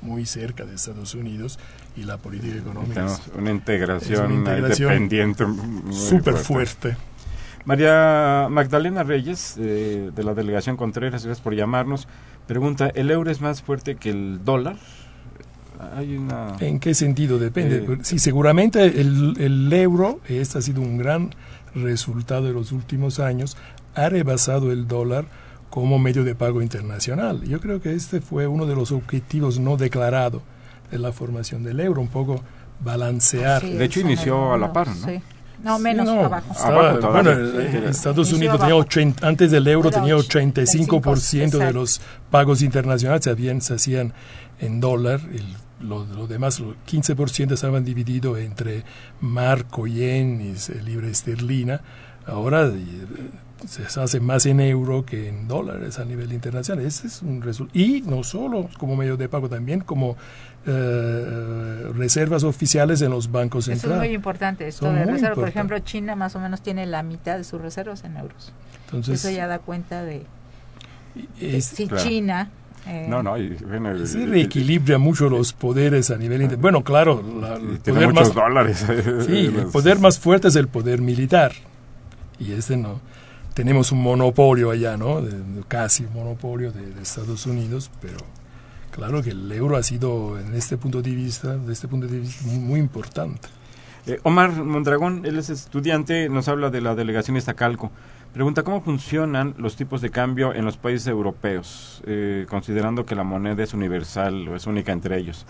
muy 0.00 0.26
cerca 0.26 0.64
de 0.64 0.74
Estados 0.74 1.14
Unidos 1.14 1.58
y 1.96 2.04
la 2.04 2.18
política 2.18 2.56
económica 2.56 3.06
es 3.06 3.20
una 3.36 3.50
integración, 3.50 4.32
independiente 4.32 5.44
súper 5.90 6.34
fuerte. 6.34 6.96
María 7.64 8.46
Magdalena 8.48 9.02
Reyes, 9.02 9.56
eh, 9.58 10.10
de 10.14 10.24
la 10.24 10.32
delegación 10.32 10.76
Contreras, 10.76 11.24
gracias 11.24 11.42
por 11.42 11.54
llamarnos, 11.54 12.08
pregunta, 12.46 12.90
¿el 12.94 13.10
euro 13.10 13.30
es 13.30 13.40
más 13.40 13.62
fuerte 13.62 13.96
que 13.96 14.10
el 14.10 14.44
dólar? 14.44 14.76
¿En 16.60 16.80
qué 16.80 16.94
sentido? 16.94 17.38
Depende. 17.38 17.76
Eh, 17.78 17.98
sí, 18.02 18.18
seguramente 18.18 18.84
el, 19.00 19.34
el 19.38 19.72
euro, 19.72 20.20
este 20.28 20.58
ha 20.58 20.62
sido 20.62 20.80
un 20.80 20.98
gran 20.98 21.30
resultado 21.74 22.46
de 22.46 22.52
los 22.52 22.72
últimos 22.72 23.20
años, 23.20 23.56
ha 23.94 24.08
rebasado 24.08 24.72
el 24.72 24.88
dólar 24.88 25.26
como 25.70 25.98
medio 25.98 26.24
de 26.24 26.34
pago 26.34 26.62
internacional. 26.62 27.42
Yo 27.44 27.60
creo 27.60 27.80
que 27.80 27.94
este 27.94 28.20
fue 28.20 28.46
uno 28.46 28.66
de 28.66 28.74
los 28.74 28.92
objetivos 28.92 29.58
no 29.58 29.76
declarados 29.76 30.42
de 30.90 30.98
la 30.98 31.12
formación 31.12 31.62
del 31.62 31.80
euro, 31.80 32.00
un 32.00 32.08
poco 32.08 32.42
balancear. 32.80 33.62
de 33.62 33.84
hecho, 33.84 34.00
inició 34.00 34.54
a 34.54 34.58
la 34.58 34.72
par, 34.72 34.88
¿no? 34.88 35.06
Sí. 35.06 35.20
No, 35.62 35.78
menos 35.80 36.08
abajo. 36.08 36.54
bueno, 37.10 37.32
Estados 37.88 38.32
Unidos 38.32 38.60
tenía 38.60 38.76
80, 38.76 39.26
antes 39.26 39.50
del 39.50 39.66
euro 39.66 39.90
tenía 39.90 40.14
85% 40.14 41.58
de 41.58 41.72
los 41.72 42.00
pagos 42.30 42.62
internacionales 42.62 43.24
se, 43.24 43.60
se 43.60 43.74
hacían 43.74 44.12
en 44.60 44.78
dólar, 44.78 45.20
el 45.32 45.56
lo, 45.80 46.26
demás, 46.26 46.58
el 46.60 46.76
15% 46.86 47.52
estaban 47.52 47.84
divididos 47.84 48.38
entre 48.38 48.84
marco, 49.20 49.86
yen 49.86 50.40
y 50.40 50.80
libra 50.82 51.08
esterlina. 51.08 51.80
Ahora 52.26 52.66
eh, 52.66 53.06
se 53.66 54.00
hace 54.00 54.20
más 54.20 54.46
en 54.46 54.60
euro 54.60 55.04
que 55.04 55.28
en 55.28 55.48
dólares 55.48 55.98
a 55.98 56.04
nivel 56.04 56.32
internacional. 56.32 56.84
Ese 56.84 57.06
es 57.06 57.22
un 57.22 57.42
Y 57.72 58.02
no 58.02 58.22
solo 58.22 58.68
como 58.78 58.96
medio 58.96 59.16
de 59.16 59.28
pago, 59.28 59.48
también 59.48 59.80
como 59.80 60.16
eh, 60.66 61.90
reservas 61.94 62.44
oficiales 62.44 63.00
en 63.00 63.10
los 63.10 63.30
bancos 63.30 63.66
centrales. 63.66 63.84
Eso 63.84 64.02
es 64.02 64.08
muy 64.08 64.14
importante. 64.14 64.68
Esto 64.68 64.92
de 64.92 65.04
reserva, 65.04 65.34
por 65.34 65.48
ejemplo, 65.48 65.78
China 65.78 66.14
más 66.16 66.36
o 66.36 66.40
menos 66.40 66.60
tiene 66.60 66.86
la 66.86 67.02
mitad 67.02 67.38
de 67.38 67.44
sus 67.44 67.60
reservas 67.60 68.04
en 68.04 68.16
euros. 68.16 68.52
Entonces, 68.86 69.24
Eso 69.24 69.34
ya 69.34 69.46
da 69.46 69.58
cuenta 69.58 70.04
de, 70.04 70.24
si 71.60 71.88
China 71.88 72.50
eh, 72.88 73.06
no, 73.06 73.22
no, 73.22 73.36
y, 73.36 73.54
sí 74.06 74.24
reequilibra 74.24 74.96
mucho 74.96 75.28
los 75.28 75.52
poderes 75.52 76.10
a 76.10 76.16
nivel 76.16 76.56
bueno, 76.56 76.82
claro, 76.82 77.22
el 77.54 77.78
poder 77.80 78.14
más 78.14 78.32
dólares. 78.32 78.86
sí, 79.26 79.52
el 79.54 79.66
poder 79.66 79.98
más 79.98 80.18
fuerte 80.18 80.48
es 80.48 80.56
el 80.56 80.68
poder 80.68 81.02
militar 81.02 81.52
y 82.38 82.52
este 82.52 82.78
no. 82.78 83.00
Tenemos 83.52 83.92
un 83.92 84.02
monopolio 84.02 84.70
allá, 84.70 84.96
¿no? 84.96 85.22
casi 85.66 86.04
un 86.04 86.14
monopolio 86.14 86.72
de, 86.72 87.02
Estados 87.02 87.44
Unidos, 87.44 87.90
pero 88.00 88.18
claro 88.90 89.22
que 89.22 89.30
el 89.30 89.52
euro 89.52 89.76
ha 89.76 89.82
sido, 89.82 90.38
en 90.38 90.54
este 90.54 90.78
punto 90.78 91.02
de 91.02 91.10
vista, 91.10 91.56
de 91.56 91.72
este 91.72 91.88
punto 91.88 92.06
de 92.06 92.20
vista, 92.20 92.46
muy, 92.46 92.80
importante. 92.80 93.48
Eh, 94.06 94.18
Omar 94.22 94.52
Mondragón, 94.52 95.26
él 95.26 95.38
es 95.38 95.50
estudiante, 95.50 96.30
nos 96.30 96.48
habla 96.48 96.70
de 96.70 96.80
la 96.80 96.94
delegación 96.94 97.36
Estacalco. 97.36 97.90
Pregunta, 98.32 98.62
¿cómo 98.62 98.82
funcionan 98.82 99.54
los 99.58 99.76
tipos 99.76 100.00
de 100.00 100.10
cambio 100.10 100.54
en 100.54 100.64
los 100.64 100.76
países 100.76 101.06
europeos, 101.08 102.02
eh, 102.06 102.46
considerando 102.48 103.04
que 103.04 103.14
la 103.14 103.24
moneda 103.24 103.62
es 103.64 103.74
universal 103.74 104.46
o 104.48 104.56
es 104.56 104.66
única 104.66 104.92
entre 104.92 105.18
ellos? 105.18 105.46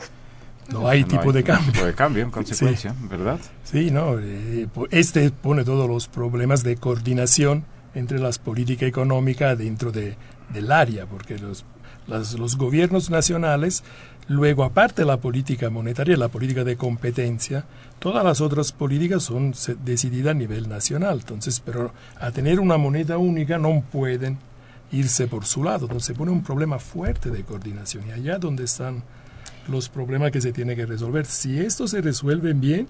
no 0.70 0.88
hay 0.88 1.04
tipo 1.04 1.32
de 1.32 1.42
cambio. 1.42 1.72
Tipo 1.72 1.86
de 1.86 1.94
cambio, 1.94 2.22
en 2.22 2.30
consecuencia, 2.38 2.94
¿verdad? 3.08 3.38
Sí, 3.64 3.90
no. 3.90 4.18
Eh, 4.18 4.68
este 4.90 5.30
pone 5.30 5.64
todos 5.64 5.88
los 5.88 6.08
problemas 6.08 6.62
de 6.62 6.76
coordinación 6.76 7.64
entre 7.94 8.18
las 8.18 8.38
políticas 8.38 8.88
económicas 8.88 9.56
dentro 9.56 9.92
de, 9.92 10.16
del 10.52 10.70
área, 10.70 11.06
porque 11.06 11.38
los, 11.38 11.64
los 12.06 12.56
gobiernos 12.56 13.10
nacionales, 13.10 13.82
luego 14.28 14.62
aparte 14.62 15.02
de 15.02 15.06
la 15.06 15.16
política 15.16 15.70
monetaria, 15.70 16.16
la 16.16 16.28
política 16.28 16.62
de 16.62 16.76
competencia, 16.76 17.64
todas 17.98 18.22
las 18.24 18.40
otras 18.40 18.72
políticas 18.72 19.22
son 19.22 19.54
decididas 19.84 20.32
a 20.32 20.34
nivel 20.34 20.68
nacional. 20.68 21.20
Entonces, 21.20 21.60
pero 21.60 21.92
a 22.20 22.30
tener 22.30 22.60
una 22.60 22.76
moneda 22.76 23.18
única 23.18 23.58
no 23.58 23.82
pueden 23.90 24.38
irse 24.92 25.26
por 25.26 25.46
su 25.46 25.64
lado. 25.64 25.86
Entonces 25.86 26.06
se 26.06 26.14
pone 26.14 26.30
un 26.30 26.42
problema 26.42 26.78
fuerte 26.78 27.30
de 27.30 27.42
coordinación 27.42 28.06
y 28.06 28.12
allá 28.12 28.38
donde 28.38 28.64
están 28.64 29.02
los 29.66 29.88
problemas 29.88 30.30
que 30.30 30.40
se 30.40 30.52
tiene 30.52 30.76
que 30.76 30.86
resolver. 30.86 31.26
Si 31.26 31.58
esto 31.58 31.88
se 31.88 32.00
resuelve 32.00 32.52
bien, 32.52 32.86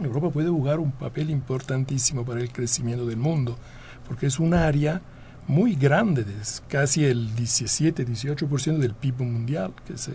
Europa 0.00 0.30
puede 0.30 0.48
jugar 0.48 0.80
un 0.80 0.92
papel 0.92 1.30
importantísimo 1.30 2.24
para 2.24 2.40
el 2.40 2.50
crecimiento 2.52 3.06
del 3.06 3.16
mundo, 3.16 3.56
porque 4.06 4.26
es 4.26 4.38
un 4.38 4.54
área 4.54 5.00
muy 5.46 5.74
grande, 5.74 6.24
es 6.40 6.62
casi 6.68 7.04
el 7.04 7.34
17-18% 7.34 8.76
del 8.76 8.94
PIB 8.94 9.20
mundial 9.20 9.72
que 9.86 9.96
se 9.96 10.12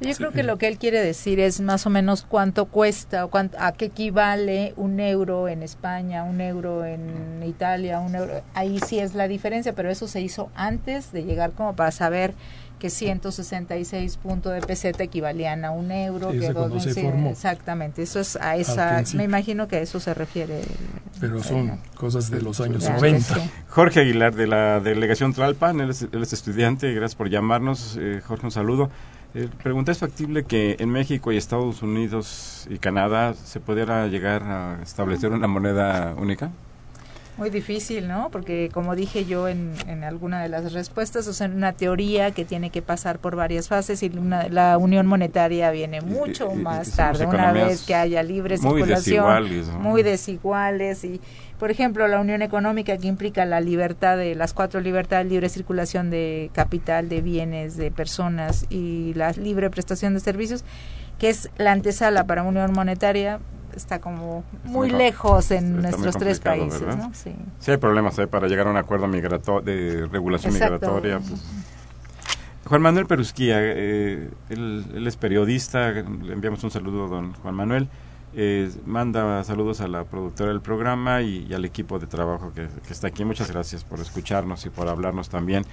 yo 0.00 0.14
creo 0.14 0.32
que 0.32 0.42
lo 0.42 0.58
que 0.58 0.68
él 0.68 0.78
quiere 0.78 1.00
decir 1.00 1.40
es 1.40 1.60
más 1.60 1.86
o 1.86 1.90
menos 1.90 2.24
cuánto 2.28 2.66
cuesta, 2.66 3.24
o 3.24 3.30
a 3.58 3.72
qué 3.72 3.86
equivale 3.86 4.74
un 4.76 5.00
euro 5.00 5.48
en 5.48 5.62
España, 5.62 6.24
un 6.24 6.40
euro 6.40 6.84
en 6.84 7.42
Italia, 7.46 8.00
un 8.00 8.14
euro. 8.14 8.42
Ahí 8.54 8.80
sí 8.86 8.98
es 8.98 9.14
la 9.14 9.28
diferencia, 9.28 9.74
pero 9.74 9.90
eso 9.90 10.08
se 10.08 10.20
hizo 10.20 10.50
antes 10.54 11.12
de 11.12 11.24
llegar 11.24 11.52
como 11.52 11.74
para 11.74 11.90
saber 11.90 12.34
que 12.78 12.90
166 12.90 14.16
puntos 14.18 14.52
de 14.54 14.60
peseta 14.60 15.02
equivalían 15.02 15.64
a 15.64 15.70
un 15.70 15.90
euro. 15.90 16.30
que 16.30 16.52
dos 16.52 16.82
se 16.82 16.94
formó. 16.94 17.30
Exactamente, 17.30 18.02
eso 18.02 18.20
es 18.20 18.36
a 18.36 18.56
esa, 18.56 19.02
me 19.14 19.24
imagino 19.24 19.68
que 19.68 19.76
a 19.76 19.80
eso 19.80 20.00
se 20.00 20.14
refiere. 20.14 20.62
Pero 21.20 21.42
son 21.42 21.80
cosas 21.96 22.30
de 22.30 22.40
los 22.40 22.60
años 22.60 22.88
90. 22.88 23.34
Jorge 23.68 24.00
Aguilar 24.00 24.34
de 24.34 24.46
la 24.46 24.80
delegación 24.80 25.32
Tlalpan, 25.32 25.80
él 25.80 25.90
es, 25.90 26.32
estudiante, 26.32 26.92
gracias 26.92 27.16
por 27.16 27.28
llamarnos. 27.28 27.98
Eh, 28.00 28.20
Jorge, 28.24 28.46
un 28.46 28.52
saludo. 28.52 28.90
Eh, 29.34 29.50
pregunta, 29.62 29.92
¿es 29.92 29.98
factible 29.98 30.46
que 30.46 30.76
en 30.78 30.88
México 30.90 31.30
y 31.32 31.36
Estados 31.36 31.82
Unidos 31.82 32.66
y 32.70 32.78
Canadá 32.78 33.34
se 33.34 33.60
pudiera 33.60 34.06
llegar 34.08 34.42
a 34.44 34.82
establecer 34.82 35.32
una 35.32 35.46
moneda 35.46 36.14
única? 36.16 36.58
Muy 37.38 37.50
difícil, 37.50 38.08
¿no? 38.08 38.30
Porque 38.30 38.68
como 38.72 38.96
dije 38.96 39.24
yo 39.24 39.46
en, 39.46 39.72
en 39.86 40.02
alguna 40.02 40.42
de 40.42 40.48
las 40.48 40.72
respuestas, 40.72 41.28
es 41.28 41.40
una 41.40 41.72
teoría 41.72 42.32
que 42.32 42.44
tiene 42.44 42.70
que 42.70 42.82
pasar 42.82 43.20
por 43.20 43.36
varias 43.36 43.68
fases 43.68 44.02
y 44.02 44.10
la 44.50 44.76
unión 44.76 45.06
monetaria 45.06 45.70
viene 45.70 46.00
mucho 46.00 46.50
más 46.50 46.96
tarde, 46.96 47.26
una 47.26 47.52
vez 47.52 47.82
que 47.86 47.94
haya 47.94 48.22
libre 48.24 48.58
circulación, 48.58 49.80
muy 49.80 50.02
desiguales 50.02 51.04
y 51.04 51.20
por 51.58 51.72
ejemplo, 51.72 52.06
la 52.06 52.20
unión 52.20 52.42
económica 52.42 52.96
que 52.98 53.08
implica 53.08 53.44
la 53.44 53.60
libertad 53.60 54.16
de 54.16 54.36
las 54.36 54.54
cuatro 54.54 54.80
libertades, 54.80 55.26
libre 55.26 55.48
circulación 55.48 56.08
de 56.08 56.50
capital, 56.52 57.08
de 57.08 57.20
bienes, 57.20 57.76
de 57.76 57.90
personas 57.90 58.66
y 58.70 59.12
la 59.14 59.32
libre 59.32 59.68
prestación 59.68 60.14
de 60.14 60.20
servicios, 60.20 60.64
que 61.18 61.30
es 61.30 61.50
la 61.58 61.72
antesala 61.72 62.24
para 62.26 62.42
una 62.42 62.60
unión 62.60 62.72
monetaria, 62.74 63.40
está 63.74 64.00
como 64.00 64.44
muy 64.64 64.90
lejos 64.90 65.50
en 65.50 65.82
nuestros 65.82 66.16
tres 66.16 66.40
países. 66.40 66.82
¿no? 66.82 67.12
Sí. 67.14 67.34
hay 67.66 67.76
problemas 67.76 68.16
para 68.30 68.48
llegar 68.48 68.66
a 68.66 68.70
un 68.70 68.76
acuerdo 68.76 69.08
de 69.08 70.06
regulación 70.10 70.52
migratoria. 70.52 71.18
Pues. 71.18 71.42
Juan 72.64 72.82
Manuel 72.82 73.06
Perusquía, 73.06 73.56
eh, 73.60 74.30
él, 74.50 74.84
él, 74.94 75.06
es 75.06 75.16
periodista, 75.16 75.90
le 75.90 76.32
enviamos 76.32 76.62
un 76.64 76.70
saludo 76.70 77.06
a 77.06 77.08
don 77.08 77.32
Juan 77.34 77.54
Manuel. 77.54 77.88
Eh, 78.34 78.70
manda 78.84 79.42
saludos 79.42 79.80
a 79.80 79.88
la 79.88 80.04
productora 80.04 80.50
del 80.50 80.60
programa 80.60 81.22
y, 81.22 81.52
al 81.54 81.64
equipo 81.64 81.98
de 81.98 82.06
trabajo 82.06 82.52
que, 82.54 82.68
está 82.90 83.08
aquí. 83.08 83.24
Muchas 83.24 83.50
gracias 83.50 83.84
por 83.84 84.00
escucharnos 84.00 84.66
y 84.66 84.70
por 84.70 84.88
hablarnos 84.88 85.28
también. 85.28 85.64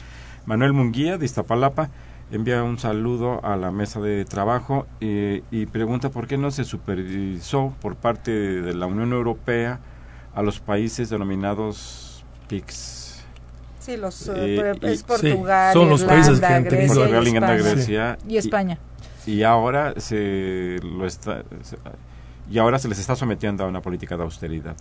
Manuel 0.46 0.74
Munguía 0.74 1.18
de 1.18 1.26
Iztapalapa 1.26 1.90
envía 2.32 2.64
un 2.64 2.78
saludo 2.80 3.44
a 3.44 3.56
la 3.56 3.72
mesa 3.72 4.00
de 4.02 4.26
trabajo 4.26 4.88
eh, 5.02 5.44
y 5.52 5.66
pregunta 5.68 6.10
por 6.10 6.28
qué 6.28 6.38
no 6.38 6.52
se 6.52 6.64
supervisó 6.64 7.74
por 7.82 7.96
parte 7.96 8.32
de 8.32 8.74
la 8.74 8.88
Unión 8.88 9.14
Europea 9.14 9.80
a 10.34 10.42
los 10.42 10.60
países 10.60 11.10
denominados 11.10 12.24
PICS. 12.48 13.24
Sí, 13.80 13.98
los, 13.98 14.28
eh, 14.34 14.74
es 14.82 15.04
Portugal, 15.04 15.74
son 15.74 15.90
los 15.90 16.04
países 16.04 16.40
que 16.40 16.46
han 16.46 16.68
tenido 16.68 17.08
Grecia, 17.08 18.18
y 18.28 18.38
España. 18.38 18.80
Y, 19.28 19.44
ahora 19.44 19.94
se 19.98 20.80
lo 20.84 21.06
está 21.06 21.44
y 22.52 22.60
ahora 22.60 22.78
se 22.80 22.88
les 22.88 23.00
está 23.00 23.16
sometiendo 23.16 23.64
a 23.64 23.68
una 23.68 23.82
política 23.82 24.18
de 24.18 24.24
austeridad. 24.24 24.76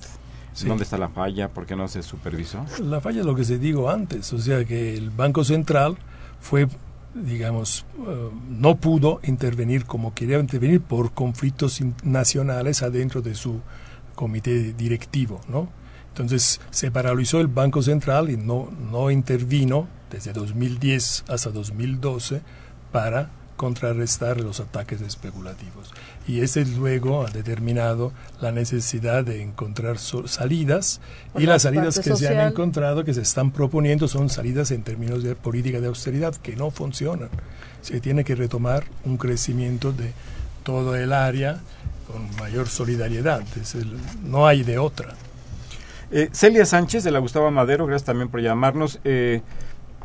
¿Dónde 0.66 0.84
está 0.84 0.97
la 0.99 1.09
falla? 1.09 1.49
¿Por 1.49 1.66
qué 1.66 1.74
no 1.74 1.88
se 1.88 2.03
supervisó? 2.03 2.64
La 2.80 3.01
falla 3.01 3.20
es 3.20 3.26
lo 3.26 3.34
que 3.34 3.45
se 3.45 3.59
dijo 3.59 3.90
antes, 3.90 4.32
o 4.32 4.38
sea 4.38 4.64
que 4.64 4.97
el 4.97 5.11
Banco 5.11 5.42
Central 5.42 5.97
fue, 6.40 6.68
digamos, 7.15 7.87
eh, 8.07 8.31
no 8.49 8.77
pudo 8.77 9.21
intervenir 9.25 9.85
como 9.85 10.15
quería 10.15 10.39
intervenir 10.39 10.81
por 10.81 11.12
conflictos 11.12 11.81
nacionales 12.03 12.83
adentro 12.83 13.23
de 13.23 13.35
su 13.35 13.61
comité 14.15 14.73
directivo, 14.73 15.41
¿no? 15.49 15.69
Entonces 16.09 16.61
se 16.71 16.91
paralizó 16.91 17.41
el 17.41 17.49
Banco 17.49 17.83
Central 17.83 18.31
y 18.31 18.37
no, 18.37 18.71
no 18.71 19.11
intervino 19.11 19.89
desde 20.11 20.33
2010 20.33 21.25
hasta 21.29 21.51
2012 21.51 22.43
para 22.93 23.31
contrarrestar 23.57 24.40
los 24.40 24.61
ataques 24.61 25.00
especulativos. 25.00 25.92
Y 26.26 26.40
ese 26.40 26.64
luego 26.64 27.26
ha 27.26 27.30
determinado 27.30 28.12
la 28.40 28.52
necesidad 28.52 29.24
de 29.24 29.42
encontrar 29.42 29.98
salidas 29.98 31.00
y 31.36 31.46
las 31.46 31.62
salidas 31.62 31.98
que 32.00 32.16
se 32.16 32.28
han 32.28 32.48
encontrado, 32.48 33.05
que 33.05 33.14
se 33.14 33.22
están 33.22 33.50
proponiendo, 33.50 34.09
son 34.09 34.28
salidas 34.28 34.70
en 34.70 34.82
términos 34.82 35.22
de 35.22 35.34
política 35.34 35.80
de 35.80 35.88
austeridad 35.88 36.34
que 36.36 36.57
no 36.57 36.70
funcionan. 36.70 37.28
Se 37.82 38.00
tiene 38.00 38.24
que 38.24 38.34
retomar 38.34 38.84
un 39.05 39.18
crecimiento 39.18 39.92
de 39.92 40.12
todo 40.62 40.96
el 40.96 41.12
área 41.12 41.61
con 42.07 42.34
mayor 42.36 42.68
solidaridad. 42.68 43.42
no 44.24 44.46
hay 44.46 44.62
de 44.62 44.78
otra. 44.78 45.14
Eh, 46.11 46.28
Celia 46.32 46.64
Sánchez 46.64 47.05
de 47.05 47.11
la 47.11 47.18
Gustavo 47.18 47.50
Madero, 47.50 47.86
gracias 47.86 48.07
también 48.07 48.28
por 48.28 48.40
llamarnos. 48.40 49.00
Eh, 49.05 49.42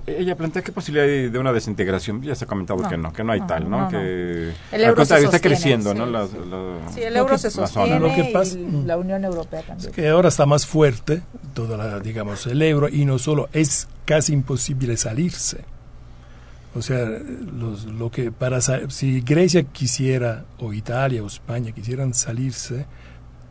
ella 0.08 0.36
plantea 0.36 0.62
qué 0.62 0.72
posibilidad 0.72 1.08
hay 1.08 1.30
de 1.30 1.40
una 1.40 1.54
desintegración. 1.54 2.22
Ya 2.22 2.36
se 2.36 2.46
ha 2.46 2.48
comentado 2.48 2.88
que 2.88 2.98
no, 2.98 3.14
que 3.14 3.24
no 3.24 3.32
hay 3.32 3.42
tal, 3.42 3.70
¿no? 3.70 3.88
Que 3.90 4.52
el 4.72 4.82
euro 4.82 5.06
se 5.06 5.24
está 5.24 5.40
creciendo, 5.40 5.94
¿no? 5.94 6.06
La, 6.06 6.28
sí, 6.94 7.02
el 7.02 7.16
euro 7.16 7.38
se 7.38 7.52
sostiene 7.52 8.00
lo 8.00 8.14
que 8.14 8.26
pasa, 8.26 8.58
y 8.58 8.84
la 8.86 8.98
Unión 8.98 9.24
Europea 9.24 9.62
también. 9.62 9.90
Es 9.90 9.96
que 9.96 10.10
ahora 10.10 10.30
está 10.30 10.46
más 10.46 10.66
fuerte, 10.66 11.22
toda 11.54 11.78
la, 11.78 12.00
digamos, 12.00 12.48
el 12.48 12.62
euro 12.62 12.90
y 12.90 13.06
no 13.06 13.20
solo 13.20 13.50
es 13.54 13.88
casi 14.06 14.34
imposible 14.34 14.98
salirse. 14.98 15.66
O 16.76 16.82
sea, 16.82 17.06
los, 17.06 17.86
lo 17.86 18.12
que 18.12 18.32
para 18.32 18.62
si 18.62 19.22
Grecia 19.22 19.64
quisiera 19.64 20.46
o 20.60 20.72
Italia 20.72 21.24
o 21.24 21.28
España 21.28 21.72
quisieran 21.72 22.14
salirse, 22.14 22.86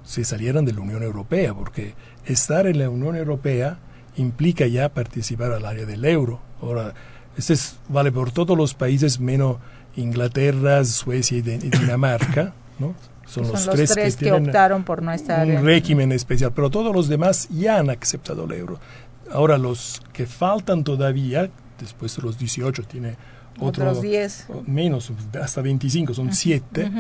se 0.05 0.25
salieran 0.25 0.65
de 0.65 0.73
la 0.73 0.81
Unión 0.81 1.03
Europea, 1.03 1.53
porque 1.53 1.95
estar 2.25 2.67
en 2.67 2.79
la 2.79 2.89
Unión 2.89 3.17
Europea 3.17 3.79
implica 4.19 4.67
ya 4.67 4.89
participar 4.91 5.53
al 5.53 5.65
área 5.65 5.87
del 5.87 6.05
euro. 6.05 6.41
Ahora, 6.61 6.95
este 7.37 7.55
vale 7.89 8.13
por 8.13 8.31
todos 8.31 8.57
los 8.57 8.75
países 8.75 9.21
menos 9.21 9.57
Inglaterra, 9.97 10.85
Suecia 10.85 11.39
y, 11.39 11.43
Dinamarca, 11.43 12.53
¿no? 12.79 12.95
Son, 13.27 13.47
los, 13.47 13.69
tres, 13.69 14.17
que, 14.17 14.33
optaron 14.33 14.85
por 14.85 15.03
no 15.03 15.13
estar 15.13 15.47
un 15.47 15.63
régimen 15.63 16.13
especial, 16.13 16.53
pero 16.55 16.71
todos 16.71 16.95
los 16.95 17.09
demás 17.09 17.47
ya 17.51 17.79
han 17.79 17.91
aceptado 17.91 18.45
el 18.45 18.53
euro. 18.53 18.81
Ahora 19.31 19.59
los 19.59 20.01
que 20.15 20.25
faltan 20.25 20.83
todavía, 20.83 21.51
después 21.79 22.17
de 22.17 22.23
los 22.23 22.39
18 22.39 22.85
tiene 22.85 23.17
otros 23.61 24.03
10. 24.03 24.47
Menos, 24.67 25.13
hasta 25.41 25.63
25, 25.63 26.15
son 26.15 26.33
7. 26.33 26.91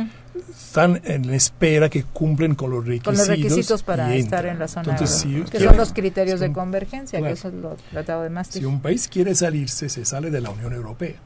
Están 0.51 1.01
en 1.05 1.31
espera 1.31 1.89
que 1.89 2.05
cumplen 2.05 2.55
con 2.55 2.71
los 2.71 2.85
requisitos. 2.85 3.05
Con 3.05 3.19
los 3.19 3.29
requisitos 3.29 3.83
para 3.83 4.15
estar 4.15 4.47
en 4.47 4.59
la 4.59 4.69
zona 4.69 4.97
euro, 4.97 5.51
que 5.51 5.61
son 5.61 5.77
los 5.77 5.93
criterios 5.93 6.41
de 6.41 6.53
convergencia, 6.53 7.21
que 7.21 7.31
eso 7.31 7.49
es 7.49 7.55
lo 7.55 7.77
tratado 7.91 8.23
de 8.23 8.31
Maastricht. 8.31 8.63
Si 8.63 8.67
un 8.67 8.81
país 8.81 9.09
quiere 9.09 9.35
salirse, 9.35 9.89
se 9.89 10.05
sale 10.05 10.31
de 10.31 10.41
la 10.41 10.51
Unión 10.51 10.73
Europea. 10.73 11.17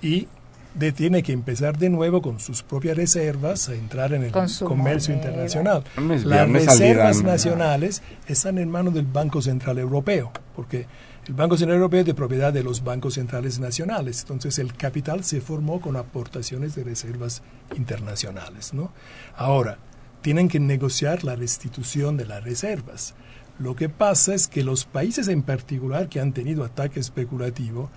Y 0.00 0.28
de, 0.74 0.92
tiene 0.92 1.22
que 1.22 1.32
empezar 1.32 1.78
de 1.78 1.88
nuevo 1.90 2.22
con 2.22 2.38
sus 2.40 2.62
propias 2.62 2.96
reservas 2.96 3.68
a 3.68 3.74
entrar 3.74 4.12
en 4.12 4.24
el 4.24 4.32
comercio 4.64 5.14
internacional. 5.14 5.84
Las 6.24 6.48
reservas 6.48 7.22
nacionales 7.22 8.02
están 8.26 8.58
en 8.58 8.70
manos 8.70 8.94
del 8.94 9.06
Banco 9.06 9.42
Central 9.42 9.78
Europeo, 9.78 10.30
porque 10.54 10.86
el 11.28 11.34
Banco 11.34 11.58
Central 11.58 11.76
Europeo 11.76 12.00
es 12.00 12.06
de 12.06 12.14
propiedad 12.14 12.54
de 12.54 12.62
los 12.62 12.82
bancos 12.82 13.14
centrales 13.14 13.60
nacionales, 13.60 14.22
entonces 14.22 14.58
el 14.58 14.72
capital 14.72 15.24
se 15.24 15.42
formó 15.42 15.78
con 15.78 15.96
aportaciones 15.96 16.74
de 16.74 16.84
reservas 16.84 17.42
internacionales. 17.76 18.72
¿no? 18.72 18.92
Ahora, 19.36 19.76
tienen 20.22 20.48
que 20.48 20.58
negociar 20.58 21.24
la 21.24 21.36
restitución 21.36 22.16
de 22.16 22.24
las 22.24 22.42
reservas. 22.42 23.14
Lo 23.58 23.76
que 23.76 23.90
pasa 23.90 24.34
es 24.34 24.48
que 24.48 24.64
los 24.64 24.86
países 24.86 25.28
en 25.28 25.42
particular 25.42 26.08
que 26.08 26.18
han 26.18 26.32
tenido 26.32 26.64
ataque 26.64 26.98
especulativo 26.98 27.90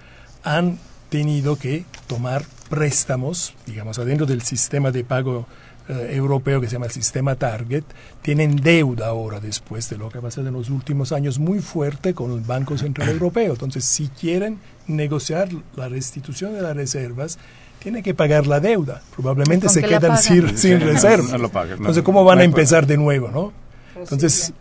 han 0.44 0.78
tenido 1.10 1.58
que 1.58 1.86
tomar 2.08 2.44
préstamos, 2.70 3.54
digamos, 3.66 3.98
adentro 3.98 4.26
del 4.26 4.42
sistema 4.42 4.92
de 4.92 5.06
pago 5.06 5.48
eh, 5.90 6.12
europeo 6.12 6.62
que 6.62 6.68
se 6.68 6.74
llama 6.74 6.86
el 6.86 6.92
sistema 6.92 7.36
Target, 7.36 7.84
tienen 8.22 8.56
deuda 8.56 9.08
ahora 9.08 9.40
después 9.40 9.90
de 9.90 9.98
lo 9.98 10.10
que 10.10 10.20
ha 10.20 10.22
pasado 10.22 10.48
en 10.48 10.54
los 10.54 10.70
últimos 10.70 11.12
años 11.12 11.40
muy 11.40 11.60
fuerte 11.60 12.14
con 12.14 12.32
el 12.32 12.42
Banco 12.42 12.78
Central 12.78 13.10
Europeo. 13.10 13.54
Entonces, 13.54 13.84
si 13.86 14.08
quieren 14.08 14.60
negociar 14.88 15.50
la 15.76 15.90
restitución 15.90 16.54
de 16.54 16.62
las 16.62 16.76
reservas, 16.76 17.40
tienen 17.80 18.04
que 18.04 18.14
pagar 18.14 18.46
la 18.46 18.60
deuda. 18.60 19.02
Probablemente 19.16 19.68
se 19.70 19.82
quedan 19.82 20.18
sin, 20.18 20.58
sin 20.58 20.80
reservas. 20.80 21.34
Entonces, 21.34 22.04
¿cómo 22.04 22.24
van 22.24 22.40
a 22.40 22.44
empezar 22.44 22.86
de 22.86 22.98
nuevo, 22.98 23.30
no? 23.30 23.52
Entonces, 23.96 24.54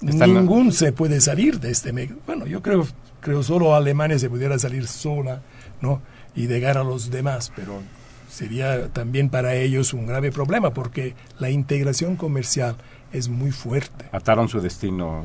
ningún 0.00 0.72
se 0.72 0.92
puede 0.92 1.20
salir 1.20 1.60
de 1.60 1.70
este... 1.70 1.92
Bueno, 2.26 2.46
yo 2.46 2.62
creo, 2.62 2.86
creo 3.20 3.42
solo 3.42 3.74
Alemania 3.74 4.18
se 4.18 4.28
pudiera 4.28 4.58
salir 4.58 4.86
sola, 4.86 5.40
¿no? 5.80 6.02
Y 6.34 6.46
dejar 6.46 6.78
a 6.78 6.84
los 6.84 7.10
demás, 7.10 7.52
pero 7.54 7.80
sería 8.34 8.88
también 8.88 9.28
para 9.30 9.54
ellos 9.54 9.94
un 9.94 10.06
grave 10.06 10.32
problema 10.32 10.74
porque 10.74 11.14
la 11.38 11.50
integración 11.50 12.16
comercial 12.16 12.76
es 13.12 13.28
muy 13.28 13.52
fuerte. 13.52 14.06
Ataron 14.10 14.48
su 14.48 14.60
destino 14.60 15.22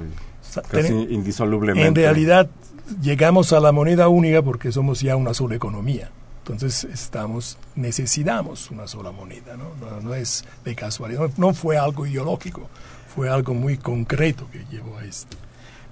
casi 0.69 0.93
indisolublemente. 0.93 1.87
En 1.87 1.95
realidad 1.95 2.49
llegamos 3.01 3.51
a 3.51 3.59
la 3.59 3.71
moneda 3.71 4.07
única 4.09 4.43
porque 4.43 4.71
somos 4.71 5.01
ya 5.01 5.15
una 5.15 5.33
sola 5.33 5.55
economía. 5.55 6.11
Entonces 6.41 6.83
estamos 6.83 7.57
necesitamos 7.75 8.69
una 8.69 8.87
sola 8.87 9.11
moneda, 9.11 9.57
¿no? 9.57 10.01
No, 10.01 10.13
es 10.13 10.45
de 10.63 10.75
casualidad, 10.75 11.29
no, 11.37 11.53
fue 11.53 11.77
algo 11.77 12.05
ideológico, 12.05 12.67
fue 13.13 13.29
algo 13.29 13.53
muy 13.53 13.77
concreto 13.77 14.47
que 14.51 14.65
llevó 14.71 14.97
a 14.97 15.05
esto. 15.05 15.35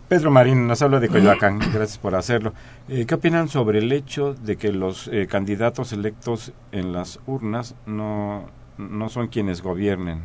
Pedro 0.07 0.31
Marín 0.31 0.67
nos 0.67 0.81
habla 0.81 1.01
de 1.01 1.09
Coyoacán, 1.09 1.59
gracias 1.73 1.97
por 1.97 2.15
hacerlo. 2.15 2.53
Eh, 2.87 3.05
¿Qué 3.05 3.15
opinan 3.15 3.49
sobre 3.49 3.79
el 3.79 3.91
hecho 3.91 4.33
de 4.33 4.55
que 4.55 4.71
los 4.71 5.09
eh, 5.09 5.27
candidatos 5.27 5.91
electos 5.91 6.53
en 6.71 6.93
las 6.93 7.19
urnas 7.27 7.75
no, 7.85 8.45
no 8.77 9.09
son 9.09 9.27
quienes 9.27 9.61
gobiernen? 9.61 10.21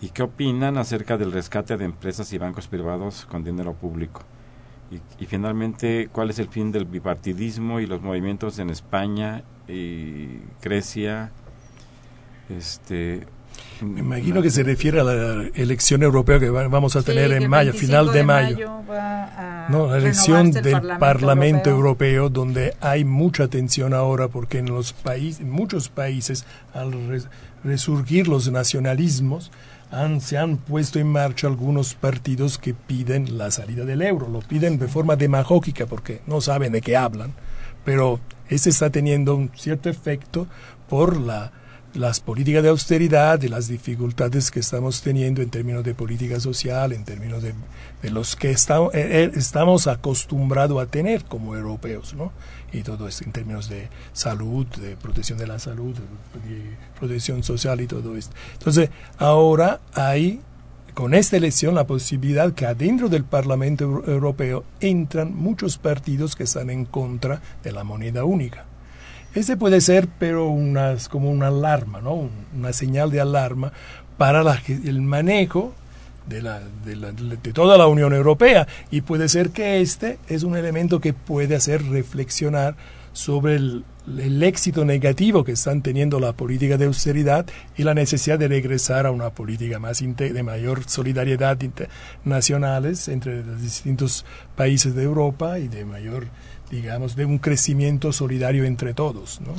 ¿Y 0.00 0.08
qué 0.08 0.24
opinan 0.24 0.76
acerca 0.76 1.16
del 1.16 1.30
rescate 1.30 1.76
de 1.76 1.84
empresas 1.84 2.32
y 2.32 2.38
bancos 2.38 2.66
privados 2.66 3.26
con 3.26 3.44
dinero 3.44 3.74
público? 3.74 4.22
Y, 4.90 5.22
y, 5.22 5.26
finalmente, 5.26 6.08
¿cuál 6.10 6.30
es 6.30 6.40
el 6.40 6.48
fin 6.48 6.72
del 6.72 6.84
bipartidismo 6.84 7.78
y 7.78 7.86
los 7.86 8.02
movimientos 8.02 8.58
en 8.58 8.70
España 8.70 9.44
y 9.68 10.40
Grecia? 10.60 11.30
Este, 12.48 13.24
me 13.82 14.00
imagino 14.00 14.42
que 14.42 14.50
se 14.50 14.62
refiere 14.62 15.00
a 15.00 15.04
la 15.04 15.48
elección 15.54 16.02
europea 16.02 16.38
que 16.38 16.50
vamos 16.50 16.96
a 16.96 17.02
tener 17.02 17.32
en 17.32 17.48
mayo, 17.48 17.72
final 17.72 18.12
de, 18.12 18.22
mayo. 18.22 18.82
no, 19.68 19.88
la 19.88 19.98
elección 19.98 20.50
del 20.50 20.80
Parlamento, 20.98 21.70
Europeo. 21.70 22.28
donde 22.28 22.74
hay 22.80 23.04
mucha 23.04 23.48
tensión 23.48 23.94
ahora 23.94 24.28
porque 24.28 24.58
en 24.58 24.66
los 24.66 24.92
países, 24.92 25.44
muchos 25.46 25.88
países, 25.88 26.44
al 26.74 26.92
resurgir 27.64 28.28
los 28.28 28.50
nacionalismos, 28.50 29.50
han, 29.90 30.20
se 30.20 30.38
han 30.38 30.56
puesto 30.56 30.98
en 30.98 31.08
marcha 31.08 31.46
algunos 31.46 31.94
partidos 31.94 32.58
que 32.58 32.74
piden 32.74 33.38
la 33.38 33.50
salida 33.50 33.84
del 33.84 34.02
euro. 34.02 34.28
Lo 34.28 34.40
piden 34.40 34.78
de 34.78 34.88
forma 34.88 35.16
demagógica 35.16 35.86
porque 35.86 36.20
no 36.26 36.40
saben 36.40 36.72
de 36.72 36.80
qué 36.80 36.96
hablan, 36.96 37.32
pero 37.84 38.20
este 38.48 38.70
está 38.70 38.90
teniendo 38.90 39.34
un 39.34 39.50
cierto 39.54 39.88
efecto 39.88 40.46
por 40.88 41.16
la 41.16 41.52
las 41.94 42.20
políticas 42.20 42.62
de 42.62 42.68
austeridad, 42.68 43.42
y 43.42 43.48
las 43.48 43.68
dificultades 43.68 44.50
que 44.50 44.60
estamos 44.60 45.02
teniendo 45.02 45.42
en 45.42 45.50
términos 45.50 45.82
de 45.84 45.94
política 45.94 46.38
social, 46.38 46.92
en 46.92 47.04
términos 47.04 47.42
de, 47.42 47.54
los 48.10 48.36
que 48.36 48.50
estamos, 48.50 48.94
eh, 48.94 49.24
eh, 49.24 49.30
estamos 49.34 49.86
acostumbrados 49.86 50.80
a 50.80 50.86
tener 50.86 51.24
como 51.24 51.56
europeos, 51.56 52.14
¿no? 52.14 52.32
Y 52.72 52.82
todo 52.82 53.08
esto 53.08 53.24
en 53.24 53.32
términos 53.32 53.68
de 53.68 53.88
salud, 54.12 54.66
de 54.66 54.96
protección 54.96 55.38
de 55.38 55.46
la 55.46 55.58
salud, 55.58 55.94
de 55.94 56.76
protección 56.98 57.42
social 57.42 57.80
y 57.80 57.86
todo 57.86 58.16
esto. 58.16 58.34
Entonces, 58.54 58.90
ahora 59.18 59.80
hay 59.94 60.40
con 60.94 61.14
esta 61.14 61.36
elección 61.36 61.74
la 61.74 61.86
posibilidad 61.86 62.52
que 62.52 62.66
adentro 62.66 63.08
del 63.08 63.24
Parlamento 63.24 64.04
Europeo 64.06 64.64
entran 64.80 65.34
muchos 65.34 65.78
partidos 65.78 66.36
que 66.36 66.44
están 66.44 66.70
en 66.70 66.84
contra 66.84 67.40
de 67.62 67.72
la 67.72 67.84
moneda 67.84 68.24
única. 68.24 68.69
Ese 69.34 69.56
puede 69.56 69.80
ser, 69.80 70.08
pero 70.18 70.48
unas, 70.48 71.08
como 71.08 71.30
una 71.30 71.48
alarma, 71.48 72.00
¿no? 72.00 72.28
una 72.56 72.72
señal 72.72 73.10
de 73.10 73.20
alarma 73.20 73.72
para 74.16 74.42
el 74.68 75.00
manejo 75.00 75.72
de, 76.26 76.42
la, 76.42 76.60
de, 76.84 76.96
la, 76.96 77.12
de, 77.12 77.52
toda 77.52 77.78
la 77.78 77.86
Unión 77.86 78.12
Europea. 78.12 78.66
Y 78.90 79.02
puede 79.02 79.28
ser 79.28 79.50
que 79.50 79.80
este 79.80 80.18
es 80.28 80.42
un 80.42 80.56
elemento 80.56 81.00
que 81.00 81.12
puede 81.12 81.54
hacer 81.56 81.82
reflexionar 81.84 82.74
sobre 83.12 83.56
el, 83.56 83.84
el, 84.18 84.42
éxito 84.42 84.84
negativo 84.84 85.44
que 85.44 85.52
están 85.52 85.82
teniendo 85.82 86.20
la 86.20 86.32
política 86.32 86.76
de 86.76 86.86
austeridad 86.86 87.46
y 87.76 87.82
la 87.82 87.94
necesidad 87.94 88.38
de 88.38 88.48
regresar 88.48 89.06
a 89.06 89.10
una 89.10 89.30
política 89.30 89.78
más 89.78 90.00
de 90.00 90.42
mayor 90.42 90.88
solidaridad 90.88 91.60
internacionales 91.60 93.08
entre 93.08 93.44
los 93.44 93.60
distintos 93.60 94.24
países 94.56 94.94
de 94.94 95.02
Europa 95.02 95.58
y 95.58 95.68
de 95.68 95.84
mayor 95.84 96.26
digamos, 96.70 97.16
de 97.16 97.24
un 97.24 97.38
crecimiento 97.38 98.12
solidario 98.12 98.64
entre 98.64 98.94
todos, 98.94 99.40
¿no? 99.40 99.54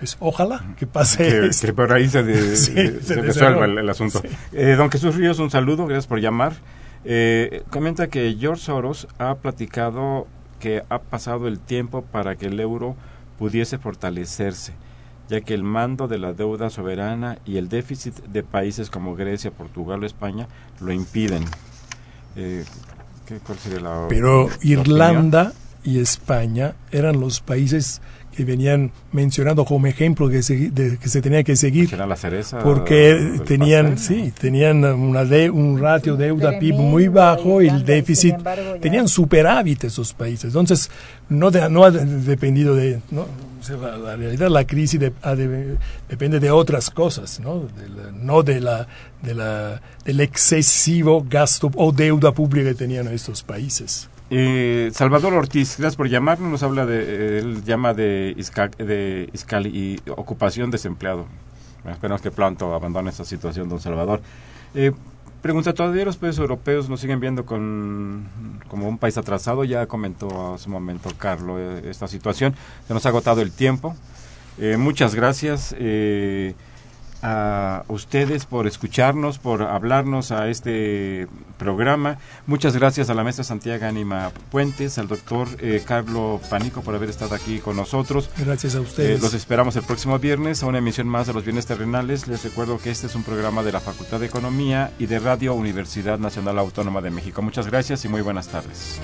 Es, 0.00 0.16
ojalá 0.20 0.74
que 0.76 0.86
pase 0.86 1.50
que, 1.58 1.72
por 1.72 1.90
ahí 1.92 2.08
se, 2.08 2.22
resuelva 2.22 3.64
el, 3.64 3.88
asunto. 3.88 4.20
Eh, 4.52 4.74
don 4.76 4.90
Jesús 4.90 5.14
Ríos, 5.14 5.38
un 5.38 5.50
saludo, 5.50 5.86
gracias 5.86 6.06
por 6.06 6.20
llamar. 6.20 6.52
Eh, 7.04 7.62
comenta 7.70 8.08
que 8.08 8.36
George 8.38 8.64
Soros 8.64 9.08
ha 9.18 9.36
platicado 9.36 10.26
que 10.60 10.82
ha 10.88 10.98
pasado 10.98 11.48
el 11.48 11.60
tiempo 11.60 12.02
para 12.02 12.36
que 12.36 12.46
el 12.46 12.58
euro 12.60 12.96
pudiese 13.38 13.78
fortalecerse, 13.78 14.72
ya 15.28 15.40
que 15.40 15.54
el 15.54 15.62
mando 15.62 16.08
de 16.08 16.18
la 16.18 16.32
deuda 16.32 16.68
soberana 16.68 17.38
y 17.46 17.56
el 17.56 17.68
déficit 17.68 18.14
de 18.24 18.42
países 18.42 18.90
como 18.90 19.14
Grecia, 19.14 19.50
Portugal 19.50 20.02
o 20.02 20.06
España 20.06 20.48
lo 20.80 20.92
impiden. 20.92 21.44
Eh, 22.36 22.64
¿qué, 23.24 23.38
¿Cuál 23.38 23.58
sería 23.58 23.80
la 23.80 24.06
Pero 24.08 24.48
Irlanda 24.60 25.52
y 25.86 26.00
España 26.00 26.74
eran 26.90 27.20
los 27.20 27.40
países 27.40 28.02
que 28.36 28.44
venían 28.44 28.92
mencionando 29.12 29.64
como 29.64 29.86
ejemplo 29.86 30.28
que 30.28 30.42
se, 30.42 30.70
que 30.72 31.08
se 31.08 31.22
tenía 31.22 31.42
que 31.42 31.56
seguir 31.56 31.90
la 31.96 32.16
cereza 32.16 32.58
porque 32.58 33.40
tenían 33.46 33.96
sí 33.96 34.32
tenían 34.38 34.84
una 34.84 35.24
de, 35.24 35.48
un 35.48 35.80
ratio 35.80 36.16
deuda 36.16 36.58
PIB 36.58 36.74
muy 36.74 37.08
bajo 37.08 37.62
y 37.62 37.68
el 37.68 37.84
déficit 37.84 38.36
tenían 38.80 39.08
superávit 39.08 39.84
esos 39.84 40.12
países. 40.12 40.46
Entonces 40.46 40.90
no 41.30 41.50
no 41.50 41.84
ha 41.84 41.90
dependido 41.90 42.74
de 42.74 43.00
no 43.10 43.26
la 43.72 44.16
realidad 44.16 44.50
la 44.50 44.66
crisis 44.66 45.00
depende 46.08 46.38
de 46.38 46.50
otras 46.50 46.90
cosas 46.90 47.40
no 47.40 47.60
de 47.60 48.12
no 48.12 48.42
de 48.42 48.60
la 48.60 48.86
de 49.22 49.34
la 49.34 49.80
del 50.04 50.20
excesivo 50.20 51.24
gasto 51.28 51.70
o 51.74 51.90
deuda 51.90 52.32
pública 52.32 52.68
que 52.68 52.74
tenían 52.74 53.08
estos 53.08 53.42
países 53.42 54.08
eh, 54.30 54.90
Salvador 54.92 55.34
Ortiz, 55.34 55.76
gracias 55.78 55.96
por 55.96 56.08
llamarnos. 56.08 56.50
Nos 56.50 56.62
habla 56.62 56.86
de, 56.86 57.38
él 57.38 57.64
llama 57.64 57.94
de, 57.94 58.34
de 58.78 59.30
y 59.68 60.00
ocupación 60.10 60.70
desempleado. 60.70 61.26
esperamos 61.90 62.20
que 62.22 62.30
pronto 62.30 62.74
abandone 62.74 63.10
esta 63.10 63.24
situación, 63.24 63.68
don 63.68 63.80
Salvador. 63.80 64.20
Eh, 64.74 64.92
pregunta, 65.42 65.72
¿todavía 65.72 66.04
los 66.04 66.16
países 66.16 66.40
europeos 66.40 66.88
nos 66.88 67.00
siguen 67.00 67.20
viendo 67.20 67.46
con, 67.46 68.28
como 68.68 68.88
un 68.88 68.98
país 68.98 69.16
atrasado? 69.16 69.64
Ya 69.64 69.86
comentó 69.86 70.54
a 70.54 70.58
su 70.58 70.70
momento 70.70 71.10
Carlos 71.16 71.58
eh, 71.60 71.90
esta 71.90 72.08
situación. 72.08 72.54
Se 72.88 72.94
nos 72.94 73.06
ha 73.06 73.10
agotado 73.10 73.42
el 73.42 73.52
tiempo. 73.52 73.94
Eh, 74.58 74.76
muchas 74.76 75.14
gracias. 75.14 75.74
Eh, 75.78 76.54
a 77.28 77.82
ustedes 77.88 78.46
por 78.46 78.68
escucharnos, 78.68 79.38
por 79.38 79.62
hablarnos 79.62 80.30
a 80.30 80.48
este 80.48 81.26
programa. 81.58 82.18
Muchas 82.46 82.76
gracias 82.76 83.10
a 83.10 83.14
la 83.14 83.24
maestra 83.24 83.42
Santiago 83.42 83.84
Ánima 83.84 84.30
Puentes, 84.52 84.96
al 84.98 85.08
doctor 85.08 85.48
eh, 85.58 85.82
Carlos 85.84 86.40
Panico 86.48 86.82
por 86.82 86.94
haber 86.94 87.10
estado 87.10 87.34
aquí 87.34 87.58
con 87.58 87.74
nosotros. 87.74 88.30
Gracias 88.38 88.76
a 88.76 88.80
ustedes. 88.80 89.18
Eh, 89.18 89.22
los 89.22 89.34
esperamos 89.34 89.74
el 89.74 89.82
próximo 89.82 90.20
viernes 90.20 90.62
a 90.62 90.66
una 90.66 90.78
emisión 90.78 91.08
más 91.08 91.26
de 91.26 91.32
los 91.32 91.44
bienes 91.44 91.66
terrenales. 91.66 92.28
Les 92.28 92.44
recuerdo 92.44 92.78
que 92.78 92.92
este 92.92 93.08
es 93.08 93.16
un 93.16 93.24
programa 93.24 93.64
de 93.64 93.72
la 93.72 93.80
Facultad 93.80 94.20
de 94.20 94.26
Economía 94.26 94.92
y 95.00 95.06
de 95.06 95.18
Radio 95.18 95.54
Universidad 95.54 96.20
Nacional 96.20 96.60
Autónoma 96.60 97.00
de 97.00 97.10
México. 97.10 97.42
Muchas 97.42 97.66
gracias 97.66 98.04
y 98.04 98.08
muy 98.08 98.20
buenas 98.20 98.46
tardes. 98.46 99.00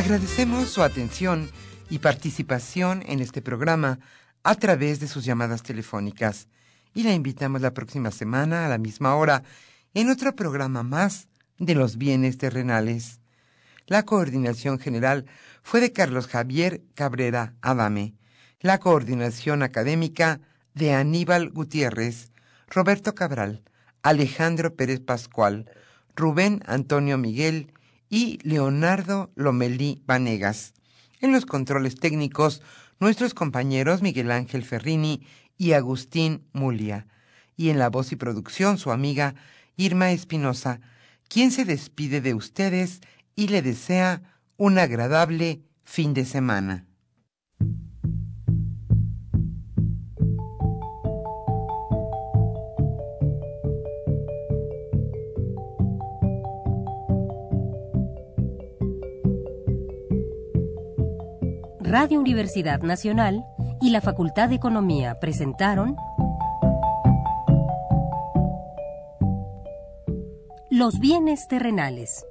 Agradecemos 0.00 0.70
su 0.70 0.82
atención 0.82 1.50
y 1.90 1.98
participación 1.98 3.02
en 3.06 3.20
este 3.20 3.42
programa 3.42 3.98
a 4.42 4.54
través 4.54 4.98
de 4.98 5.06
sus 5.06 5.26
llamadas 5.26 5.62
telefónicas 5.62 6.48
y 6.94 7.02
la 7.02 7.12
invitamos 7.12 7.60
la 7.60 7.74
próxima 7.74 8.10
semana 8.10 8.64
a 8.64 8.70
la 8.70 8.78
misma 8.78 9.14
hora 9.14 9.42
en 9.92 10.08
otro 10.08 10.34
programa 10.34 10.82
más 10.82 11.28
de 11.58 11.74
los 11.74 11.98
bienes 11.98 12.38
terrenales. 12.38 13.20
La 13.86 14.04
coordinación 14.04 14.78
general 14.78 15.26
fue 15.62 15.80
de 15.80 15.92
Carlos 15.92 16.28
Javier 16.28 16.80
Cabrera 16.94 17.52
Adame. 17.60 18.14
La 18.60 18.78
coordinación 18.78 19.62
académica 19.62 20.40
de 20.72 20.94
Aníbal 20.94 21.50
Gutiérrez, 21.50 22.32
Roberto 22.68 23.14
Cabral, 23.14 23.62
Alejandro 24.02 24.74
Pérez 24.74 25.00
Pascual, 25.00 25.70
Rubén 26.16 26.62
Antonio 26.64 27.18
Miguel 27.18 27.74
y 28.10 28.40
Leonardo 28.42 29.30
Lomelí 29.36 30.02
Vanegas. 30.06 30.74
En 31.20 31.32
los 31.32 31.46
controles 31.46 31.94
técnicos, 31.94 32.60
nuestros 32.98 33.32
compañeros 33.32 34.02
Miguel 34.02 34.32
Ángel 34.32 34.64
Ferrini 34.64 35.22
y 35.56 35.72
Agustín 35.72 36.44
Mulia. 36.52 37.06
Y 37.56 37.70
en 37.70 37.78
la 37.78 37.88
voz 37.88 38.12
y 38.12 38.16
producción, 38.16 38.76
su 38.76 38.90
amiga 38.90 39.34
Irma 39.76 40.10
Espinosa, 40.10 40.80
quien 41.28 41.52
se 41.52 41.64
despide 41.64 42.20
de 42.20 42.34
ustedes 42.34 43.00
y 43.36 43.48
le 43.48 43.62
desea 43.62 44.22
un 44.56 44.78
agradable 44.78 45.62
fin 45.84 46.12
de 46.12 46.24
semana. 46.24 46.89
Radio 61.90 62.20
Universidad 62.20 62.82
Nacional 62.82 63.44
y 63.80 63.90
la 63.90 64.00
Facultad 64.00 64.48
de 64.48 64.54
Economía 64.54 65.18
presentaron 65.18 65.96
Los 70.70 71.00
bienes 71.00 71.48
terrenales 71.48 72.24